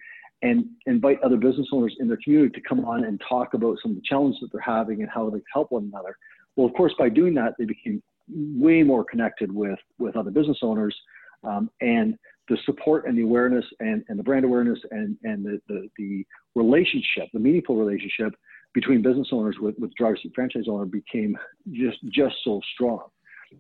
and 0.42 0.66
invite 0.86 1.20
other 1.22 1.36
business 1.36 1.66
owners 1.72 1.94
in 1.98 2.08
their 2.08 2.18
community 2.22 2.50
to 2.50 2.68
come 2.68 2.84
on 2.84 3.04
and 3.04 3.20
talk 3.28 3.54
about 3.54 3.78
some 3.82 3.92
of 3.92 3.96
the 3.96 4.02
challenges 4.04 4.40
that 4.40 4.52
they're 4.52 4.60
having 4.60 5.00
and 5.00 5.10
how 5.12 5.28
they 5.30 5.38
can 5.38 5.44
help 5.52 5.72
one 5.72 5.90
another. 5.92 6.16
Well, 6.54 6.66
of 6.66 6.74
course, 6.74 6.94
by 6.98 7.08
doing 7.08 7.34
that, 7.34 7.54
they 7.58 7.64
became 7.64 8.02
way 8.28 8.82
more 8.82 9.04
connected 9.04 9.52
with, 9.52 9.78
with 9.98 10.16
other 10.16 10.30
business 10.30 10.58
owners. 10.62 10.94
Um, 11.42 11.70
and 11.80 12.16
the 12.48 12.58
support 12.64 13.06
and 13.06 13.16
the 13.16 13.22
awareness 13.22 13.64
and, 13.80 14.04
and 14.08 14.18
the 14.18 14.22
brand 14.22 14.44
awareness 14.44 14.78
and, 14.90 15.16
and 15.24 15.44
the, 15.44 15.60
the, 15.68 15.88
the 15.96 16.24
relationship, 16.54 17.28
the 17.32 17.40
meaningful 17.40 17.76
relationship 17.76 18.34
between 18.74 19.02
business 19.02 19.28
owners 19.32 19.56
with, 19.60 19.74
with 19.78 19.90
Driverseat 20.00 20.34
franchise 20.34 20.64
owner 20.68 20.84
became 20.84 21.36
just, 21.72 21.98
just 22.10 22.36
so 22.44 22.60
strong. 22.74 23.00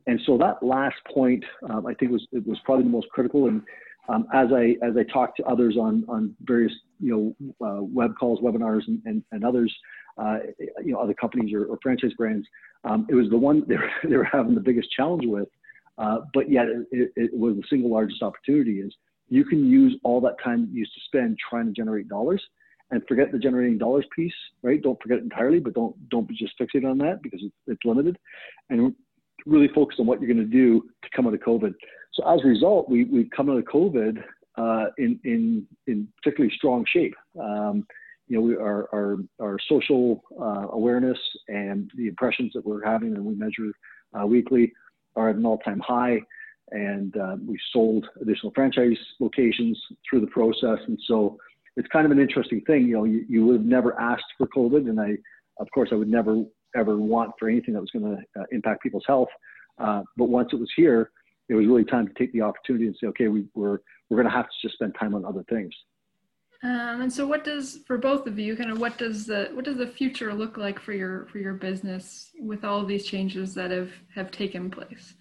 And 0.06 0.20
so 0.26 0.36
that 0.38 0.62
last 0.62 0.96
point, 1.14 1.44
um, 1.70 1.86
I 1.86 1.94
think 1.94 2.12
was, 2.12 2.26
it 2.32 2.46
was 2.46 2.58
probably 2.64 2.84
the 2.84 2.90
most 2.90 3.08
critical. 3.10 3.48
And 3.48 3.62
um, 4.08 4.26
as 4.32 4.48
I 4.52 4.76
as 4.82 4.94
I 4.96 5.02
talk 5.12 5.36
to 5.36 5.44
others 5.44 5.76
on 5.76 6.04
on 6.08 6.34
various 6.42 6.72
you 7.00 7.34
know 7.60 7.66
uh, 7.66 7.82
web 7.82 8.12
calls, 8.18 8.40
webinars, 8.40 8.82
and 8.86 9.00
and, 9.04 9.22
and 9.32 9.44
others, 9.44 9.74
uh, 10.18 10.38
you 10.84 10.92
know 10.92 10.98
other 10.98 11.14
companies 11.14 11.52
or, 11.52 11.64
or 11.66 11.78
franchise 11.82 12.12
brands, 12.16 12.46
um, 12.84 13.06
it 13.08 13.14
was 13.14 13.28
the 13.30 13.36
one 13.36 13.64
they 13.66 13.76
were, 13.76 13.90
they 14.08 14.16
were 14.16 14.28
having 14.30 14.54
the 14.54 14.60
biggest 14.60 14.90
challenge 14.90 15.24
with, 15.26 15.48
uh, 15.98 16.18
but 16.34 16.50
yet 16.50 16.66
it, 16.90 17.10
it, 17.16 17.30
was 17.32 17.56
the 17.56 17.62
single 17.68 17.90
largest 17.90 18.22
opportunity. 18.22 18.80
Is 18.80 18.94
you 19.28 19.44
can 19.44 19.68
use 19.68 19.98
all 20.04 20.20
that 20.20 20.36
time 20.42 20.68
you 20.70 20.80
used 20.80 20.94
to 20.94 21.00
spend 21.06 21.38
trying 21.50 21.66
to 21.66 21.72
generate 21.72 22.08
dollars, 22.08 22.42
and 22.90 23.02
forget 23.08 23.32
the 23.32 23.38
generating 23.38 23.78
dollars 23.78 24.06
piece, 24.14 24.34
right? 24.62 24.82
Don't 24.82 25.00
forget 25.02 25.18
it 25.18 25.24
entirely, 25.24 25.60
but 25.60 25.74
don't 25.74 25.96
don't 26.08 26.30
just 26.30 26.58
fixate 26.58 26.88
on 26.88 26.98
that 26.98 27.20
because 27.22 27.40
it's, 27.42 27.54
it's 27.66 27.84
limited, 27.84 28.16
and 28.70 28.94
really 29.44 29.68
focus 29.68 29.96
on 29.98 30.06
what 30.06 30.20
you're 30.20 30.32
going 30.32 30.44
to 30.44 30.52
do 30.52 30.82
to 31.02 31.08
come 31.14 31.26
out 31.26 31.34
of 31.34 31.40
COVID. 31.40 31.72
So 32.14 32.28
as 32.28 32.40
a 32.44 32.48
result, 32.48 32.88
we, 32.88 33.04
we've 33.04 33.30
come 33.36 33.48
out 33.48 33.58
of 33.58 33.64
COVID 33.64 34.22
uh, 34.56 34.86
in, 34.98 35.20
in, 35.24 35.66
in 35.86 36.08
particularly 36.16 36.54
strong 36.56 36.84
shape. 36.92 37.14
Um, 37.40 37.86
you 38.26 38.36
know, 38.36 38.42
we, 38.42 38.56
our, 38.56 38.88
our, 38.92 39.18
our 39.40 39.58
social 39.68 40.24
uh, 40.40 40.66
awareness 40.72 41.18
and 41.48 41.90
the 41.96 42.08
impressions 42.08 42.52
that 42.54 42.66
we're 42.66 42.84
having 42.84 43.14
and 43.14 43.24
we 43.24 43.34
measure 43.34 43.70
uh, 44.18 44.26
weekly 44.26 44.72
are 45.14 45.28
at 45.30 45.36
an 45.36 45.46
all-time 45.46 45.80
high. 45.80 46.18
And 46.72 47.16
uh, 47.16 47.36
we 47.46 47.56
sold 47.72 48.06
additional 48.20 48.50
franchise 48.52 48.98
locations 49.20 49.80
through 50.08 50.22
the 50.22 50.26
process. 50.28 50.78
And 50.88 50.98
so 51.06 51.38
it's 51.76 51.88
kind 51.88 52.06
of 52.06 52.12
an 52.12 52.18
interesting 52.18 52.62
thing. 52.62 52.86
You 52.86 52.94
know, 52.94 53.04
you, 53.04 53.24
you 53.28 53.46
would 53.46 53.56
have 53.56 53.64
never 53.64 53.98
asked 54.00 54.24
for 54.38 54.46
COVID. 54.48 54.88
And 54.88 55.00
I, 55.00 55.16
of 55.58 55.68
course, 55.72 55.90
I 55.92 55.94
would 55.94 56.08
never 56.08 56.42
ever 56.74 56.96
want 56.96 57.32
for 57.38 57.48
anything 57.48 57.74
that 57.74 57.80
was 57.80 57.90
going 57.90 58.04
to 58.04 58.40
uh, 58.40 58.44
impact 58.52 58.82
people's 58.82 59.04
health. 59.06 59.28
Uh, 59.78 60.02
but 60.16 60.28
once 60.28 60.50
it 60.52 60.56
was 60.56 60.70
here, 60.76 61.10
it 61.48 61.54
was 61.54 61.66
really 61.66 61.84
time 61.84 62.06
to 62.06 62.14
take 62.14 62.32
the 62.32 62.40
opportunity 62.42 62.86
and 62.86 62.96
say, 63.00 63.06
okay, 63.08 63.28
we, 63.28 63.46
we're 63.54 63.78
we're 64.08 64.16
going 64.16 64.30
to 64.30 64.36
have 64.36 64.46
to 64.46 64.54
just 64.62 64.74
spend 64.74 64.94
time 64.98 65.14
on 65.14 65.24
other 65.24 65.44
things. 65.48 65.72
Um, 66.62 67.02
and 67.02 67.12
so, 67.12 67.26
what 67.26 67.44
does 67.44 67.80
for 67.86 67.98
both 67.98 68.26
of 68.26 68.38
you, 68.38 68.56
kind 68.56 68.70
of, 68.70 68.80
what 68.80 68.96
does 68.96 69.26
the 69.26 69.50
what 69.52 69.64
does 69.64 69.76
the 69.76 69.86
future 69.86 70.32
look 70.32 70.56
like 70.56 70.80
for 70.80 70.92
your 70.92 71.26
for 71.26 71.38
your 71.38 71.54
business 71.54 72.30
with 72.40 72.64
all 72.64 72.80
of 72.80 72.88
these 72.88 73.04
changes 73.04 73.54
that 73.54 73.70
have 73.70 73.90
have 74.14 74.30
taken 74.30 74.70
place? 74.70 75.14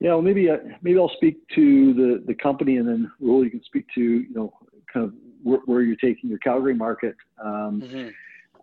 Yeah, 0.00 0.10
well, 0.10 0.22
maybe 0.22 0.48
uh, 0.48 0.56
maybe 0.80 0.98
I'll 0.98 1.12
speak 1.16 1.36
to 1.54 1.92
the 1.92 2.24
the 2.26 2.34
company, 2.34 2.78
and 2.78 2.88
then 2.88 3.12
Rahul, 3.22 3.44
you 3.44 3.50
can 3.50 3.62
speak 3.62 3.84
to 3.94 4.00
you 4.00 4.34
know 4.34 4.52
kind 4.92 5.04
of 5.04 5.12
where, 5.42 5.60
where 5.66 5.82
you're 5.82 5.96
taking 5.96 6.30
your 6.30 6.38
Calgary 6.38 6.74
market. 6.74 7.16
Um, 7.42 7.82
mm-hmm. 7.82 8.08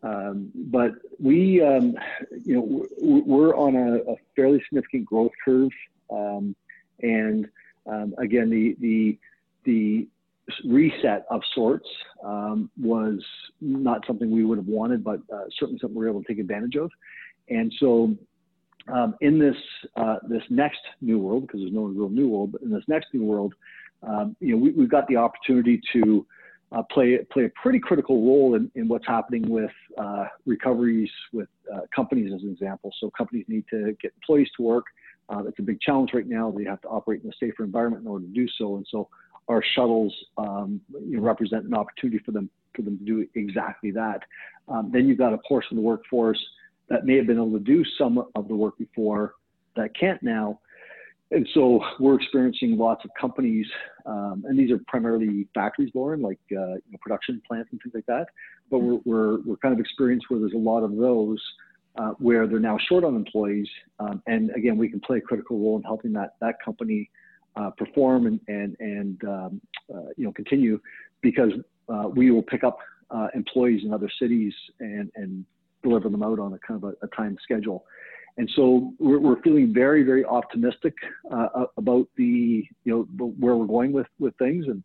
Um, 0.06 0.52
but 0.56 0.92
we, 1.20 1.62
um, 1.62 1.96
you 2.44 2.56
know, 2.56 2.86
we're 3.00 3.56
on 3.56 3.76
a, 3.76 4.12
a, 4.12 4.16
fairly 4.36 4.62
significant 4.68 5.06
growth 5.06 5.32
curve, 5.44 5.72
um, 6.12 6.56
and 7.02 7.48
um, 7.88 8.14
again, 8.20 8.50
the 8.52 8.76
the 8.80 9.18
the 9.64 10.08
reset 10.64 11.26
of 11.32 11.42
sorts 11.56 11.88
um, 12.24 12.70
was 12.80 13.20
not 13.62 14.06
something 14.06 14.30
we 14.30 14.46
would 14.46 14.60
have 14.60 14.68
wanted, 14.68 15.04
but 15.04 15.22
uh, 15.34 15.46
certainly 15.58 15.80
something 15.80 15.98
we 15.98 16.06
were 16.06 16.12
able 16.12 16.22
to 16.22 16.28
take 16.28 16.40
advantage 16.40 16.76
of. 16.76 16.92
And 17.50 17.74
so, 17.80 18.16
um, 18.94 19.16
in 19.22 19.40
this 19.40 19.58
uh, 19.96 20.18
this 20.30 20.44
next 20.52 20.82
new 21.02 21.18
world, 21.18 21.48
because 21.48 21.62
there's 21.62 21.74
no 21.74 21.86
real 21.86 22.10
new 22.10 22.30
world, 22.30 22.52
but 22.52 22.62
in 22.62 22.70
this 22.70 22.84
next 22.88 23.08
new 23.12 23.24
world, 23.24 23.56
you 24.40 24.52
know, 24.52 24.58
we, 24.58 24.70
we've 24.72 24.92
got 24.92 25.08
the 25.08 25.16
opportunity 25.16 25.82
to 25.94 26.28
uh, 26.72 26.84
play 26.92 27.20
play 27.32 27.46
a 27.46 27.52
pretty 27.62 27.80
critical 27.80 28.26
role 28.26 28.56
in, 28.56 28.72
in 28.76 28.88
what's 28.88 29.06
happening 29.08 29.48
with 29.50 29.72
uh, 29.98 30.26
recoveries 30.46 31.10
with 31.32 31.48
uh, 31.74 31.82
companies, 31.96 32.34
as 32.34 32.42
an 32.42 32.52
example. 32.52 32.92
So 33.00 33.10
companies 33.12 33.46
need 33.48 33.66
to 33.70 33.96
get 34.02 34.14
employees 34.16 34.50
to 34.58 34.64
work. 34.64 34.86
Uh, 35.30 35.44
it's 35.48 35.60
a 35.60 35.64
big 35.64 35.80
challenge 35.82 36.12
right 36.14 36.28
now. 36.28 36.54
They 36.56 36.66
have 36.66 36.82
to 36.82 36.88
operate 36.88 37.24
in 37.24 37.30
a 37.30 37.34
safer 37.40 37.64
environment 37.64 38.04
in 38.04 38.08
order 38.08 38.26
to 38.26 38.32
do 38.32 38.48
so. 38.58 38.76
And 38.78 38.86
so 38.90 39.10
our 39.48 39.64
shuttles 39.76 40.14
um, 40.38 40.82
you 41.08 41.18
know, 41.18 41.24
represent 41.24 41.66
an 41.66 41.74
opportunity 41.74 42.20
for 42.26 42.32
them 42.32 42.50
for 42.76 42.82
them 42.82 42.98
to 42.98 43.06
do 43.06 43.28
exactly 43.36 43.92
that. 43.92 44.22
Um, 44.68 44.90
then 44.92 45.08
you've 45.08 45.18
got 45.18 45.34
a 45.34 45.40
portion 45.48 45.78
of 45.78 45.84
the 45.84 45.88
workforce 45.88 46.44
that 46.90 47.06
may 47.06 47.16
have 47.16 47.28
been 47.28 47.38
able 47.38 47.52
to 47.54 47.60
do 47.60 47.84
some 47.98 48.24
of 48.36 48.48
the 48.48 48.56
work 48.56 48.78
before 48.78 49.36
that 49.76 49.98
can't 49.98 50.22
now. 50.22 50.60
And 51.32 51.48
so 51.54 51.82
we're 52.00 52.16
experiencing 52.16 52.78
lots 52.78 53.04
of 53.04 53.10
companies, 53.20 53.66
um, 54.06 54.44
and 54.48 54.58
these 54.58 54.70
are 54.72 54.80
primarily 54.88 55.48
factories, 55.56 55.92
Lauren, 55.96 56.22
like 56.22 56.40
uh, 56.52 56.76
you 56.76 56.92
know, 56.92 56.98
production 57.02 57.42
plants 57.48 57.70
and 57.72 57.82
things 57.82 57.96
like 57.96 58.06
that. 58.06 58.28
But 58.70 58.80
we're, 58.80 59.00
we're, 59.06 59.42
we're 59.42 59.58
kind 59.58 59.74
of 59.74 59.80
experienced 59.80 60.28
where 60.30 60.40
there's 60.40 60.54
a 60.54 60.58
lot 60.58 60.84
of 60.84 60.96
those 60.96 61.42
uh, 61.98 62.12
where 62.20 62.46
they're 62.46 62.60
now 62.60 62.78
short 62.88 63.04
on 63.04 63.16
employees. 63.16 63.68
Um, 64.00 64.22
and 64.28 64.52
again, 64.52 64.78
we 64.78 64.88
can 64.88 65.00
play 65.00 65.18
a 65.18 65.22
critical 65.22 65.58
role 65.58 65.78
in 65.78 65.84
helping 65.84 66.14
that, 66.14 66.36
that 66.42 66.56
company 66.64 67.10
uh, 67.56 67.72
perform 67.72 68.28
and, 68.28 68.40
and, 68.48 68.76
and 68.80 69.24
um, 69.24 69.62
uh, 69.94 70.10
you 70.18 70.26
know, 70.26 70.32
continue 70.32 70.80
because 71.22 71.52
uh, 71.90 72.08
we 72.08 72.32
will 72.32 72.44
pick 72.44 72.64
up 72.64 72.78
uh, 73.12 73.28
employees 73.34 73.82
in 73.84 73.94
other 73.94 74.10
cities 74.20 74.54
and, 74.80 75.12
and 75.16 75.46
deliver 75.84 76.10
them 76.10 76.24
out 76.24 76.40
on 76.40 76.54
a 76.54 76.60
kind 76.60 76.84
of 76.84 76.90
a, 76.90 77.06
a 77.06 77.08
time 77.16 77.38
schedule. 77.42 77.86
And 78.38 78.50
so 78.56 78.94
we're, 79.00 79.20
we're 79.20 79.42
feeling 79.42 79.74
very, 79.74 80.04
very 80.04 80.26
optimistic 80.26 80.94
uh, 81.32 81.66
about 81.78 82.08
the, 82.18 82.66
you 82.84 83.08
know, 83.18 83.28
where 83.40 83.56
we're 83.56 83.66
going 83.66 83.92
with, 83.94 84.08
with 84.20 84.36
things. 84.38 84.66
And, 84.68 84.84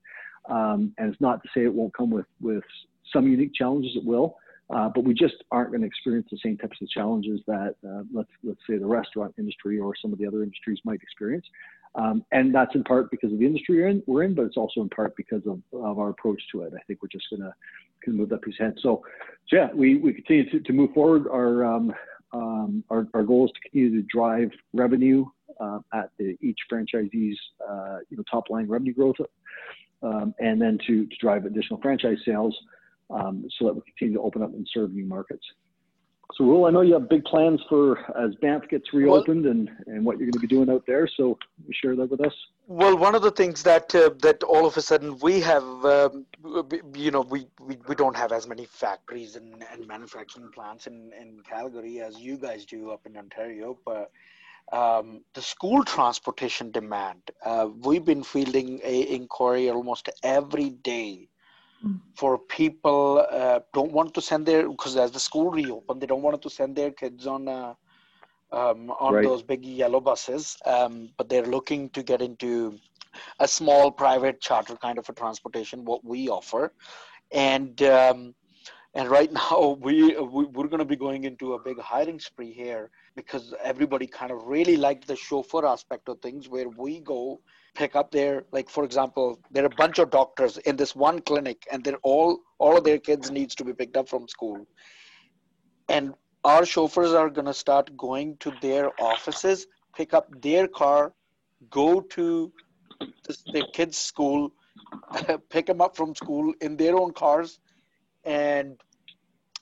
um, 0.49 0.95
and 0.99 1.13
it's 1.13 1.21
not 1.21 1.43
to 1.43 1.49
say 1.55 1.65
it 1.65 1.75
won't 1.75 1.95
come 1.95 2.11
with, 2.11 2.27
with 2.41 2.65
some 3.13 3.27
unique 3.27 3.55
challenges, 3.55 3.93
it 3.97 4.05
will. 4.05 4.37
Uh, 4.75 4.89
but 4.95 5.03
we 5.03 5.13
just 5.13 5.35
aren't 5.51 5.71
going 5.71 5.81
to 5.81 5.87
experience 5.87 6.29
the 6.31 6.39
same 6.45 6.57
types 6.57 6.79
of 6.81 6.89
challenges 6.91 7.41
that 7.49 7.75
uh, 7.85 8.03
let's 8.15 8.31
let's 8.45 8.61
say 8.69 8.79
the 8.79 8.87
restaurant 8.87 9.35
industry 9.37 9.81
or 9.81 9.95
some 10.01 10.13
of 10.13 10.19
the 10.21 10.27
other 10.27 10.45
industries 10.45 10.79
might 10.85 11.03
experience. 11.03 11.45
Um, 11.97 12.25
and 12.31 12.55
that's 12.55 12.73
in 12.77 12.85
part 12.85 13.11
because 13.11 13.33
of 13.33 13.41
the 13.41 13.47
industry 13.47 13.79
we're 13.79 13.89
in, 13.89 14.03
we're 14.07 14.23
in, 14.23 14.35
but 14.35 14.45
it's 14.45 14.57
also 14.57 14.81
in 14.81 14.89
part 14.89 15.17
because 15.17 15.43
of, 15.45 15.61
of 15.73 15.99
our 15.99 16.11
approach 16.11 16.41
to 16.53 16.63
it. 16.63 16.73
I 16.73 16.81
think 16.87 17.03
we're 17.03 17.09
just 17.09 17.27
going 17.31 17.43
to 17.43 18.11
move 18.13 18.29
that 18.29 18.43
piece 18.43 18.55
ahead. 18.61 18.75
So, 18.81 19.03
so, 19.49 19.57
yeah, 19.57 19.69
we, 19.75 19.97
we 19.97 20.13
continue 20.13 20.49
to, 20.51 20.61
to 20.61 20.73
move 20.73 20.93
forward. 20.95 21.27
Our, 21.29 21.65
um, 21.65 21.93
um, 22.33 22.85
our, 22.91 23.07
our 23.15 23.23
goal 23.23 23.47
is 23.47 23.53
to 23.53 23.61
continue 23.61 24.01
to 24.01 24.07
drive 24.09 24.51
revenue 24.73 25.25
uh, 25.61 25.79
at 25.93 26.11
the, 26.19 26.37
each 26.41 26.59
franchisee's 26.73 27.39
uh, 27.69 27.99
you 28.09 28.17
know, 28.17 28.23
top 28.31 28.51
line 28.51 28.69
revenue 28.69 28.95
growth, 28.95 29.17
um, 30.03 30.35
and 30.39 30.61
then 30.61 30.79
to, 30.87 31.07
to 31.07 31.17
drive 31.21 31.45
additional 31.45 31.81
franchise 31.81 32.19
sales 32.25 32.57
um, 33.11 33.45
so 33.59 33.67
that 33.67 33.75
we 33.75 33.83
continue 33.83 34.15
to 34.15 34.23
open 34.23 34.43
up 34.43 34.51
and 34.51 34.67
serve 34.73 34.93
new 34.93 35.07
markets. 35.07 35.45
So, 36.37 36.45
Rahul, 36.45 36.69
I 36.69 36.71
know 36.71 36.81
you 36.83 36.95
have 36.95 37.09
big 37.09 37.25
plans 37.25 37.61
for 37.69 37.99
as 38.17 38.35
Banff 38.37 38.69
gets 38.69 38.93
reopened 38.93 39.45
well, 39.45 39.53
and, 39.53 39.71
and 39.87 40.05
what 40.05 40.19
you're 40.19 40.27
going 40.27 40.33
to 40.33 40.39
be 40.39 40.47
doing 40.47 40.71
out 40.71 40.85
there. 40.87 41.09
So, 41.17 41.39
share 41.73 41.97
that 41.97 42.11
with 42.11 42.21
us. 42.21 42.33
Well, 42.67 42.97
one 42.97 43.15
of 43.15 43.23
the 43.23 43.33
things 43.33 43.65
that 43.65 43.93
uh, 43.95 44.11
that 44.23 44.45
all 44.45 44.65
of 44.65 44.77
a 44.77 44.81
sudden 44.81 45.19
we 45.19 45.41
have, 45.41 45.65
um, 45.85 46.27
you 46.95 47.11
know, 47.11 47.23
we, 47.23 47.47
we, 47.61 47.79
we 47.89 47.95
don't 47.97 48.17
have 48.17 48.31
as 48.31 48.47
many 48.47 48.65
factories 48.65 49.35
and, 49.35 49.65
and 49.73 49.89
manufacturing 49.89 50.51
plants 50.53 50.87
in, 50.87 51.11
in 51.21 51.41
Calgary 51.49 52.01
as 52.01 52.19
you 52.19 52.37
guys 52.37 52.65
do 52.65 52.91
up 52.91 53.07
in 53.07 53.17
Ontario. 53.17 53.77
But 53.85 54.13
um, 54.73 55.23
the 55.35 55.43
school 55.43 55.83
transportation 55.85 56.71
demand, 56.71 57.23
uh, 57.45 57.69
we've 57.81 58.05
been 58.05 58.23
fielding 58.23 58.81
a 58.85 59.15
inquiry 59.15 59.69
almost 59.69 60.09
every 60.23 60.71
day 60.71 61.30
for 62.15 62.39
people 62.39 63.27
uh, 63.31 63.61
don't 63.73 63.93
want 63.93 64.13
to 64.15 64.21
send 64.21 64.45
their 64.47 64.69
because 64.69 64.97
as 64.97 65.11
the 65.11 65.21
school 65.21 65.51
reopened 65.51 66.01
they 66.01 66.07
don't 66.07 66.23
want 66.23 66.41
to 66.41 66.51
send 66.51 66.77
their 66.77 66.91
kids 66.91 67.27
on 67.27 67.49
uh, 67.49 67.75
um, 68.53 68.91
on 69.01 69.15
right. 69.15 69.25
those 69.25 69.43
big 69.43 69.65
yellow 69.65 70.01
buses 70.01 70.57
um, 70.67 71.11
but 71.17 71.29
they're 71.29 71.47
looking 71.47 71.89
to 71.91 72.03
get 72.03 72.21
into 72.21 72.79
a 73.41 73.49
small 73.49 73.91
private 73.91 74.41
charter 74.41 74.77
kind 74.77 74.99
of 74.99 75.09
a 75.09 75.13
transportation 75.13 75.85
what 75.85 76.05
we 76.05 76.29
offer 76.29 76.73
and 77.33 77.83
um, 77.83 78.35
and 78.95 79.09
right 79.09 79.33
now 79.41 79.79
we, 79.81 80.17
we 80.17 80.45
we're 80.45 80.69
going 80.69 80.79
to 80.79 80.85
be 80.85 80.97
going 80.97 81.25
into 81.25 81.55
a 81.55 81.63
big 81.63 81.79
hiring 81.79 82.19
spree 82.19 82.53
here 82.53 82.91
because 83.17 83.55
everybody 83.63 84.07
kind 84.07 84.33
of 84.33 84.43
really 84.45 84.77
liked 84.77 85.07
the 85.07 85.17
chauffeur 85.17 85.67
aspect 85.67 86.09
of 86.09 86.21
things 86.21 86.49
where 86.49 86.69
we 86.69 87.01
go 87.01 87.41
pick 87.75 87.95
up 87.95 88.11
their 88.11 88.45
like 88.53 88.69
for 88.69 88.85
example 88.85 89.39
there 89.51 89.63
are 89.63 89.73
a 89.73 89.77
bunch 89.77 89.99
of 89.99 90.11
doctors 90.11 90.59
in 90.59 90.77
this 90.77 90.95
one 90.97 91.21
clinic 91.21 91.67
and 91.71 91.85
they're 91.85 92.03
all 92.03 92.41
all 92.59 92.77
of 92.77 92.85
their 92.85 92.99
kids 92.99 93.31
needs 93.31 93.55
to 93.55 93.65
be 93.65 93.73
picked 93.73 93.97
up 93.97 94.09
from 94.09 94.29
school. 94.29 94.67
And 95.89 96.15
our 96.45 96.65
chauffeurs 96.65 97.13
are 97.13 97.29
going 97.29 97.47
to 97.47 97.55
start 97.55 97.97
going 97.97 98.37
to 98.39 98.53
their 98.61 98.91
offices 99.01 99.67
pick 99.97 100.15
up 100.15 100.29
their 100.41 100.67
car 100.67 101.13
go 101.69 102.01
to 102.01 102.53
their 103.53 103.67
kids 103.73 103.99
school 103.99 104.53
pick 105.51 105.67
them 105.67 105.81
up 105.81 105.97
from 105.97 106.15
school 106.15 106.53
in 106.61 106.77
their 106.77 106.97
own 106.97 107.13
cars 107.13 107.59
and 108.25 108.81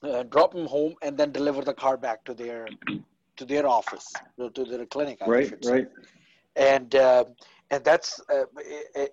uh, 0.02 0.22
drop 0.24 0.52
them 0.52 0.66
home 0.66 0.94
and 1.02 1.16
then 1.16 1.32
deliver 1.32 1.62
the 1.62 1.74
car 1.74 1.96
back 1.96 2.24
to 2.24 2.34
their 2.34 2.68
to 3.36 3.44
their 3.44 3.66
office 3.66 4.12
to 4.54 4.64
their 4.64 4.86
clinic 4.86 5.18
right 5.26 5.54
right. 5.64 5.88
And 6.56 6.94
uh, 6.94 7.24
and 7.70 7.84
that's 7.84 8.20
uh, 8.30 8.44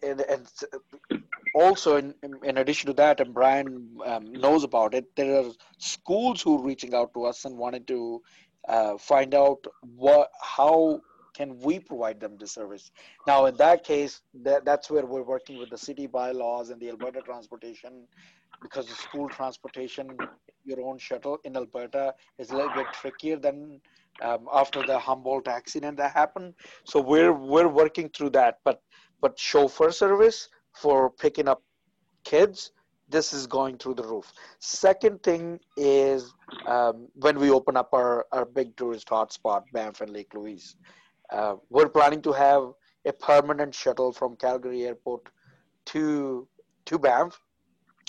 and, 0.02 0.22
and, 0.22 0.48
also 1.54 1.98
in, 1.98 2.14
in 2.43 2.58
addition 2.58 2.88
to 2.88 2.93
that 2.93 3.20
and 3.22 3.34
brian 3.34 3.88
um, 4.06 4.34
knows 4.34 4.64
about 4.64 4.93
it 4.93 5.06
there 5.16 5.38
are 5.38 5.52
schools 5.78 6.41
who 6.41 6.58
are 6.58 6.64
reaching 6.64 6.93
out 6.93 7.14
to 7.14 7.24
us 7.24 7.46
and 7.46 7.58
wanted 7.58 7.88
to 7.88 8.22
uh, 8.68 8.98
find 8.98 9.34
out 9.34 9.64
what 9.96 10.30
how 10.41 11.00
can 11.36 11.60
we 11.60 11.80
provide 11.80 12.20
them 12.20 12.38
the 12.39 12.48
service. 12.48 12.91
Now 13.28 13.46
in 13.46 13.56
that 13.58 13.84
case 13.84 14.22
that, 14.43 14.64
that's 14.64 14.89
where 14.89 15.06
we're 15.06 15.24
working 15.24 15.58
with 15.58 15.70
the 15.70 15.78
city 15.78 16.08
bylaws 16.08 16.70
and 16.70 16.80
the 16.80 16.89
alberta 16.89 17.22
transportation 17.22 18.08
because 18.66 18.88
the 18.88 18.95
school 18.95 19.28
transportation 19.30 20.05
your 20.66 20.82
own 20.82 20.97
shuttle 20.97 21.38
in 21.43 21.55
alberta 21.55 22.13
is 22.39 22.49
a 22.51 22.55
little 22.55 22.74
bit 22.74 22.88
trickier 22.99 23.38
than 23.38 23.80
um, 24.22 24.47
after 24.61 24.82
the 24.86 24.97
Humboldt 24.97 25.47
accident 25.47 25.97
that 25.97 26.11
happened. 26.13 26.53
So 26.86 26.99
we're 26.99 27.34
we're 27.34 27.68
working 27.68 28.09
through 28.09 28.32
that. 28.32 28.59
But 28.63 28.82
but 29.22 29.38
chauffeur 29.39 29.91
service 29.91 30.49
for 30.82 31.09
picking 31.09 31.47
up 31.47 31.61
kids, 32.24 32.72
this 33.07 33.34
is 33.34 33.47
going 33.47 33.78
through 33.78 33.95
the 33.95 34.03
roof. 34.03 34.32
Second 34.59 35.22
thing 35.24 35.59
is 35.78 36.34
um, 36.66 37.07
when 37.16 37.39
we 37.39 37.49
open 37.51 37.78
up 37.78 37.89
our, 37.93 38.26
our 38.32 38.45
big 38.45 38.76
tourist 38.76 39.07
hotspot, 39.07 39.63
Banff 39.74 40.01
and 40.01 40.11
Lake 40.11 40.34
Louise, 40.34 40.76
uh, 41.32 41.55
we're 41.70 41.89
planning 41.89 42.22
to 42.24 42.32
have 42.32 42.63
a 43.05 43.13
permanent 43.13 43.74
shuttle 43.74 44.11
from 44.11 44.36
Calgary 44.36 44.86
Airport 44.86 45.30
to 45.88 46.47
to 46.86 46.99
Banff. 46.99 47.39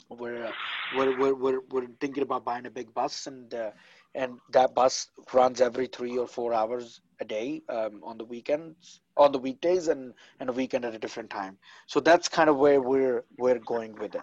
We're, 0.08 0.52
we're, 0.96 1.18
we're, 1.18 1.34
we're, 1.34 1.60
we're 1.70 1.86
thinking 2.00 2.22
about 2.22 2.44
buying 2.44 2.66
a 2.66 2.70
big 2.70 2.92
bus 2.94 3.26
and 3.26 3.52
uh, 3.52 3.70
and 4.14 4.38
that 4.52 4.74
bus 4.74 5.08
runs 5.32 5.60
every 5.60 5.86
three 5.86 6.16
or 6.16 6.26
four 6.26 6.54
hours 6.54 7.00
a 7.20 7.24
day 7.24 7.62
um, 7.68 8.00
on 8.02 8.16
the 8.16 8.24
weekends 8.24 9.00
on 9.16 9.32
the 9.32 9.38
weekdays 9.38 9.88
and 9.88 10.12
and 10.40 10.48
a 10.48 10.52
weekend 10.52 10.84
at 10.84 10.94
a 10.94 10.98
different 10.98 11.30
time. 11.30 11.56
So 11.86 12.00
that's 12.00 12.28
kind 12.28 12.48
of 12.48 12.56
where 12.56 12.80
we're 12.80 13.24
we're 13.38 13.58
going 13.58 13.94
with 13.96 14.14
it 14.14 14.22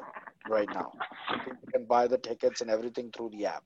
right 0.49 0.67
now. 0.73 0.91
You 1.45 1.71
can 1.71 1.86
buy 1.86 2.07
the 2.07 2.17
tickets 2.17 2.61
and 2.61 2.69
everything 2.69 3.11
through 3.15 3.29
the 3.29 3.45
app. 3.45 3.63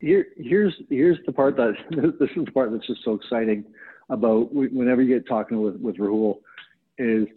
Here 0.00 0.26
here's 0.36 0.74
here's 0.88 1.18
the 1.26 1.32
part 1.32 1.56
that 1.56 1.74
this 1.90 2.30
is 2.36 2.44
the 2.44 2.52
part 2.52 2.72
that's 2.72 2.86
just 2.86 3.04
so 3.04 3.14
exciting 3.14 3.64
about 4.08 4.52
whenever 4.52 5.02
you 5.02 5.16
get 5.16 5.28
talking 5.28 5.60
with 5.60 5.76
with 5.76 5.96
Rahul 5.96 6.38
is 6.98 7.28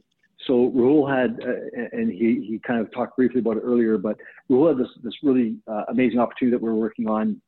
so 0.47 0.71
Rahul 0.75 1.09
had, 1.09 1.39
uh, 1.41 1.87
and 1.91 2.11
he, 2.11 2.45
he 2.47 2.59
kind 2.65 2.79
of 2.79 2.91
talked 2.91 3.15
briefly 3.15 3.39
about 3.39 3.57
it 3.57 3.61
earlier, 3.61 3.97
but 3.97 4.17
Rahul 4.49 4.69
had 4.69 4.77
this, 4.77 4.91
this 5.03 5.13
really 5.23 5.57
uh, 5.67 5.83
amazing 5.89 6.19
opportunity 6.19 6.55
that 6.55 6.61
we're 6.61 6.73
working 6.73 7.07
on 7.07 7.41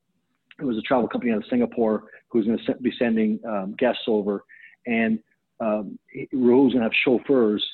it 0.60 0.64
was 0.66 0.78
a 0.78 0.82
travel 0.82 1.08
company 1.08 1.32
out 1.32 1.38
of 1.38 1.44
Singapore 1.50 2.06
who 2.30 2.40
was 2.40 2.48
going 2.48 2.58
to 2.58 2.76
be 2.76 2.94
sending 2.98 3.40
um, 3.48 3.76
guests 3.78 4.04
over, 4.08 4.44
and 4.88 5.20
um, 5.60 5.98
going 6.32 6.72
to 6.72 6.80
have 6.80 6.92
chauffeurs 7.04 7.66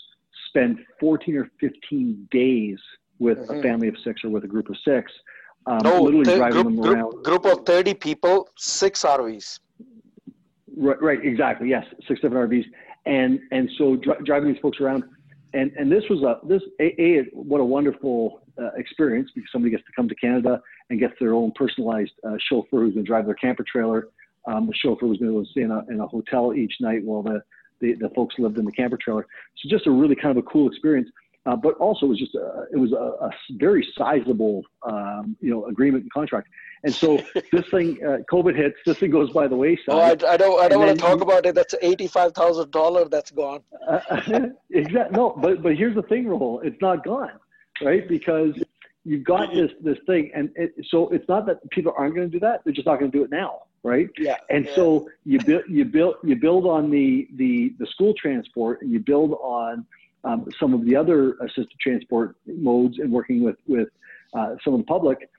spend 0.47 0.79
14 0.99 1.35
or 1.37 1.49
15 1.59 2.27
days 2.31 2.77
with 3.19 3.37
mm-hmm. 3.37 3.59
a 3.59 3.61
family 3.61 3.87
of 3.87 3.95
six 4.03 4.23
or 4.23 4.29
with 4.29 4.43
a 4.43 4.47
group 4.47 4.69
of 4.69 4.75
six, 4.83 5.11
um, 5.67 5.79
no, 5.83 6.01
literally 6.01 6.25
th- 6.25 6.37
driving 6.37 6.63
group, 6.63 6.75
them 6.75 6.93
around. 6.93 7.11
Group, 7.11 7.23
group 7.23 7.45
of 7.45 7.65
30 7.65 7.93
people, 7.93 8.49
six 8.57 9.03
RVs. 9.03 9.59
Right, 10.75 11.01
right, 11.01 11.23
exactly. 11.23 11.69
Yes, 11.69 11.85
six 12.07 12.21
different 12.21 12.49
RVs, 12.49 12.65
and 13.05 13.39
and 13.51 13.69
so 13.77 13.95
dri- 13.95 14.15
driving 14.25 14.53
these 14.53 14.61
folks 14.61 14.79
around, 14.79 15.03
and 15.53 15.71
and 15.77 15.91
this 15.91 16.03
was 16.09 16.21
a 16.23 16.45
this 16.47 16.61
a, 16.79 17.01
a 17.01 17.23
what 17.33 17.59
a 17.59 17.65
wonderful 17.65 18.41
uh, 18.61 18.69
experience 18.77 19.29
because 19.33 19.49
somebody 19.51 19.71
gets 19.71 19.83
to 19.85 19.91
come 19.95 20.07
to 20.07 20.15
Canada 20.15 20.61
and 20.89 20.99
gets 20.99 21.13
their 21.19 21.33
own 21.33 21.51
personalized 21.55 22.11
uh, 22.27 22.35
chauffeur 22.49 22.81
who's 22.81 22.93
going 22.93 23.05
to 23.05 23.09
drive 23.09 23.25
their 23.25 23.35
camper 23.35 23.65
trailer. 23.69 24.09
Um, 24.47 24.67
the 24.67 24.73
chauffeur 24.73 25.07
was 25.07 25.17
going 25.19 25.43
to 25.43 25.51
stay 25.51 25.61
in 25.61 25.71
a, 25.71 25.85
in 25.89 25.99
a 25.99 26.07
hotel 26.07 26.53
each 26.53 26.73
night 26.81 27.03
while 27.03 27.21
the, 27.21 27.41
the, 27.79 27.93
the 27.93 28.09
folks 28.15 28.35
lived 28.39 28.57
in 28.57 28.65
the 28.65 28.71
camper 28.71 28.97
trailer. 28.97 29.25
So 29.57 29.69
just 29.69 29.87
a 29.87 29.91
really 29.91 30.15
kind 30.15 30.37
of 30.37 30.43
a 30.43 30.47
cool 30.47 30.67
experience. 30.67 31.09
Uh, 31.45 31.55
but 31.55 31.75
also 31.75 32.05
it 32.05 32.09
was 32.09 32.19
just 32.19 32.35
a, 32.35 32.65
it 32.71 32.77
was 32.77 32.91
a, 32.91 33.25
a 33.25 33.31
very 33.51 33.87
sizable 33.97 34.63
um, 34.83 35.35
you 35.41 35.49
know 35.49 35.65
agreement 35.65 36.03
and 36.03 36.13
contract. 36.13 36.47
And 36.83 36.93
so 36.93 37.17
this 37.51 37.67
thing, 37.69 37.97
uh, 38.03 38.17
COVID 38.31 38.55
hits, 38.55 38.77
this 38.85 38.97
thing 38.99 39.11
goes 39.11 39.31
by 39.31 39.47
the 39.47 39.55
wayside. 39.55 39.85
Oh, 39.89 39.99
I, 39.99 40.11
I 40.11 40.37
don't, 40.37 40.61
I 40.61 40.67
don't 40.67 40.85
want 40.85 40.97
to 40.97 41.03
talk 41.03 41.21
about 41.21 41.45
it. 41.45 41.55
That's 41.55 41.75
eighty-five 41.81 42.33
thousand 42.33 42.71
dollar 42.71 43.07
that's 43.07 43.31
gone. 43.31 43.61
Uh, 43.87 44.47
exactly. 44.69 45.17
No, 45.17 45.31
but 45.41 45.61
but 45.61 45.75
here's 45.75 45.95
the 45.95 46.03
thing, 46.03 46.25
Rahul. 46.25 46.63
It's 46.63 46.79
not 46.81 47.03
gone, 47.03 47.31
right? 47.81 48.07
Because 48.07 48.53
you've 49.03 49.23
got 49.23 49.53
this 49.53 49.71
this 49.81 49.97
thing, 50.05 50.31
and 50.33 50.49
it, 50.55 50.73
so 50.89 51.09
it's 51.09 51.27
not 51.27 51.45
that 51.47 51.67
people 51.71 51.93
aren't 51.97 52.15
going 52.15 52.29
to 52.29 52.31
do 52.31 52.39
that; 52.39 52.61
they're 52.63 52.73
just 52.73 52.85
not 52.85 52.99
going 52.99 53.11
to 53.11 53.17
do 53.17 53.23
it 53.23 53.31
now, 53.31 53.63
right? 53.83 54.07
Yeah. 54.17 54.37
And 54.49 54.65
yeah. 54.65 54.75
so 54.75 55.09
you 55.25 55.39
build 55.39 55.63
you 55.67 55.85
build 55.85 56.15
you 56.23 56.35
build 56.35 56.65
on 56.65 56.89
the 56.89 57.27
the 57.35 57.73
the 57.79 57.87
school 57.87 58.13
transport, 58.13 58.81
and 58.81 58.91
you 58.91 58.99
build 58.99 59.33
on 59.41 59.85
um, 60.23 60.47
some 60.59 60.73
of 60.73 60.85
the 60.85 60.95
other 60.95 61.33
assisted 61.41 61.79
transport 61.79 62.35
modes, 62.47 62.99
and 62.99 63.11
working 63.11 63.43
with 63.43 63.57
with 63.67 63.89
uh, 64.33 64.55
some 64.63 64.73
of 64.73 64.79
the 64.79 64.85
public 64.85 65.29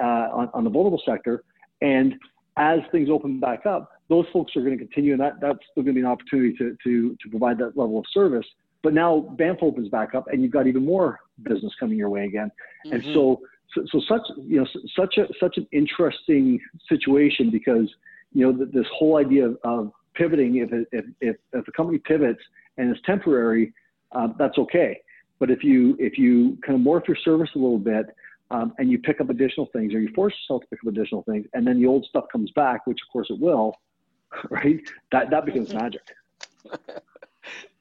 uh, 0.00 0.28
on, 0.32 0.50
on 0.54 0.64
the 0.64 0.70
vulnerable 0.70 1.02
sector. 1.04 1.44
And 1.80 2.14
as 2.56 2.80
things 2.90 3.08
open 3.10 3.40
back 3.40 3.66
up, 3.66 3.90
those 4.08 4.26
folks 4.32 4.54
are 4.56 4.60
going 4.60 4.76
to 4.78 4.84
continue, 4.84 5.12
and 5.12 5.20
that, 5.20 5.40
that's 5.40 5.58
still 5.70 5.82
going 5.82 5.94
to 5.94 6.00
be 6.00 6.00
an 6.00 6.06
opportunity 6.06 6.56
to, 6.58 6.76
to, 6.84 7.16
to 7.22 7.28
provide 7.30 7.58
that 7.58 7.76
level 7.76 7.98
of 7.98 8.04
service. 8.12 8.46
But 8.82 8.94
now 8.94 9.20
Banff 9.38 9.58
opens 9.62 9.88
back 9.88 10.14
up, 10.14 10.26
and 10.28 10.42
you've 10.42 10.52
got 10.52 10.66
even 10.66 10.84
more 10.84 11.20
business 11.42 11.72
coming 11.78 11.96
your 11.96 12.10
way 12.10 12.24
again. 12.24 12.50
Mm-hmm. 12.86 12.96
And 12.96 13.04
so, 13.14 13.40
so, 13.74 13.84
so, 13.90 14.00
such 14.06 14.22
you 14.36 14.60
know 14.60 14.66
such 14.94 15.16
a 15.16 15.28
such 15.40 15.56
an 15.56 15.66
interesting 15.72 16.60
situation 16.88 17.50
because 17.50 17.88
you 18.32 18.44
know 18.44 18.66
this 18.66 18.86
whole 18.92 19.16
idea 19.16 19.46
of, 19.46 19.56
of 19.64 19.92
pivoting 20.14 20.56
if, 20.56 20.72
it, 20.72 20.88
if 20.92 21.04
if 21.20 21.36
if 21.52 21.68
a 21.68 21.72
company 21.72 21.98
pivots 21.98 22.42
and 22.76 22.90
it's 22.90 23.00
temporary, 23.06 23.72
uh, 24.14 24.28
that's 24.38 24.58
okay. 24.58 25.00
But 25.38 25.50
if 25.50 25.64
you 25.64 25.96
if 25.98 26.18
you 26.18 26.58
kind 26.64 26.78
of 26.78 26.86
morph 26.86 27.08
your 27.08 27.16
service 27.16 27.50
a 27.54 27.58
little 27.58 27.78
bit 27.78 28.06
um, 28.50 28.72
and 28.78 28.90
you 28.90 28.98
pick 28.98 29.20
up 29.20 29.30
additional 29.30 29.68
things 29.72 29.92
or 29.94 30.00
you 30.00 30.12
force 30.14 30.34
yourself 30.42 30.62
to 30.62 30.68
pick 30.68 30.78
up 30.84 30.92
additional 30.92 31.22
things 31.24 31.46
and 31.54 31.66
then 31.66 31.80
the 31.80 31.86
old 31.86 32.04
stuff 32.04 32.24
comes 32.30 32.50
back 32.52 32.86
which 32.86 32.98
of 33.06 33.12
course 33.12 33.28
it 33.30 33.40
will 33.40 33.74
right? 34.50 34.80
That 35.10 35.30
that 35.30 35.44
becomes 35.44 35.72
magic. 35.74 36.02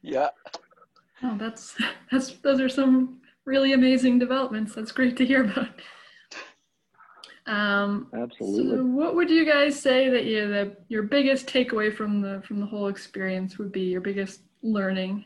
Yeah. 0.02 0.30
Oh 1.24 1.38
that's 1.38 1.76
that's 2.12 2.34
those 2.38 2.60
are 2.60 2.70
some 2.70 3.22
really 3.46 3.74
amazing 3.74 4.20
developments. 4.20 4.74
That's 4.74 4.92
great 4.92 5.18
to 5.18 5.26
hear 5.26 5.44
about. 5.44 5.70
Um, 7.48 8.08
absolutely. 8.14 8.78
so 8.78 8.84
what 8.84 9.16
would 9.16 9.30
you 9.30 9.46
guys 9.46 9.80
say 9.80 10.10
that 10.10 10.26
you 10.26 10.48
the 10.48 10.78
your 10.90 11.04
biggest 11.04 11.48
takeaway 11.48 11.94
from 11.94 12.22
the 12.22 12.42
from 12.48 12.60
the 12.60 12.66
whole 12.66 12.88
experience 12.88 13.58
would 13.58 13.72
be 13.72 13.82
your 13.82 14.02
biggest 14.02 14.42
learning 14.62 15.26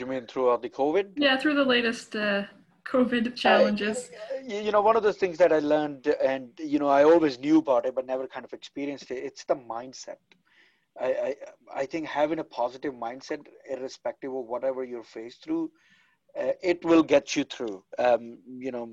you 0.00 0.06
mean 0.06 0.26
throughout 0.26 0.62
the 0.62 0.70
covid 0.70 1.12
yeah 1.16 1.36
through 1.36 1.54
the 1.54 1.64
latest 1.64 2.16
uh, 2.16 2.44
COVID 2.84 3.36
challenges? 3.36 4.10
I, 4.32 4.52
you 4.52 4.72
know, 4.72 4.82
one 4.82 4.96
of 4.96 5.02
the 5.02 5.12
things 5.12 5.38
that 5.38 5.52
I 5.52 5.60
learned, 5.60 6.06
and 6.22 6.50
you 6.58 6.78
know, 6.78 6.88
I 6.88 7.04
always 7.04 7.38
knew 7.38 7.58
about 7.58 7.86
it, 7.86 7.94
but 7.94 8.06
never 8.06 8.26
kind 8.26 8.44
of 8.44 8.52
experienced 8.52 9.10
it. 9.10 9.18
It's 9.18 9.44
the 9.44 9.54
mindset. 9.54 10.16
I, 11.00 11.06
I, 11.06 11.34
I 11.74 11.86
think 11.86 12.06
having 12.06 12.38
a 12.38 12.44
positive 12.44 12.92
mindset, 12.92 13.46
irrespective 13.70 14.34
of 14.34 14.46
whatever 14.46 14.84
you're 14.84 15.04
faced 15.04 15.44
through, 15.44 15.70
uh, 16.38 16.52
it 16.62 16.84
will 16.84 17.02
get 17.02 17.34
you 17.34 17.44
through. 17.44 17.82
Um, 17.98 18.38
you 18.46 18.72
know, 18.72 18.90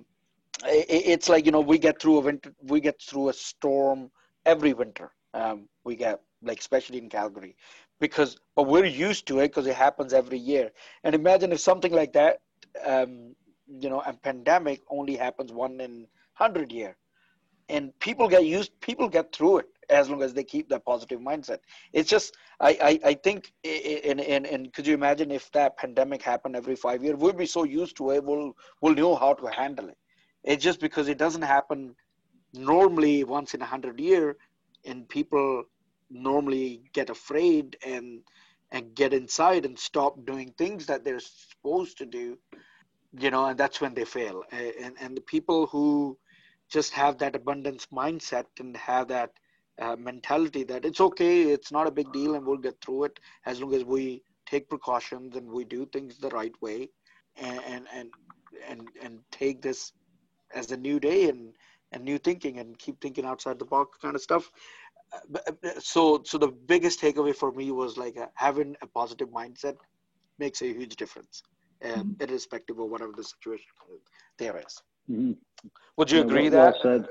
it, 0.65 0.85
it's 0.89 1.29
like 1.29 1.45
you 1.45 1.51
know, 1.51 1.61
we 1.61 1.77
get 1.77 2.01
through 2.01 2.17
a 2.17 2.21
winter, 2.21 2.53
we 2.63 2.79
get 2.79 3.01
through 3.01 3.29
a 3.29 3.33
storm 3.33 4.11
every 4.45 4.73
winter. 4.73 5.11
Um, 5.33 5.67
we 5.83 5.95
get 5.95 6.21
like 6.41 6.59
especially 6.59 6.99
in 6.99 7.09
Calgary, 7.09 7.55
because 7.99 8.37
but 8.55 8.63
we're 8.63 8.85
used 8.85 9.27
to 9.27 9.39
it 9.39 9.49
because 9.49 9.67
it 9.67 9.75
happens 9.75 10.13
every 10.13 10.37
year. 10.37 10.71
And 11.03 11.15
imagine 11.15 11.51
if 11.51 11.59
something 11.59 11.91
like 11.91 12.13
that 12.13 12.39
um, 12.85 13.35
you 13.67 13.89
know, 13.89 14.01
and 14.01 14.21
pandemic 14.21 14.81
only 14.89 15.15
happens 15.15 15.51
one 15.51 15.79
in 15.79 16.07
hundred 16.33 16.71
year, 16.71 16.95
and 17.67 17.97
people 17.99 18.27
get 18.27 18.45
used, 18.45 18.71
people 18.81 19.07
get 19.09 19.33
through 19.33 19.59
it 19.59 19.65
as 19.89 20.09
long 20.09 20.21
as 20.21 20.33
they 20.33 20.43
keep 20.43 20.69
that 20.69 20.85
positive 20.85 21.19
mindset. 21.19 21.59
It's 21.93 22.09
just, 22.09 22.35
I, 22.59 22.77
I, 22.81 23.09
I 23.09 23.13
think, 23.15 23.51
in, 23.63 24.19
in, 24.19 24.45
in, 24.45 24.69
could 24.69 24.85
you 24.85 24.93
imagine 24.93 25.31
if 25.31 25.51
that 25.51 25.77
pandemic 25.77 26.21
happened 26.21 26.55
every 26.55 26.75
five 26.75 27.03
years? 27.03 27.17
We'll 27.17 27.33
be 27.33 27.47
so 27.47 27.63
used 27.63 27.97
to 27.97 28.11
it, 28.11 28.23
we'll, 28.23 28.53
we'll 28.81 28.95
know 28.95 29.15
how 29.15 29.33
to 29.33 29.47
handle 29.47 29.89
it. 29.89 29.97
It's 30.43 30.63
just 30.63 30.79
because 30.79 31.07
it 31.07 31.17
doesn't 31.17 31.41
happen 31.41 31.95
normally 32.53 33.23
once 33.23 33.53
in 33.53 33.61
a 33.61 33.65
hundred 33.65 33.99
year, 33.99 34.37
and 34.85 35.09
people 35.09 35.63
normally 36.09 36.83
get 36.93 37.09
afraid 37.09 37.77
and 37.85 38.21
and 38.71 38.93
get 38.93 39.13
inside 39.13 39.65
and 39.65 39.77
stop 39.77 40.25
doing 40.25 40.53
things 40.57 40.85
that 40.85 41.03
they're 41.03 41.19
supposed 41.19 41.97
to 41.97 42.05
do 42.05 42.37
you 43.17 43.31
know 43.31 43.45
and 43.45 43.57
that's 43.57 43.81
when 43.81 43.93
they 43.93 44.05
fail. 44.05 44.43
And 44.51 44.95
and 44.99 45.17
the 45.17 45.21
people 45.21 45.67
who 45.67 46.17
just 46.69 46.93
have 46.93 47.17
that 47.17 47.35
abundance 47.35 47.87
mindset 47.91 48.45
and 48.59 48.75
have 48.77 49.07
that 49.07 49.31
uh, 49.81 49.95
mentality 49.95 50.63
that 50.65 50.85
it's 50.85 50.99
okay 50.99 51.43
it's 51.43 51.71
not 51.71 51.87
a 51.87 51.91
big 51.91 52.11
deal 52.11 52.35
and 52.35 52.45
we'll 52.45 52.57
get 52.57 52.79
through 52.81 53.05
it 53.05 53.19
as 53.45 53.61
long 53.61 53.73
as 53.73 53.83
we 53.83 54.21
take 54.45 54.69
precautions 54.69 55.35
and 55.37 55.49
we 55.49 55.63
do 55.63 55.85
things 55.85 56.17
the 56.17 56.29
right 56.29 56.53
way 56.61 56.89
and 57.41 57.61
and 57.65 57.87
and 57.93 58.09
and, 58.67 58.89
and 59.01 59.19
take 59.31 59.61
this 59.61 59.93
as 60.53 60.71
a 60.71 60.77
new 60.77 60.99
day 60.99 61.29
and 61.29 61.53
and 61.91 62.03
new 62.03 62.17
thinking 62.19 62.59
and 62.59 62.77
keep 62.77 62.99
thinking 63.01 63.25
outside 63.25 63.57
the 63.57 63.65
box 63.65 63.97
kind 64.01 64.15
of 64.15 64.21
stuff 64.21 64.51
so 65.79 66.21
so 66.23 66.37
the 66.37 66.47
biggest 66.47 67.01
takeaway 67.01 67.35
for 67.35 67.51
me 67.51 67.71
was 67.71 67.97
like 67.97 68.17
uh, 68.17 68.27
having 68.35 68.75
a 68.81 68.87
positive 68.87 69.29
mindset 69.29 69.75
makes 70.37 70.61
a 70.61 70.67
huge 70.67 70.95
difference 70.95 71.43
mm-hmm. 71.83 72.11
irrespective 72.21 72.79
of 72.79 72.89
whatever 72.89 73.11
the 73.15 73.23
situation 73.23 73.65
there 74.37 74.57
is. 74.57 74.81
Mm-hmm. 75.09 75.31
Would 75.97 76.11
you 76.11 76.19
yeah, 76.19 76.25
agree 76.25 76.49
well, 76.49 76.71
that? 76.71 76.75
Well 76.83 77.05
said. 77.05 77.07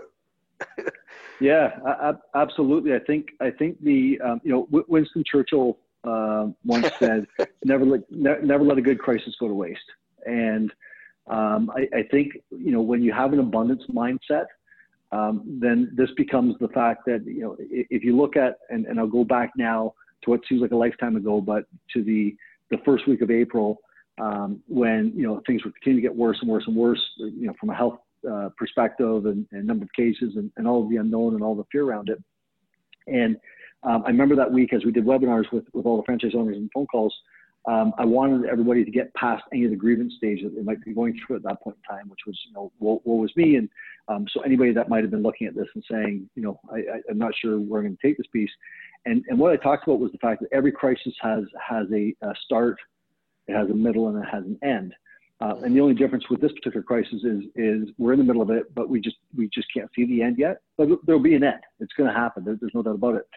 yeah, 1.41 1.79
I, 1.87 2.11
I, 2.11 2.41
absolutely. 2.41 2.95
I 2.95 2.99
think 3.01 3.29
I 3.41 3.51
think 3.51 3.83
the 3.83 4.21
um, 4.25 4.41
you 4.45 4.53
know 4.53 4.85
Winston 4.89 5.23
Churchill 5.27 5.79
uh, 6.05 6.47
once 6.65 6.89
said, 6.99 7.27
"Never 7.65 7.85
let 7.85 8.01
ne- 8.11 8.43
never 8.43 8.65
let 8.65 8.79
a 8.79 8.83
good 8.83 8.99
crisis 8.99 9.35
go 9.39 9.49
to 9.49 9.55
waste." 9.55 9.81
And 10.27 10.73
um, 11.29 11.71
I, 11.77 11.99
I, 11.99 12.03
think 12.11 12.33
you 12.51 12.73
know 12.73 12.81
when 12.81 13.03
you 13.03 13.13
have 13.13 13.33
an 13.33 13.39
abundance 13.39 13.85
mindset, 13.93 14.47
um, 15.11 15.59
then 15.61 15.91
this 15.95 16.11
becomes 16.17 16.55
the 16.61 16.69
fact 16.69 17.03
that 17.07 17.25
you 17.27 17.41
know 17.41 17.57
if 17.59 18.05
you 18.05 18.17
look 18.17 18.37
at 18.37 18.59
and, 18.71 18.87
and 18.87 18.99
I'll 18.99 19.07
go 19.07 19.25
back 19.25 19.53
now 19.57 19.95
to 20.23 20.31
what 20.31 20.41
seems 20.49 20.61
like 20.61 20.73
a 20.73 20.77
lifetime 20.77 21.17
ago, 21.17 21.41
but 21.41 21.65
to 21.95 22.03
the 22.03 22.37
the 22.71 22.79
first 22.85 23.09
week 23.09 23.23
of 23.23 23.31
April 23.31 23.81
um, 24.21 24.61
when 24.69 25.13
you 25.15 25.27
know 25.27 25.41
things 25.47 25.65
were 25.65 25.71
continuing 25.73 26.03
to 26.03 26.09
get 26.09 26.17
worse 26.17 26.39
and 26.41 26.51
worse 26.51 26.65
and 26.67 26.77
worse, 26.77 27.01
you 27.19 27.47
know, 27.47 27.55
from 27.59 27.71
a 27.71 27.75
health 27.75 27.99
uh, 28.29 28.49
perspective 28.57 29.27
and, 29.27 29.47
and, 29.53 29.67
number 29.67 29.85
of 29.85 29.93
cases 29.93 30.35
and, 30.37 30.51
and, 30.57 30.67
all 30.67 30.83
of 30.83 30.91
the 30.91 30.97
unknown 30.97 31.35
and 31.35 31.43
all 31.43 31.55
the 31.55 31.65
fear 31.71 31.85
around 31.85 32.09
it. 32.09 32.19
And 33.07 33.37
um, 33.85 34.03
I 34.05 34.09
remember 34.09 34.35
that 34.35 34.51
week 34.51 34.73
as 34.73 34.85
we 34.85 34.91
did 34.91 35.05
webinars 35.05 35.45
with, 35.53 35.65
with 35.73 35.87
all 35.87 35.97
the 35.97 36.03
franchise 36.03 36.33
owners 36.35 36.57
and 36.57 36.69
phone 36.75 36.87
calls, 36.87 37.15
um, 37.69 37.93
I 37.99 38.05
wanted 38.07 38.49
everybody 38.49 38.83
to 38.83 38.91
get 38.91 39.13
past 39.13 39.45
any 39.53 39.65
of 39.65 39.71
the 39.71 39.77
grievance 39.77 40.15
stage 40.17 40.43
that 40.43 40.55
they 40.57 40.63
might 40.63 40.83
be 40.83 40.95
going 40.95 41.21
through 41.21 41.37
at 41.37 41.43
that 41.43 41.61
point 41.63 41.77
in 41.77 41.97
time, 41.97 42.09
which 42.09 42.21
was, 42.27 42.39
you 42.47 42.55
know, 42.55 42.73
what, 42.79 43.07
what 43.07 43.19
was 43.19 43.31
me? 43.37 43.57
And 43.57 43.69
um, 44.09 44.27
so 44.33 44.41
anybody 44.41 44.73
that 44.73 44.89
might 44.89 45.03
have 45.03 45.11
been 45.11 45.23
looking 45.23 45.47
at 45.47 45.55
this 45.55 45.67
and 45.75 45.85
saying, 45.91 46.31
you 46.35 46.43
know, 46.43 46.59
I, 46.73 46.79
am 47.11 47.19
not 47.19 47.33
sure 47.39 47.59
where 47.59 47.81
I'm 47.81 47.87
going 47.89 47.99
to 48.01 48.07
take 48.07 48.17
this 48.17 48.27
piece. 48.33 48.51
And, 49.05 49.23
and 49.29 49.39
what 49.39 49.53
I 49.53 49.57
talked 49.57 49.87
about 49.87 50.01
was 50.01 50.11
the 50.13 50.19
fact 50.19 50.41
that 50.41 50.49
every 50.51 50.73
crisis 50.73 51.13
has 51.21 51.45
has 51.63 51.87
a, 51.93 52.15
a 52.23 52.33
start, 52.47 52.79
it 53.49 53.55
has 53.55 53.69
a 53.69 53.75
middle 53.75 54.09
and 54.09 54.17
it 54.25 54.29
has 54.33 54.45
an 54.45 54.59
end. 54.63 54.95
Uh, 55.41 55.57
and 55.63 55.77
the 55.77 55.81
only 55.81 55.95
difference 55.95 56.25
with 56.31 56.41
this 56.41 56.53
particular 56.53 56.83
crisis 56.83 57.23
is 57.23 57.45
is 57.55 57.89
we're 57.99 58.15
in 58.15 58.19
the 58.19 58.25
middle 58.25 58.43
of 58.43 58.51
it, 58.51 58.75
but 58.75 58.89
we 58.89 58.99
just 58.99 59.17
we 59.37 59.49
just 59.53 59.69
can't 59.75 59.91
see 59.95 60.07
the 60.07 60.23
end 60.23 60.37
yet. 60.39 60.63
But 60.79 60.89
there'll 61.05 61.23
be 61.23 61.35
an 61.35 61.45
end. 61.45 61.61
It's 61.81 61.93
going 61.93 62.13
to 62.13 62.19
happen. 62.19 62.45
There, 62.45 62.57
there's 62.59 62.75
no 62.75 62.83
doubt 62.83 62.95
about 62.95 63.17
it. 63.17 63.29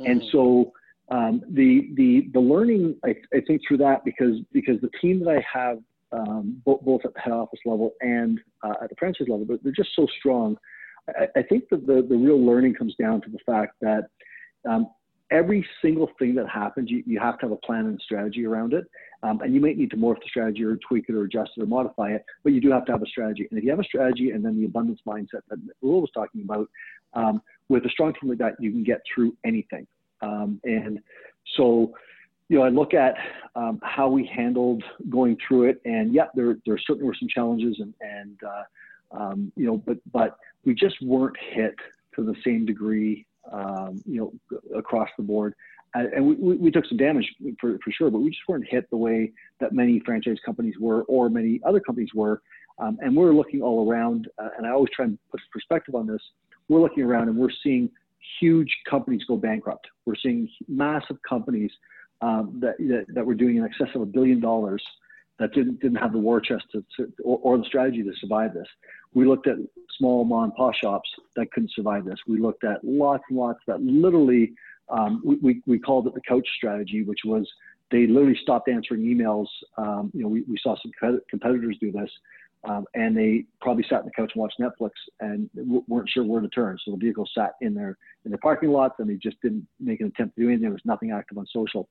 Mm-hmm. 0.00 0.12
And 0.12 0.22
so 0.30 0.72
um, 1.12 1.42
the 1.50 1.90
the 1.94 2.28
the 2.32 2.40
learning 2.40 2.96
I, 3.04 3.14
I, 3.34 3.40
think 3.46 3.60
through 3.68 3.76
that 3.78 4.02
because 4.04 4.36
because 4.50 4.80
the 4.80 4.90
team 5.00 5.22
that 5.24 5.28
I 5.28 5.44
have 5.52 5.78
um, 6.10 6.62
both, 6.64 6.80
both 6.80 7.00
at 7.04 7.12
the 7.12 7.20
head 7.20 7.34
office 7.34 7.60
level 7.66 7.92
and 8.00 8.40
uh, 8.62 8.74
at 8.82 8.88
the 8.88 8.96
franchise 8.98 9.28
level, 9.28 9.44
but 9.44 9.62
they're 9.62 9.72
just 9.72 9.90
so 9.94 10.06
strong. 10.18 10.56
I, 11.08 11.26
I 11.36 11.42
think 11.42 11.68
that 11.70 11.86
the 11.86 12.06
the 12.08 12.16
real 12.16 12.44
learning 12.44 12.74
comes 12.74 12.94
down 12.98 13.20
to 13.22 13.30
the 13.30 13.38
fact 13.44 13.74
that 13.82 14.08
um, 14.66 14.88
every 15.30 15.66
single 15.82 16.08
thing 16.18 16.34
that 16.36 16.48
happens, 16.48 16.90
you, 16.90 17.02
you 17.06 17.20
have 17.20 17.38
to 17.40 17.46
have 17.46 17.52
a 17.52 17.56
plan 17.56 17.86
and 17.86 18.00
strategy 18.02 18.46
around 18.46 18.72
it. 18.72 18.84
Um, 19.22 19.40
and 19.40 19.54
you 19.54 19.60
might 19.60 19.78
need 19.78 19.90
to 19.92 19.96
morph 19.96 20.16
the 20.16 20.26
strategy 20.28 20.64
or 20.64 20.76
tweak 20.88 21.04
it 21.08 21.14
or 21.14 21.22
adjust 21.22 21.52
it 21.56 21.62
or 21.62 21.66
modify 21.66 22.10
it, 22.10 22.24
but 22.42 22.52
you 22.52 22.60
do 22.60 22.72
have 22.72 22.84
to 22.86 22.92
have 22.92 23.02
a 23.02 23.06
strategy. 23.06 23.46
And 23.50 23.56
if 23.58 23.64
you 23.64 23.70
have 23.70 23.78
a 23.78 23.84
strategy 23.84 24.30
and 24.30 24.44
then 24.44 24.58
the 24.58 24.64
abundance 24.64 25.00
mindset 25.06 25.42
that 25.48 25.58
Will 25.80 26.00
was 26.00 26.10
talking 26.12 26.42
about, 26.42 26.68
um, 27.14 27.40
with 27.68 27.84
a 27.86 27.88
strong 27.88 28.14
team 28.14 28.30
like 28.30 28.38
that, 28.38 28.54
you 28.58 28.72
can 28.72 28.82
get 28.82 29.00
through 29.14 29.36
anything. 29.44 29.86
Um, 30.22 30.60
and 30.64 31.00
so, 31.56 31.94
you 32.48 32.58
know, 32.58 32.64
I 32.64 32.68
look 32.68 32.94
at 32.94 33.14
um, 33.54 33.80
how 33.82 34.08
we 34.08 34.24
handled 34.26 34.82
going 35.10 35.36
through 35.46 35.64
it, 35.70 35.80
and 35.84 36.14
yeah, 36.14 36.26
there, 36.34 36.56
there 36.64 36.78
certainly 36.78 37.04
were 37.04 37.16
some 37.18 37.28
challenges, 37.28 37.76
and, 37.80 37.94
and 38.00 38.38
uh, 38.42 38.62
um, 39.16 39.52
you 39.56 39.66
know, 39.66 39.76
but 39.76 39.98
but 40.12 40.38
we 40.64 40.74
just 40.74 40.96
weren't 41.02 41.36
hit 41.52 41.74
to 42.14 42.24
the 42.24 42.34
same 42.44 42.64
degree 42.64 43.26
um, 43.50 44.02
you 44.06 44.18
know, 44.50 44.58
across 44.78 45.08
the 45.16 45.22
board. 45.22 45.54
And 45.94 46.26
we, 46.26 46.56
we, 46.56 46.70
took 46.70 46.86
some 46.86 46.96
damage 46.96 47.26
for, 47.60 47.78
for 47.84 47.92
sure, 47.92 48.10
but 48.10 48.20
we 48.20 48.30
just 48.30 48.42
weren't 48.48 48.66
hit 48.66 48.88
the 48.88 48.96
way 48.96 49.30
that 49.60 49.74
many 49.74 50.00
franchise 50.00 50.38
companies 50.44 50.74
were 50.80 51.02
or 51.02 51.28
many 51.28 51.60
other 51.66 51.80
companies 51.80 52.08
were. 52.14 52.40
Um, 52.78 52.98
and 53.02 53.14
we're 53.14 53.34
looking 53.34 53.60
all 53.60 53.90
around, 53.90 54.28
uh, 54.38 54.48
and 54.56 54.66
I 54.66 54.70
always 54.70 54.88
try 54.96 55.04
and 55.04 55.18
put 55.30 55.40
perspective 55.52 55.94
on 55.94 56.06
this. 56.06 56.22
We're 56.68 56.80
looking 56.80 57.02
around 57.02 57.28
and 57.28 57.36
we're 57.36 57.50
seeing 57.62 57.90
huge 58.40 58.76
companies 58.88 59.22
go 59.26 59.36
bankrupt. 59.36 59.86
We're 60.06 60.16
seeing 60.16 60.48
massive 60.68 61.16
companies 61.28 61.70
um, 62.20 62.58
that, 62.60 62.76
that, 62.78 63.06
that 63.08 63.26
were 63.26 63.34
doing 63.34 63.56
in 63.56 63.64
excess 63.64 63.88
of 63.94 64.02
a 64.02 64.06
billion 64.06 64.40
dollars 64.40 64.82
that 65.38 65.52
didn't 65.52 65.80
didn't 65.80 65.96
have 65.96 66.12
the 66.12 66.18
war 66.18 66.40
chest 66.40 66.64
to, 66.72 66.84
to 66.96 67.12
or, 67.24 67.38
or, 67.42 67.58
the 67.58 67.64
strategy 67.64 68.02
to 68.02 68.12
survive 68.20 68.54
this. 68.54 68.68
We 69.12 69.26
looked 69.26 69.48
at 69.48 69.56
small 69.98 70.24
mom 70.24 70.44
and 70.44 70.54
pop 70.54 70.74
shops 70.74 71.08
that 71.36 71.50
couldn't 71.52 71.72
survive 71.72 72.04
this. 72.04 72.18
We 72.28 72.38
looked 72.38 72.64
at 72.64 72.84
lots 72.84 73.24
and 73.28 73.38
lots 73.38 73.58
that 73.66 73.82
literally 73.82 74.52
um, 74.88 75.20
we, 75.24 75.36
we, 75.36 75.62
we 75.66 75.78
called 75.78 76.06
it 76.06 76.14
the 76.14 76.20
couch 76.20 76.46
strategy, 76.56 77.02
which 77.02 77.20
was 77.24 77.48
they 77.90 78.06
literally 78.06 78.38
stopped 78.40 78.68
answering 78.68 79.02
emails. 79.02 79.46
Um, 79.76 80.10
you 80.14 80.22
know, 80.22 80.28
we, 80.28 80.42
we 80.42 80.56
saw 80.62 80.76
some 80.80 81.20
competitors 81.28 81.76
do 81.80 81.90
this, 81.92 82.10
um, 82.64 82.84
and 82.94 83.16
they 83.16 83.44
probably 83.60 83.84
sat 83.88 84.00
on 84.00 84.04
the 84.04 84.12
couch 84.12 84.32
and 84.34 84.40
watched 84.40 84.60
Netflix 84.60 84.90
and 85.20 85.50
weren't 85.88 86.08
sure 86.08 86.24
where 86.24 86.40
to 86.40 86.48
turn. 86.48 86.78
So 86.84 86.92
the 86.92 86.96
vehicle 86.96 87.28
sat 87.36 87.54
in 87.60 87.74
their 87.74 87.96
in 88.24 88.30
their 88.30 88.38
parking 88.38 88.70
lots, 88.70 88.94
and 88.98 89.08
they 89.08 89.16
just 89.16 89.40
didn't 89.42 89.66
make 89.80 90.00
an 90.00 90.08
attempt 90.08 90.36
to 90.36 90.42
do 90.42 90.48
anything. 90.48 90.62
There 90.62 90.70
was 90.70 90.80
nothing 90.84 91.10
active 91.10 91.38
on 91.38 91.46
social. 91.52 91.88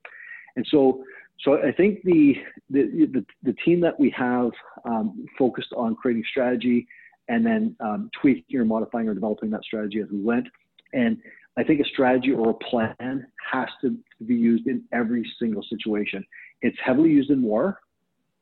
And 0.55 0.65
so, 0.69 1.03
so 1.41 1.61
I 1.61 1.71
think 1.71 2.03
the 2.03 2.35
the 2.69 3.09
the, 3.13 3.25
the 3.43 3.53
team 3.65 3.81
that 3.81 3.99
we 3.99 4.09
have 4.11 4.51
um, 4.85 5.25
focused 5.37 5.73
on 5.75 5.95
creating 5.95 6.23
strategy 6.29 6.87
and 7.27 7.45
then 7.45 7.75
um, 7.79 8.09
tweaking 8.19 8.59
or 8.59 8.65
modifying 8.65 9.07
or 9.07 9.13
developing 9.13 9.49
that 9.51 9.63
strategy 9.63 9.99
as 9.99 10.07
we 10.11 10.21
went. 10.21 10.47
And 10.93 11.17
I 11.57 11.63
think 11.63 11.79
a 11.79 11.85
strategy 11.85 12.31
or 12.31 12.51
a 12.51 12.53
plan 12.53 13.27
has 13.51 13.67
to 13.81 13.97
be 14.25 14.35
used 14.35 14.67
in 14.67 14.83
every 14.93 15.29
single 15.39 15.63
situation. 15.63 16.25
It's 16.61 16.77
heavily 16.83 17.09
used 17.09 17.29
in 17.29 17.41
war. 17.41 17.79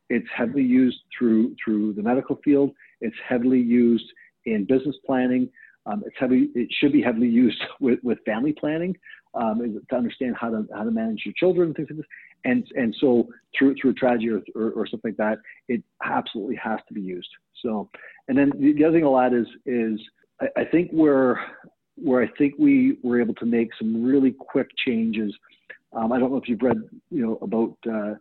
It's 0.09 0.27
heavily 0.35 0.63
used 0.63 0.99
through 1.17 1.55
through 1.63 1.93
the 1.93 2.01
medical 2.01 2.37
field. 2.43 2.71
It's 3.01 3.15
heavily 3.27 3.59
used 3.59 4.05
in 4.45 4.65
business 4.65 4.95
planning. 5.05 5.49
Um, 5.85 6.03
it's 6.05 6.15
heavy. 6.19 6.49
It 6.55 6.69
should 6.79 6.91
be 6.91 7.01
heavily 7.01 7.29
used 7.29 7.61
with, 7.79 7.99
with 8.03 8.19
family 8.25 8.53
planning 8.53 8.95
um, 9.33 9.81
to 9.89 9.95
understand 9.95 10.35
how 10.39 10.49
to 10.49 10.65
how 10.73 10.83
to 10.83 10.91
manage 10.91 11.23
your 11.25 11.33
children, 11.37 11.67
and 11.67 11.75
things 11.75 11.87
like 11.89 11.97
this. 11.97 12.05
And 12.45 12.65
and 12.75 12.95
so 12.99 13.27
through 13.57 13.75
through 13.81 13.93
tragedy 13.93 14.29
or, 14.29 14.41
or, 14.55 14.71
or 14.71 14.87
something 14.87 15.11
like 15.11 15.17
that, 15.17 15.37
it 15.67 15.83
absolutely 16.03 16.55
has 16.55 16.79
to 16.87 16.93
be 16.93 17.01
used. 17.01 17.29
So, 17.61 17.89
and 18.27 18.37
then 18.37 18.51
the, 18.57 18.73
the 18.73 18.85
other 18.85 18.97
thing 18.97 19.05
I'll 19.05 19.19
add 19.19 19.33
is 19.33 19.47
is 19.65 19.99
I, 20.41 20.61
I 20.61 20.65
think 20.65 20.91
where 20.91 21.39
where 21.95 22.23
I 22.23 22.27
think 22.37 22.53
we 22.57 22.97
were 23.03 23.19
able 23.19 23.35
to 23.35 23.45
make 23.45 23.69
some 23.77 24.03
really 24.03 24.31
quick 24.31 24.69
changes. 24.85 25.35
Um, 25.91 26.11
I 26.11 26.19
don't 26.19 26.31
know 26.31 26.37
if 26.37 26.47
you've 26.47 26.61
read 26.61 26.81
you 27.09 27.25
know 27.25 27.39
about 27.41 27.75
uh, 27.91 28.15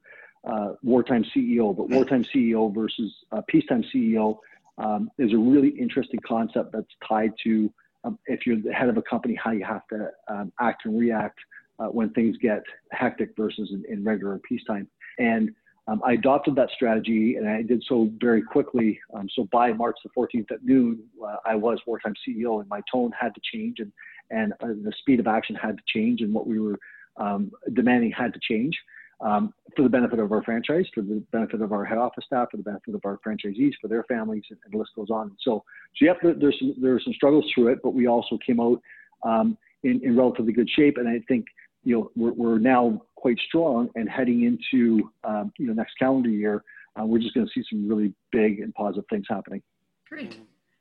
uh, 0.44 0.72
wartime 0.82 1.24
CEO, 1.36 1.76
but 1.76 1.88
wartime 1.88 2.24
CEO 2.34 2.74
versus 2.74 3.12
uh, 3.32 3.40
peacetime 3.48 3.84
CEO 3.94 4.38
um, 4.78 5.10
is 5.18 5.32
a 5.32 5.36
really 5.36 5.70
interesting 5.70 6.20
concept 6.26 6.72
that's 6.72 6.94
tied 7.06 7.32
to 7.44 7.72
um, 8.04 8.18
if 8.26 8.46
you're 8.46 8.60
the 8.60 8.72
head 8.72 8.88
of 8.88 8.96
a 8.96 9.02
company, 9.02 9.34
how 9.34 9.50
you 9.50 9.64
have 9.64 9.86
to 9.88 10.10
um, 10.28 10.52
act 10.60 10.84
and 10.84 10.98
react 10.98 11.38
uh, 11.78 11.86
when 11.86 12.10
things 12.10 12.36
get 12.40 12.62
hectic 12.92 13.30
versus 13.36 13.70
in, 13.72 13.84
in 13.92 14.04
regular 14.04 14.38
peacetime. 14.38 14.88
And 15.18 15.50
um, 15.88 16.02
I 16.04 16.12
adopted 16.12 16.54
that 16.56 16.70
strategy 16.70 17.36
and 17.36 17.48
I 17.48 17.62
did 17.62 17.82
so 17.88 18.10
very 18.20 18.42
quickly. 18.42 19.00
Um, 19.14 19.28
so 19.34 19.48
by 19.50 19.72
March 19.72 19.96
the 20.04 20.10
14th 20.10 20.52
at 20.52 20.62
noon, 20.62 21.02
uh, 21.24 21.36
I 21.46 21.54
was 21.54 21.80
wartime 21.86 22.14
CEO 22.26 22.60
and 22.60 22.68
my 22.68 22.82
tone 22.92 23.10
had 23.18 23.34
to 23.34 23.40
change 23.52 23.78
and, 23.80 23.90
and 24.30 24.52
uh, 24.60 24.68
the 24.84 24.92
speed 25.00 25.18
of 25.18 25.26
action 25.26 25.56
had 25.56 25.78
to 25.78 25.82
change 25.86 26.20
and 26.20 26.32
what 26.32 26.46
we 26.46 26.60
were 26.60 26.78
um, 27.16 27.50
demanding 27.72 28.12
had 28.12 28.34
to 28.34 28.40
change 28.40 28.78
um, 29.20 29.52
for 29.76 29.82
the 29.82 29.88
benefit 29.88 30.18
of 30.18 30.32
our 30.32 30.42
franchise, 30.42 30.86
for 30.94 31.02
the 31.02 31.22
benefit 31.32 31.60
of 31.60 31.72
our 31.72 31.84
head 31.84 31.98
office 31.98 32.24
staff, 32.24 32.48
for 32.50 32.56
the 32.56 32.62
benefit 32.62 32.94
of 32.94 33.00
our 33.04 33.18
franchisees, 33.26 33.72
for 33.80 33.88
their 33.88 34.04
families, 34.04 34.44
and, 34.50 34.58
the 34.70 34.78
list 34.78 34.90
goes 34.94 35.10
on. 35.10 35.36
So, 35.40 35.64
so 35.96 36.04
yep, 36.04 36.18
there, 36.22 36.34
there's 36.34 36.56
some, 36.58 36.74
there 36.80 36.94
are 36.94 37.00
some 37.00 37.12
struggles 37.14 37.44
through 37.54 37.68
it, 37.68 37.80
but 37.82 37.94
we 37.94 38.06
also 38.06 38.38
came 38.44 38.60
out 38.60 38.80
um, 39.24 39.56
in, 39.82 40.00
in 40.04 40.16
relatively 40.16 40.52
good 40.52 40.70
shape, 40.70 40.98
and 40.98 41.08
I 41.08 41.20
think 41.28 41.46
you 41.84 41.96
know 41.96 42.10
we're, 42.16 42.32
we're 42.32 42.58
now 42.58 43.02
quite 43.16 43.38
strong 43.48 43.88
and 43.94 44.08
heading 44.08 44.44
into 44.44 45.10
um, 45.24 45.52
you 45.58 45.66
know 45.66 45.72
next 45.72 45.94
calendar 45.98 46.30
year. 46.30 46.62
Uh, 46.98 47.04
we're 47.04 47.18
just 47.18 47.34
going 47.34 47.46
to 47.46 47.52
see 47.52 47.64
some 47.70 47.88
really 47.88 48.12
big 48.32 48.60
and 48.60 48.74
positive 48.74 49.04
things 49.08 49.26
happening. 49.28 49.62
Great. 50.08 50.38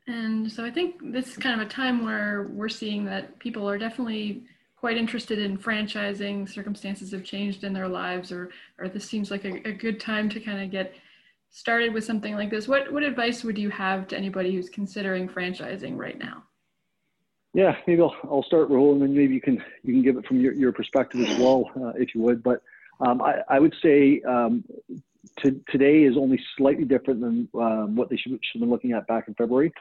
And 0.07 0.49
so 0.51 0.63
I 0.63 0.71
think 0.71 0.95
this 1.11 1.27
is 1.27 1.37
kind 1.37 1.59
of 1.59 1.67
a 1.67 1.69
time 1.69 2.05
where 2.05 2.49
we're 2.51 2.69
seeing 2.69 3.05
that 3.05 3.37
people 3.39 3.69
are 3.69 3.77
definitely 3.77 4.43
quite 4.77 4.95
interested 4.95 5.39
in 5.39 5.57
franchising, 5.57 6.47
circumstances 6.47 7.11
have 7.11 7.23
changed 7.23 7.63
in 7.63 7.73
their 7.73 7.87
lives, 7.87 8.31
or 8.31 8.51
or 8.77 8.87
this 8.87 9.05
seems 9.05 9.31
like 9.31 9.43
a, 9.43 9.67
a 9.67 9.73
good 9.73 9.99
time 9.99 10.29
to 10.29 10.39
kind 10.39 10.63
of 10.63 10.71
get 10.71 10.93
started 11.49 11.93
with 11.93 12.03
something 12.03 12.35
like 12.35 12.49
this. 12.49 12.67
What 12.67 12.93
what 12.93 13.03
advice 13.03 13.43
would 13.43 13.57
you 13.57 13.69
have 13.71 14.07
to 14.09 14.17
anybody 14.17 14.53
who's 14.53 14.69
considering 14.69 15.27
franchising 15.27 15.97
right 15.97 16.17
now? 16.17 16.43
Yeah, 17.53 17.75
maybe 17.87 18.01
I'll, 18.01 18.15
I'll 18.25 18.43
start, 18.43 18.69
Rahul, 18.69 18.93
and 18.93 19.01
then 19.01 19.15
maybe 19.15 19.33
you 19.33 19.41
can 19.41 19.63
you 19.83 19.93
can 19.93 20.03
give 20.03 20.17
it 20.17 20.25
from 20.27 20.39
your, 20.39 20.53
your 20.53 20.71
perspective 20.71 21.21
as 21.21 21.39
well, 21.39 21.71
uh, 21.81 21.93
if 21.97 22.13
you 22.13 22.21
would. 22.21 22.43
But 22.43 22.61
um, 22.99 23.21
I, 23.21 23.41
I 23.49 23.59
would 23.59 23.75
say 23.81 24.21
um, 24.27 24.63
to, 25.39 25.59
today 25.69 26.03
is 26.03 26.17
only 26.17 26.39
slightly 26.55 26.85
different 26.85 27.19
than 27.21 27.49
um, 27.59 27.95
what 27.95 28.09
they 28.09 28.17
should, 28.17 28.31
should 28.31 28.59
have 28.59 28.61
been 28.61 28.69
looking 28.69 28.91
at 28.91 29.07
back 29.07 29.27
in 29.27 29.33
February. 29.33 29.73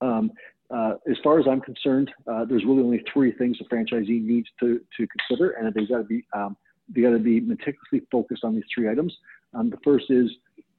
Um, 0.00 0.32
uh, 0.70 0.94
as 1.10 1.16
far 1.24 1.38
as 1.38 1.46
I'm 1.50 1.60
concerned, 1.60 2.10
uh, 2.30 2.44
there's 2.44 2.64
really 2.64 2.82
only 2.82 3.02
three 3.12 3.32
things 3.32 3.56
a 3.60 3.74
franchisee 3.74 4.22
needs 4.22 4.48
to, 4.60 4.80
to 4.96 5.06
consider, 5.06 5.52
and 5.52 5.72
they've 5.72 5.88
got 5.88 5.98
to 5.98 6.04
be 6.04 6.24
um, 6.34 6.56
they 6.94 7.02
got 7.02 7.10
to 7.10 7.18
be 7.18 7.40
meticulously 7.40 8.02
focused 8.10 8.44
on 8.44 8.54
these 8.54 8.64
three 8.74 8.88
items. 8.88 9.14
Um, 9.54 9.70
the 9.70 9.78
first 9.84 10.06
is 10.10 10.30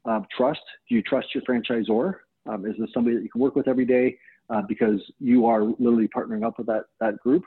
uh, 0.06 0.22
trust. 0.36 0.62
Do 0.88 0.96
you 0.96 1.02
trust 1.02 1.28
your 1.34 1.44
franchisor? 1.44 2.16
Um, 2.48 2.66
is 2.66 2.76
this 2.80 2.90
somebody 2.94 3.16
that 3.16 3.24
you 3.24 3.30
can 3.30 3.42
work 3.42 3.56
with 3.56 3.68
every 3.68 3.86
day 3.86 4.18
uh, 4.50 4.62
because 4.68 5.00
you 5.20 5.46
are 5.46 5.64
literally 5.64 6.08
partnering 6.08 6.46
up 6.46 6.58
with 6.58 6.68
that 6.68 6.86
that 7.00 7.18
group 7.20 7.44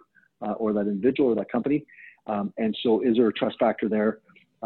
uh, 0.46 0.52
or 0.52 0.72
that 0.72 0.82
individual 0.86 1.30
or 1.30 1.34
that 1.36 1.50
company? 1.50 1.84
Um, 2.26 2.52
and 2.58 2.76
so, 2.82 3.00
is 3.02 3.16
there 3.16 3.28
a 3.28 3.32
trust 3.32 3.56
factor 3.58 3.88
there? 3.88 4.18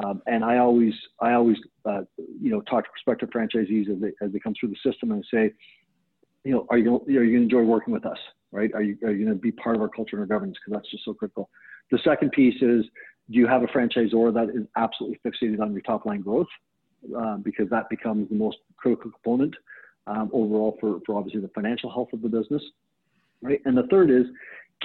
Um, 0.02 0.22
and 0.26 0.44
I 0.44 0.58
always 0.58 0.92
I 1.20 1.32
always 1.32 1.56
uh, 1.86 2.02
you 2.18 2.50
know 2.50 2.60
talk 2.62 2.84
to 2.84 2.90
prospective 2.90 3.30
franchisees 3.30 3.90
as 3.90 4.00
they 4.00 4.12
as 4.24 4.32
they 4.32 4.38
come 4.38 4.54
through 4.58 4.70
the 4.70 4.90
system 4.90 5.12
and 5.12 5.24
say 5.32 5.52
you 6.46 6.52
know, 6.52 6.64
are 6.70 6.78
you 6.78 6.94
are 6.94 7.24
you 7.24 7.36
going 7.36 7.48
to 7.48 7.56
enjoy 7.56 7.62
working 7.62 7.92
with 7.92 8.06
us, 8.06 8.18
right? 8.52 8.70
Are 8.72 8.82
you 8.82 8.96
are 9.04 9.10
you 9.10 9.24
going 9.24 9.36
to 9.36 9.42
be 9.42 9.50
part 9.50 9.74
of 9.74 9.82
our 9.82 9.88
culture 9.88 10.14
and 10.14 10.20
our 10.20 10.26
governance 10.26 10.56
because 10.64 10.78
that's 10.78 10.90
just 10.92 11.04
so 11.04 11.12
critical. 11.12 11.50
The 11.90 11.98
second 12.04 12.30
piece 12.30 12.62
is, 12.62 12.84
do 13.30 13.38
you 13.38 13.48
have 13.48 13.64
a 13.64 13.66
franchisor 13.66 14.32
that 14.32 14.50
is 14.54 14.64
absolutely 14.76 15.18
fixated 15.26 15.60
on 15.60 15.72
your 15.72 15.82
top 15.82 16.06
line 16.06 16.20
growth, 16.20 16.46
uh, 17.18 17.38
because 17.38 17.68
that 17.70 17.88
becomes 17.90 18.28
the 18.28 18.36
most 18.36 18.58
critical 18.76 19.10
component 19.10 19.56
um, 20.06 20.30
overall 20.32 20.78
for 20.80 21.00
for 21.04 21.18
obviously 21.18 21.40
the 21.40 21.48
financial 21.48 21.90
health 21.90 22.10
of 22.12 22.22
the 22.22 22.28
business, 22.28 22.62
right? 23.42 23.60
And 23.64 23.76
the 23.76 23.88
third 23.90 24.12
is, 24.12 24.26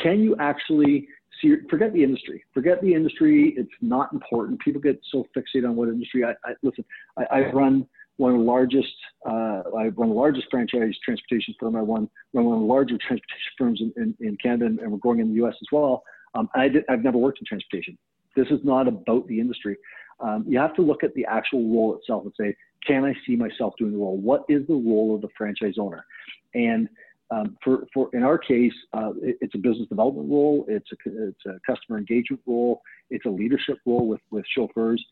can 0.02 0.20
you 0.20 0.36
actually 0.40 1.08
see? 1.44 1.58
Forget 1.70 1.94
the 1.94 2.04
industry. 2.04 2.44
Forget 2.56 2.82
the 2.82 2.92
industry. 2.92 3.54
It's 3.56 3.70
not 3.82 4.12
important. 4.14 4.60
People 4.62 4.82
get 4.82 5.00
so 5.12 5.28
fixated 5.38 5.66
on 5.66 5.76
what 5.76 5.90
industry. 5.90 6.24
I, 6.24 6.32
I 6.44 6.54
listen. 6.64 6.84
I, 7.20 7.26
I 7.26 7.52
run 7.52 7.86
one 8.18 8.34
of 8.34 8.40
the 8.40 8.44
largest, 8.44 8.94
uh, 9.28 9.64
I 9.78 9.88
run 9.96 10.10
the 10.10 10.16
largest 10.16 10.48
franchise 10.52 10.94
transportation 11.04 11.56
firm. 11.60 11.76
I 11.76 11.80
run, 11.80 12.10
one 12.32 12.46
of 12.46 12.60
the 12.60 12.66
larger 12.66 12.98
transportation 12.98 13.52
firms 13.58 13.82
in, 13.82 13.94
in, 13.98 14.28
in 14.28 14.38
Canada, 14.38 14.66
and, 14.66 14.80
and, 14.80 14.92
we're 14.92 14.98
growing 15.00 15.20
in 15.20 15.30
the 15.30 15.46
US 15.46 15.56
as 15.62 15.68
well. 15.72 16.04
Um, 16.36 16.50
I 16.54 16.68
did, 16.68 16.84
I've 16.90 17.04
never 17.04 17.18
worked 17.18 17.40
in 17.40 17.46
transportation. 17.46 17.98
This 18.36 18.48
is 18.48 18.60
not 18.64 18.88
about 18.88 19.28
the 19.28 19.40
industry. 19.40 19.78
Um, 20.20 20.46
you 20.48 20.60
have 20.60 20.76
to 20.76 20.82
look 20.82 21.04
at 21.04 21.14
the 21.16 21.26
actual 21.26 21.64
role 21.64 21.98
itself 21.98 22.24
and 22.24 22.34
say, 22.40 22.56
can 22.86 23.06
I 23.06 23.14
see 23.26 23.36
myself 23.36 23.74
doing 23.78 23.92
the 23.92 23.98
role? 23.98 24.18
What 24.18 24.46
is 24.50 24.66
the 24.68 24.74
role 24.74 25.16
of 25.16 25.22
the 25.22 25.30
franchise 25.38 25.76
owner? 25.80 26.06
And 26.54 26.88
um, 27.32 27.58
for, 27.64 27.88
for 27.94 28.10
in 28.14 28.24
our 28.24 28.38
case, 28.38 28.74
uh, 28.94 29.12
it, 29.22 29.38
it's 29.42 29.56
a 29.56 29.58
business 29.58 29.88
development 29.88 30.30
role, 30.30 30.66
it's 30.68 30.90
a, 30.92 31.28
it's 31.30 31.46
a 31.46 31.60
customer 31.66 31.98
engagement 31.98 32.42
role, 32.46 32.82
it's 33.10 33.26
a 33.26 33.30
leadership 33.30 33.78
role 33.86 34.08
with, 34.08 34.22
with 34.32 34.46
chauffeurs. 34.54 35.04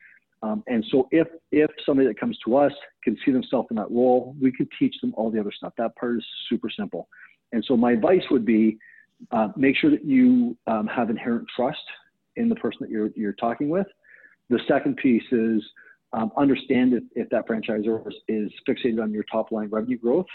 Um, 0.42 0.64
and 0.68 0.86
so 0.90 1.08
if 1.12 1.28
if 1.52 1.70
somebody 1.86 2.08
that 2.08 2.20
comes 2.20 2.38
to 2.46 2.56
us 2.58 2.72
can 3.04 3.18
see 3.26 3.32
themselves 3.32 3.68
in 3.72 3.76
that 3.78 3.92
role, 3.92 4.36
we 4.42 4.52
can 4.52 4.68
teach 4.78 4.96
them 5.02 5.14
all 5.18 5.30
the 5.30 5.40
other 5.40 5.52
stuff. 5.52 5.74
That 5.78 5.96
part 5.96 6.18
is 6.18 6.26
super 6.50 6.70
simple. 6.70 7.10
And 7.52 7.64
so 7.68 7.76
my 7.76 7.92
advice 7.92 8.24
would 8.32 8.46
be 8.46 8.78
uh, 9.32 9.50
make 9.58 9.76
sure 9.76 9.92
that 9.92 10.06
you 10.06 10.56
um, 10.68 10.88
have 10.88 11.10
inherent 11.10 11.46
trust 11.56 11.80
in 12.36 12.48
the 12.48 12.56
person 12.56 12.80
that 12.82 12.90
you're 12.90 13.10
you're 13.16 13.34
talking 13.34 13.70
with. 13.70 13.88
The 14.50 14.60
second 14.68 14.96
piece 14.98 15.24
is 15.32 15.62
um, 16.14 16.32
understand 16.38 16.94
if, 16.94 17.04
if 17.16 17.30
that 17.30 17.48
franchisor 17.48 18.04
is 18.28 18.52
fixated 18.68 19.02
on 19.02 19.12
your 19.12 19.24
top 19.32 19.52
line 19.52 19.70
revenue 19.70 19.98
growth, 19.98 20.26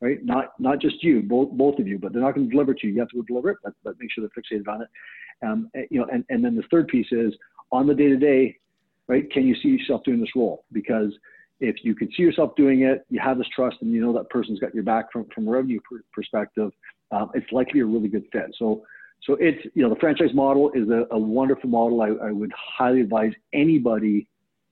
right? 0.00 0.24
Not 0.24 0.58
not 0.58 0.80
just 0.80 1.02
you, 1.02 1.22
both 1.22 1.50
both 1.52 1.78
of 1.78 1.86
you, 1.86 1.98
but 1.98 2.12
they're 2.12 2.22
not 2.22 2.34
going 2.34 2.46
to 2.46 2.50
deliver 2.50 2.74
to 2.74 2.86
you. 2.86 2.94
You 2.94 3.00
have 3.00 3.08
to 3.10 3.22
deliver 3.28 3.50
it, 3.50 3.58
but, 3.62 3.74
but 3.84 3.94
make 4.00 4.10
sure 4.10 4.26
they're 4.26 4.42
fixated 4.42 4.66
on 4.68 4.82
it. 4.82 4.88
Um, 5.44 5.70
you 5.90 6.00
know, 6.00 6.06
and, 6.12 6.24
and 6.28 6.44
then 6.44 6.54
the 6.54 6.62
third 6.70 6.88
piece 6.88 7.08
is 7.10 7.34
on 7.70 7.86
the 7.86 7.94
day 7.94 8.08
to 8.08 8.16
day, 8.16 8.56
right? 9.08 9.30
Can 9.30 9.46
you 9.46 9.54
see 9.62 9.68
yourself 9.68 10.02
doing 10.04 10.20
this 10.20 10.30
role? 10.34 10.64
Because 10.72 11.12
if 11.60 11.76
you 11.82 11.94
can 11.94 12.08
see 12.16 12.22
yourself 12.22 12.54
doing 12.56 12.82
it, 12.82 13.06
you 13.08 13.20
have 13.20 13.38
this 13.38 13.46
trust, 13.54 13.76
and 13.80 13.92
you 13.92 14.00
know 14.00 14.12
that 14.14 14.28
person's 14.30 14.58
got 14.58 14.74
your 14.74 14.84
back 14.84 15.12
from 15.12 15.26
from 15.34 15.48
a 15.48 15.50
revenue 15.50 15.80
perspective. 16.12 16.70
Um, 17.10 17.30
it's 17.34 17.50
likely 17.52 17.80
a 17.80 17.86
really 17.86 18.08
good 18.08 18.24
fit. 18.32 18.54
So, 18.58 18.82
so 19.24 19.36
it's 19.38 19.64
you 19.74 19.82
know 19.82 19.88
the 19.88 20.00
franchise 20.00 20.34
model 20.34 20.70
is 20.74 20.88
a, 20.88 21.06
a 21.12 21.18
wonderful 21.18 21.70
model. 21.70 22.02
I, 22.02 22.28
I, 22.28 22.32
would 22.32 22.52
highly 22.56 23.00
advise 23.00 23.32
anybody 23.52 24.26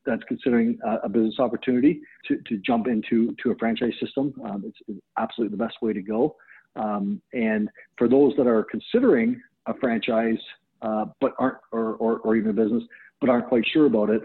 that's 0.07 0.22
considering 0.26 0.78
a, 1.05 1.09
business 1.09 1.39
opportunity 1.39 2.01
to, 2.26 2.39
to 2.49 2.57
jump 2.66 2.87
into 2.89 3.37
to 3.43 3.51
a 3.51 3.55
franchise 3.57 3.93
system. 4.03 4.33
Um, 4.45 4.64
it's, 4.66 4.78
it's, 4.89 4.99
absolutely 5.18 5.57
the 5.57 5.62
best 5.62 5.76
way 5.83 5.93
to 5.93 6.01
go. 6.01 6.37
Um, 6.76 7.20
and 7.33 7.68
for 7.99 8.09
those 8.09 8.33
that 8.39 8.47
are 8.47 8.64
considering 8.64 9.41
a 9.66 9.74
franchise 9.74 10.39
uh, 10.83 11.05
but 11.20 11.35
aren't 11.39 11.59
or, 11.72 11.95
or, 11.97 12.18
or, 12.20 12.37
even 12.37 12.51
a 12.51 12.55
business 12.55 12.83
but 13.21 13.31
aren't 13.31 13.49
quite 13.49 13.64
sure 13.73 13.87
about 13.87 14.11
it, 14.11 14.23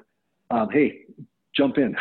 um, 0.52 0.70
hey, 0.72 1.02
jump 1.56 1.78
in. 1.78 1.96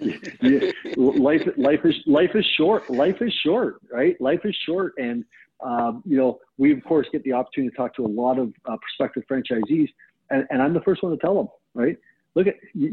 life 0.96 1.42
life 1.56 1.80
is 1.84 1.94
life 2.06 2.30
is 2.34 2.44
short. 2.56 2.88
Life 2.90 3.16
is 3.20 3.32
short, 3.44 3.76
right? 3.90 4.20
Life 4.20 4.40
is 4.44 4.56
short, 4.66 4.92
and 4.98 5.24
um, 5.64 6.02
you 6.04 6.16
know, 6.16 6.38
we 6.58 6.72
of 6.72 6.82
course 6.84 7.06
get 7.12 7.24
the 7.24 7.32
opportunity 7.32 7.70
to 7.70 7.76
talk 7.76 7.94
to 7.96 8.04
a 8.04 8.08
lot 8.08 8.38
of 8.38 8.52
uh, 8.66 8.76
prospective 8.76 9.22
franchisees, 9.30 9.88
and, 10.30 10.44
and, 10.50 10.60
I'm 10.60 10.74
the 10.74 10.80
first 10.80 11.02
one 11.02 11.12
to 11.12 11.18
tell 11.18 11.34
them, 11.34 11.48
right? 11.74 11.96
Look 12.34 12.46
at 12.46 12.54
you, 12.74 12.88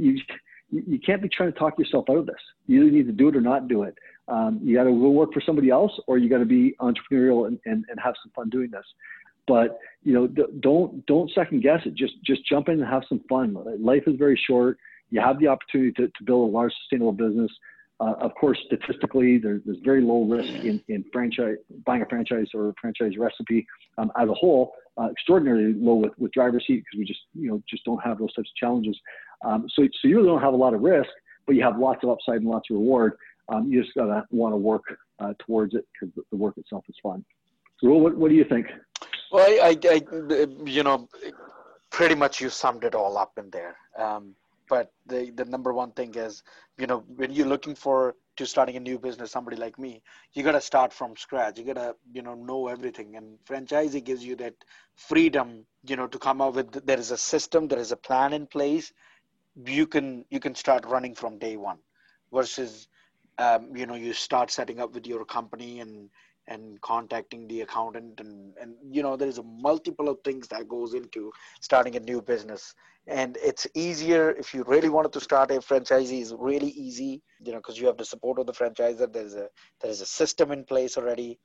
you, 0.69 0.83
you. 0.87 0.99
can't 0.99 1.21
be 1.21 1.27
trying 1.27 1.51
to 1.51 1.59
talk 1.59 1.77
yourself 1.77 2.05
out 2.09 2.17
of 2.17 2.25
this. 2.25 2.35
You 2.67 2.83
either 2.83 2.91
need 2.91 3.07
to 3.07 3.11
do 3.11 3.27
it 3.27 3.35
or 3.35 3.41
not 3.41 3.67
do 3.67 3.83
it. 3.83 3.95
Um, 4.27 4.59
you 4.63 4.75
got 4.75 4.83
to 4.83 4.91
go 4.91 5.09
work 5.09 5.33
for 5.33 5.41
somebody 5.45 5.69
else, 5.69 5.91
or 6.07 6.17
you 6.17 6.29
got 6.29 6.37
to 6.37 6.45
be 6.45 6.75
entrepreneurial 6.79 7.47
and, 7.47 7.59
and, 7.65 7.83
and 7.89 7.99
have 8.01 8.13
some 8.23 8.31
fun 8.33 8.49
doing 8.49 8.69
this. 8.71 8.85
But 9.47 9.79
you 10.03 10.13
know, 10.13 10.27
don't 10.59 11.05
don't 11.05 11.31
second 11.33 11.61
guess 11.61 11.81
it. 11.85 11.95
Just 11.95 12.13
just 12.23 12.45
jump 12.45 12.69
in 12.69 12.79
and 12.79 12.87
have 12.87 13.03
some 13.09 13.21
fun. 13.29 13.55
Life 13.79 14.03
is 14.07 14.15
very 14.17 14.39
short. 14.47 14.77
You 15.09 15.19
have 15.19 15.39
the 15.39 15.47
opportunity 15.47 15.91
to, 15.93 16.07
to 16.07 16.23
build 16.23 16.49
a 16.49 16.51
large 16.51 16.73
sustainable 16.81 17.11
business. 17.11 17.51
Uh, 17.99 18.15
of 18.19 18.33
course, 18.33 18.57
statistically, 18.65 19.37
there, 19.37 19.61
there's 19.63 19.77
very 19.83 20.01
low 20.01 20.23
risk 20.23 20.51
in, 20.65 20.81
in 20.87 21.05
franchise 21.13 21.57
buying 21.85 22.01
a 22.01 22.05
franchise 22.07 22.47
or 22.55 22.69
a 22.69 22.73
franchise 22.81 23.15
recipe 23.17 23.67
um, 23.97 24.11
as 24.19 24.27
a 24.27 24.33
whole. 24.33 24.73
Uh, 24.97 25.07
extraordinarily 25.09 25.73
low 25.73 25.95
with, 25.95 26.11
with 26.17 26.31
driver's 26.33 26.65
seat 26.67 26.83
because 26.83 26.97
we 26.97 27.05
just 27.05 27.21
you 27.33 27.49
know 27.49 27.61
just 27.69 27.85
don't 27.85 28.03
have 28.03 28.17
those 28.17 28.33
types 28.33 28.49
of 28.49 28.55
challenges. 28.55 28.99
Um, 29.45 29.67
so 29.73 29.83
so 30.01 30.07
you 30.07 30.17
really 30.17 30.29
don't 30.29 30.41
have 30.41 30.53
a 30.53 30.57
lot 30.57 30.73
of 30.73 30.81
risk, 30.81 31.09
but 31.45 31.55
you 31.55 31.63
have 31.63 31.77
lots 31.77 32.03
of 32.03 32.09
upside 32.09 32.37
and 32.37 32.45
lots 32.45 32.69
of 32.69 32.75
reward. 32.75 33.13
Um, 33.49 33.71
you 33.71 33.81
just 33.81 33.95
gotta 33.95 34.25
want 34.31 34.53
to 34.53 34.57
work 34.57 34.83
uh, 35.19 35.33
towards 35.45 35.75
it 35.75 35.85
because 35.93 36.13
the, 36.31 36.37
work 36.37 36.57
itself 36.57 36.83
is 36.89 36.95
fun. 37.03 37.23
So 37.79 37.89
what 37.89 38.17
what 38.17 38.29
do 38.29 38.35
you 38.35 38.45
think? 38.45 38.67
Well, 39.31 39.45
I, 39.63 39.69
I, 39.69 39.77
I 39.89 40.47
you 40.65 40.83
know, 40.83 41.09
pretty 41.91 42.15
much 42.15 42.41
you 42.41 42.49
summed 42.49 42.83
it 42.83 42.95
all 42.95 43.17
up 43.17 43.33
in 43.37 43.49
there. 43.51 43.77
Um, 43.97 44.35
but 44.69 44.91
the 45.07 45.31
the 45.35 45.45
number 45.45 45.73
one 45.73 45.91
thing 45.93 46.15
is 46.15 46.43
you 46.77 46.87
know 46.87 47.03
when 47.15 47.31
you're 47.33 47.47
looking 47.47 47.75
for 47.75 48.15
to 48.37 48.45
starting 48.45 48.77
a 48.77 48.81
new 48.81 48.99
business 48.99 49.31
somebody 49.31 49.57
like 49.57 49.79
me 49.79 50.01
you 50.33 50.43
got 50.43 50.53
to 50.53 50.61
start 50.61 50.93
from 50.93 51.15
scratch. 51.17 51.57
You 51.59 51.65
got 51.65 51.75
to 51.75 51.95
you 52.13 52.21
know 52.21 52.35
know 52.35 52.67
everything. 52.67 53.15
And 53.17 53.37
franchising 53.49 54.03
gives 54.05 54.23
you 54.25 54.35
that 54.37 54.55
freedom 54.95 55.65
you 55.85 55.95
know 55.97 56.07
to 56.07 56.19
come 56.19 56.41
up 56.41 56.55
with 56.55 56.85
there 56.85 56.99
is 56.99 57.11
a 57.11 57.17
system 57.17 57.67
there 57.67 57.79
is 57.79 57.91
a 57.93 57.97
plan 57.97 58.33
in 58.33 58.47
place. 58.47 58.93
You 59.65 59.87
can 59.87 60.25
you 60.29 60.39
can 60.39 60.55
start 60.55 60.85
running 60.85 61.15
from 61.15 61.39
day 61.39 61.57
one 61.57 61.79
versus 62.33 62.87
um, 63.39 63.75
you 63.75 63.85
know 63.87 63.95
you 63.95 64.13
start 64.13 64.51
setting 64.51 64.79
up 64.79 64.93
with 64.93 65.07
your 65.07 65.25
company 65.25 65.79
and 65.81 66.09
and 66.47 66.79
contacting 66.81 67.47
the 67.47 67.61
accountant 67.61 68.19
and 68.19 68.53
and 68.61 68.73
you 68.89 69.03
know 69.03 69.15
there's 69.15 69.37
a 69.37 69.43
multiple 69.43 70.09
of 70.09 70.17
things 70.23 70.47
that 70.47 70.67
goes 70.67 70.93
into 70.93 71.31
starting 71.61 71.95
a 71.95 71.99
new 71.99 72.21
business. 72.21 72.73
And 73.07 73.37
it's 73.41 73.65
easier 73.73 74.31
if 74.31 74.53
you 74.53 74.63
really 74.63 74.89
wanted 74.89 75.13
to 75.13 75.19
start 75.19 75.51
a 75.51 75.55
franchisee 75.55 76.21
is 76.21 76.33
really 76.37 76.69
easy 76.69 77.21
you 77.39 77.51
know 77.51 77.57
because 77.59 77.79
you 77.79 77.87
have 77.87 77.97
the 77.97 78.05
support 78.05 78.39
of 78.39 78.45
the 78.45 78.53
franchisor 78.53 79.11
there's 79.11 79.35
a 79.35 79.47
there's 79.81 80.01
a 80.01 80.05
system 80.05 80.51
in 80.51 80.63
place 80.63 80.97
already. 80.97 81.39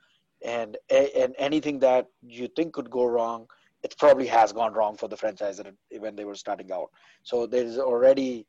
And 0.44 0.76
and 0.90 1.34
anything 1.38 1.78
that 1.80 2.06
you 2.22 2.48
think 2.56 2.74
could 2.74 2.90
go 2.90 3.04
wrong 3.06 3.46
it 3.82 3.94
probably 3.98 4.26
has 4.26 4.52
gone 4.52 4.72
wrong 4.72 4.96
for 4.96 5.08
the 5.08 5.16
franchisor 5.16 5.72
when 5.98 6.16
they 6.16 6.24
were 6.24 6.34
starting 6.34 6.72
out. 6.72 6.90
So 7.22 7.46
there's 7.46 7.78
already 7.78 8.46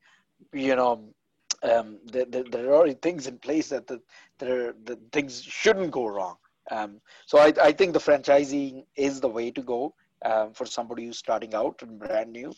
you 0.53 0.75
know 0.75 1.13
um, 1.63 1.99
there, 2.05 2.25
there, 2.25 2.43
there, 2.43 2.69
are 2.69 2.75
already 2.75 2.93
things 2.93 3.27
in 3.27 3.37
place 3.39 3.69
that 3.69 3.87
the, 3.87 4.01
there, 4.37 4.73
the 4.83 4.97
things 5.11 5.41
shouldn't 5.41 5.91
go 5.91 6.07
wrong. 6.07 6.35
Um, 6.69 7.01
so 7.25 7.37
I, 7.37 7.53
I 7.61 7.71
think 7.71 7.93
the 7.93 7.99
franchising 7.99 8.85
is 8.95 9.19
the 9.19 9.29
way 9.29 9.51
to 9.51 9.61
go 9.61 9.93
um, 10.25 10.53
for 10.53 10.65
somebody 10.65 11.05
who's 11.05 11.17
starting 11.17 11.53
out 11.53 11.81
and 11.81 11.97
brand 11.99 12.31
new. 12.31 12.53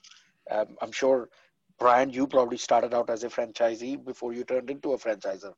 Um, 0.50 0.78
I'm 0.82 0.92
sure, 0.92 1.30
Brian, 1.78 2.10
you 2.10 2.28
probably 2.28 2.58
started 2.58 2.94
out 2.94 3.10
as 3.10 3.24
a 3.24 3.30
franchisee 3.30 4.04
before 4.04 4.34
you 4.34 4.44
turned 4.44 4.70
into 4.70 4.94
a 4.94 4.98
franchisor. 4.98 5.54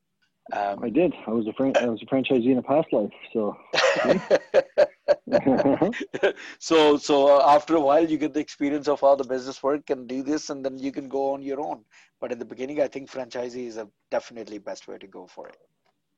Um, 0.54 0.84
I 0.84 0.90
did. 0.90 1.14
I 1.28 1.32
was 1.32 1.48
a 1.48 1.54
fran- 1.54 1.78
I 1.78 1.86
was 1.86 2.02
a 2.02 2.06
franchisee 2.06 2.52
in 2.52 2.58
a 2.58 2.64
past 2.64 2.92
life. 2.92 3.12
So. 3.32 3.56
so 6.60 6.98
so 6.98 7.38
uh, 7.38 7.56
after 7.56 7.76
a 7.76 7.80
while 7.80 8.06
you 8.08 8.18
get 8.18 8.34
the 8.34 8.40
experience 8.40 8.88
of 8.88 9.00
how 9.00 9.16
the 9.16 9.24
business 9.24 9.64
work 9.64 9.90
and 9.90 10.08
do 10.08 10.24
this 10.24 10.50
and 10.50 10.66
then 10.66 10.78
you 10.78 10.92
can 10.92 11.08
go 11.08 11.34
on 11.34 11.42
your 11.42 11.62
own. 11.62 11.84
But 12.20 12.32
in 12.32 12.40
the 12.40 12.46
beginning 12.46 12.82
i 12.82 12.88
think 12.88 13.10
franchisee 13.10 13.68
is 13.68 13.78
a 13.78 13.88
definitely 14.10 14.58
best 14.58 14.88
way 14.88 14.98
to 14.98 15.08
go 15.08 15.28
for 15.28 15.48
it. 15.48 15.58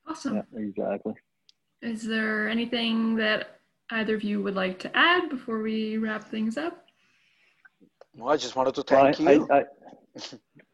Awesome. 0.07 0.36
Yeah, 0.36 0.59
exactly. 0.59 1.14
Is 1.82 2.03
there 2.03 2.49
anything 2.49 3.16
that 3.18 3.59
either 3.91 4.16
of 4.16 4.24
you 4.24 4.41
would 4.41 4.55
like 4.55 4.80
to 4.80 4.97
add 4.97 5.30
before 5.30 5.61
we 5.61 5.97
wrap 5.97 6.24
things 6.24 6.57
up? 6.57 6.86
Well 8.16 8.34
i 8.34 8.38
just 8.38 8.55
wanted 8.55 8.76
to 8.76 8.84
thank 8.84 9.20
well, 9.20 9.30
I, 9.30 9.32
you. 9.34 9.47
I, 9.51 9.59
I, 9.59 9.64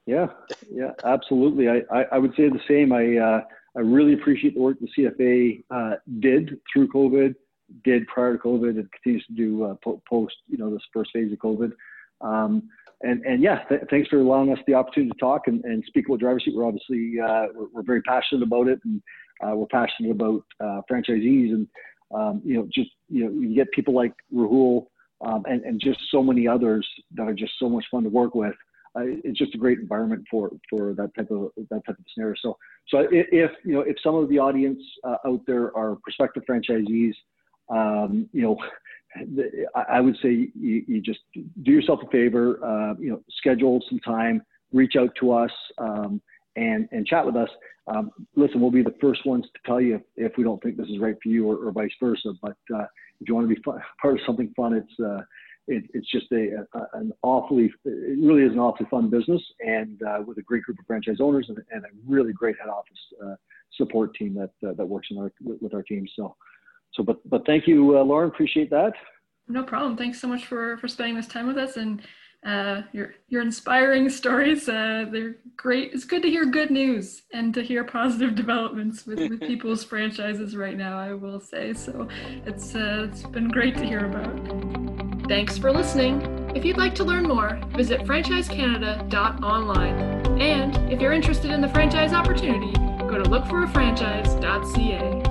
yeah 0.06 0.28
yeah 0.72 0.92
absolutely. 1.04 1.68
I, 1.70 1.82
I, 2.12 2.18
would 2.18 2.34
say 2.36 2.50
the 2.50 2.60
same. 2.68 2.92
I 2.94 3.18
uh, 3.18 3.42
i 3.78 3.82
really 3.82 4.14
appreciate 4.14 4.56
the 4.56 4.62
work 4.62 4.78
the 4.80 4.92
cfa 4.98 5.64
uh, 5.72 5.96
did 6.20 6.60
through 6.72 6.88
covid 6.88 7.36
did 7.84 8.06
prior 8.08 8.34
to 8.34 8.40
covid 8.40 8.72
and 8.72 8.90
continues 8.92 9.26
to 9.26 9.34
do 9.34 9.64
uh, 9.64 9.76
post 10.10 10.36
you 10.48 10.58
know 10.58 10.72
this 10.72 10.82
first 10.94 11.12
phase 11.14 11.32
of 11.32 11.38
covid 11.40 11.72
um, 12.22 12.70
and 13.02 13.24
and 13.26 13.42
yeah, 13.42 13.64
th- 13.70 13.82
thanks 13.90 14.10
for 14.10 14.20
allowing 14.20 14.52
us 14.52 14.60
the 14.68 14.74
opportunity 14.74 15.12
to 15.12 15.18
talk 15.20 15.48
and, 15.48 15.64
and 15.64 15.84
speak 15.88 16.08
about 16.08 16.20
Driverseat. 16.20 16.54
We're 16.54 16.66
obviously 16.66 17.14
uh, 17.20 17.48
we're, 17.56 17.68
we're, 17.74 17.84
very 17.84 18.02
passionate 18.02 18.44
about 18.44 18.68
it, 18.68 18.80
and 18.84 19.02
uh, 19.42 19.56
we're 19.56 19.68
passionate 19.68 20.12
about 20.12 20.44
uh, 20.60 20.82
franchisees, 20.90 21.54
and 21.54 21.68
um, 22.14 22.42
you 22.44 22.56
know, 22.56 22.68
just 22.74 22.90
you 23.08 23.26
know, 23.26 23.32
you 23.32 23.56
get 23.56 23.72
people 23.72 23.94
like 23.94 24.14
Rahul 24.34 24.88
um, 25.22 25.44
and 25.48 25.64
and 25.64 25.80
just 25.80 26.00
so 26.12 26.22
many 26.22 26.48
others 26.48 26.88
that 27.16 27.24
are 27.24 27.34
just 27.34 27.54
so 27.58 27.70
much 27.70 27.86
fun 27.90 28.04
to 28.04 28.10
work 28.10 28.36
with. 28.36 28.56
Uh, 28.96 29.04
it's 29.24 29.38
just 29.38 29.56
a 29.56 29.58
great 29.58 29.80
environment 29.80 30.26
for 30.30 30.52
for 30.70 30.94
that 30.94 31.16
type 31.16 31.32
of 31.32 31.52
that 31.70 31.86
type 31.86 31.98
of 31.98 32.06
scenario. 32.14 32.36
So 32.42 32.58
so 32.90 33.08
if 33.12 33.52
you 33.64 33.76
know 33.76 33.82
if 33.82 33.96
some 34.04 34.16
of 34.16 34.28
the 34.28 34.40
audience 34.40 34.82
uh, 35.06 35.18
out 35.26 35.40
there 35.48 35.76
are 35.78 35.96
prospective 36.04 36.44
franchisees, 36.50 37.14
um, 37.70 38.30
you 38.34 38.42
know 38.42 38.58
I 39.76 40.00
would 40.00 40.16
say 40.22 40.50
you, 40.54 40.84
you, 40.88 41.02
just 41.02 41.20
do 41.34 41.72
yourself 41.72 42.00
a 42.06 42.10
favor, 42.12 42.64
uh, 42.64 42.94
you 43.00 43.10
know, 43.10 43.22
schedule 43.38 43.84
some 43.90 44.00
time, 44.00 44.44
reach 44.72 44.96
out 44.98 45.10
to 45.20 45.32
us, 45.32 45.52
um, 45.78 46.22
and 46.56 46.88
and 46.92 47.06
chat 47.06 47.26
with 47.26 47.36
us. 47.36 47.50
Um, 47.88 48.12
listen, 48.36 48.62
we'll 48.62 48.72
be 48.72 48.84
the 48.84 48.96
first 49.02 49.26
ones 49.26 49.46
to 49.46 49.60
tell 49.66 49.82
you 49.82 49.96
if, 49.96 50.02
if 50.16 50.38
we 50.38 50.44
don't 50.44 50.62
think 50.62 50.78
this 50.78 50.88
is 50.88 51.00
right 51.00 51.16
for 51.22 51.30
you, 51.30 51.50
or, 51.50 51.68
or 51.68 51.72
vice 51.72 51.92
versa. 52.00 52.34
But 52.42 52.58
uh, 52.74 52.86
if 53.20 53.28
you 53.28 53.36
want 53.36 53.50
to 53.50 53.56
be 53.56 53.62
fun, 53.64 53.80
part 54.02 54.16
of 54.16 54.20
something 54.26 54.54
fun, 54.56 54.74
it's 54.74 55.00
uh, 55.00 55.22
it, 55.68 55.86
it's 55.94 56.10
just 56.12 56.32
a, 56.32 56.66
a, 56.78 56.88
an 56.94 57.12
awfully, 57.24 57.72
it 57.86 58.20
really 58.20 58.44
is 58.44 58.52
an 58.52 58.60
awfully 58.60 58.88
fun 58.92 59.10
business, 59.10 59.42
and 59.60 60.02
uh, 60.04 60.20
with 60.26 60.38
a 60.38 60.44
great 60.44 60.64
group 60.64 60.78
of 60.80 60.86
franchise 60.86 61.18
owners 61.20 61.48
and, 61.50 61.58
and 61.72 61.84
a 61.84 61.88
really 62.08 62.34
great 62.34 62.56
head 62.60 62.70
office 62.70 63.00
uh, 63.26 63.36
support 63.76 64.14
team 64.14 64.36
that 64.36 64.70
uh, 64.70 64.74
that 64.74 64.86
works 64.86 65.08
our 65.18 65.32
with 65.44 65.74
our 65.74 65.84
team. 65.84 66.06
So. 66.16 66.36
So, 67.00 67.04
but 67.04 67.28
but 67.30 67.46
thank 67.46 67.66
you, 67.66 67.98
uh, 67.98 68.04
Lauren. 68.04 68.28
Appreciate 68.28 68.70
that. 68.72 68.92
No 69.48 69.64
problem. 69.64 69.96
Thanks 69.96 70.20
so 70.20 70.28
much 70.28 70.46
for 70.46 70.78
for 70.80 70.90
spending 70.90 71.16
this 71.16 71.28
time 71.28 71.48
with 71.48 71.58
us 71.58 71.78
and 71.78 72.02
uh, 72.46 72.82
your 72.92 73.14
your 73.30 73.42
inspiring 73.42 74.10
stories. 74.10 74.68
Uh, 74.68 75.06
they're 75.10 75.38
great. 75.56 75.94
It's 75.94 76.04
good 76.04 76.22
to 76.24 76.30
hear 76.30 76.46
good 76.46 76.72
news 76.72 77.22
and 77.32 77.54
to 77.54 77.64
hear 77.64 77.86
positive 77.86 78.36
developments 78.44 79.06
with, 79.06 79.20
with 79.20 79.40
people's 79.48 79.82
franchises 79.82 80.58
right 80.58 80.78
now. 80.78 81.00
I 81.00 81.14
will 81.14 81.40
say 81.40 81.74
so. 81.74 82.10
It's 82.46 82.76
uh, 82.76 83.08
it's 83.10 83.24
been 83.24 83.48
great 83.48 83.78
to 83.78 83.86
hear 83.86 84.06
about. 84.06 84.36
Thanks 85.30 85.58
for 85.58 85.72
listening. 85.72 86.52
If 86.54 86.66
you'd 86.66 86.76
like 86.76 86.96
to 86.96 87.06
learn 87.06 87.26
more, 87.26 87.62
visit 87.78 88.02
franchisecanada.online. 88.02 90.42
And 90.42 90.76
if 90.92 91.00
you're 91.00 91.14
interested 91.14 91.52
in 91.52 91.62
the 91.62 91.70
franchise 91.70 92.12
opportunity, 92.12 92.74
go 93.08 93.24
to 93.24 93.30
lookforafranchise.ca. 93.30 95.29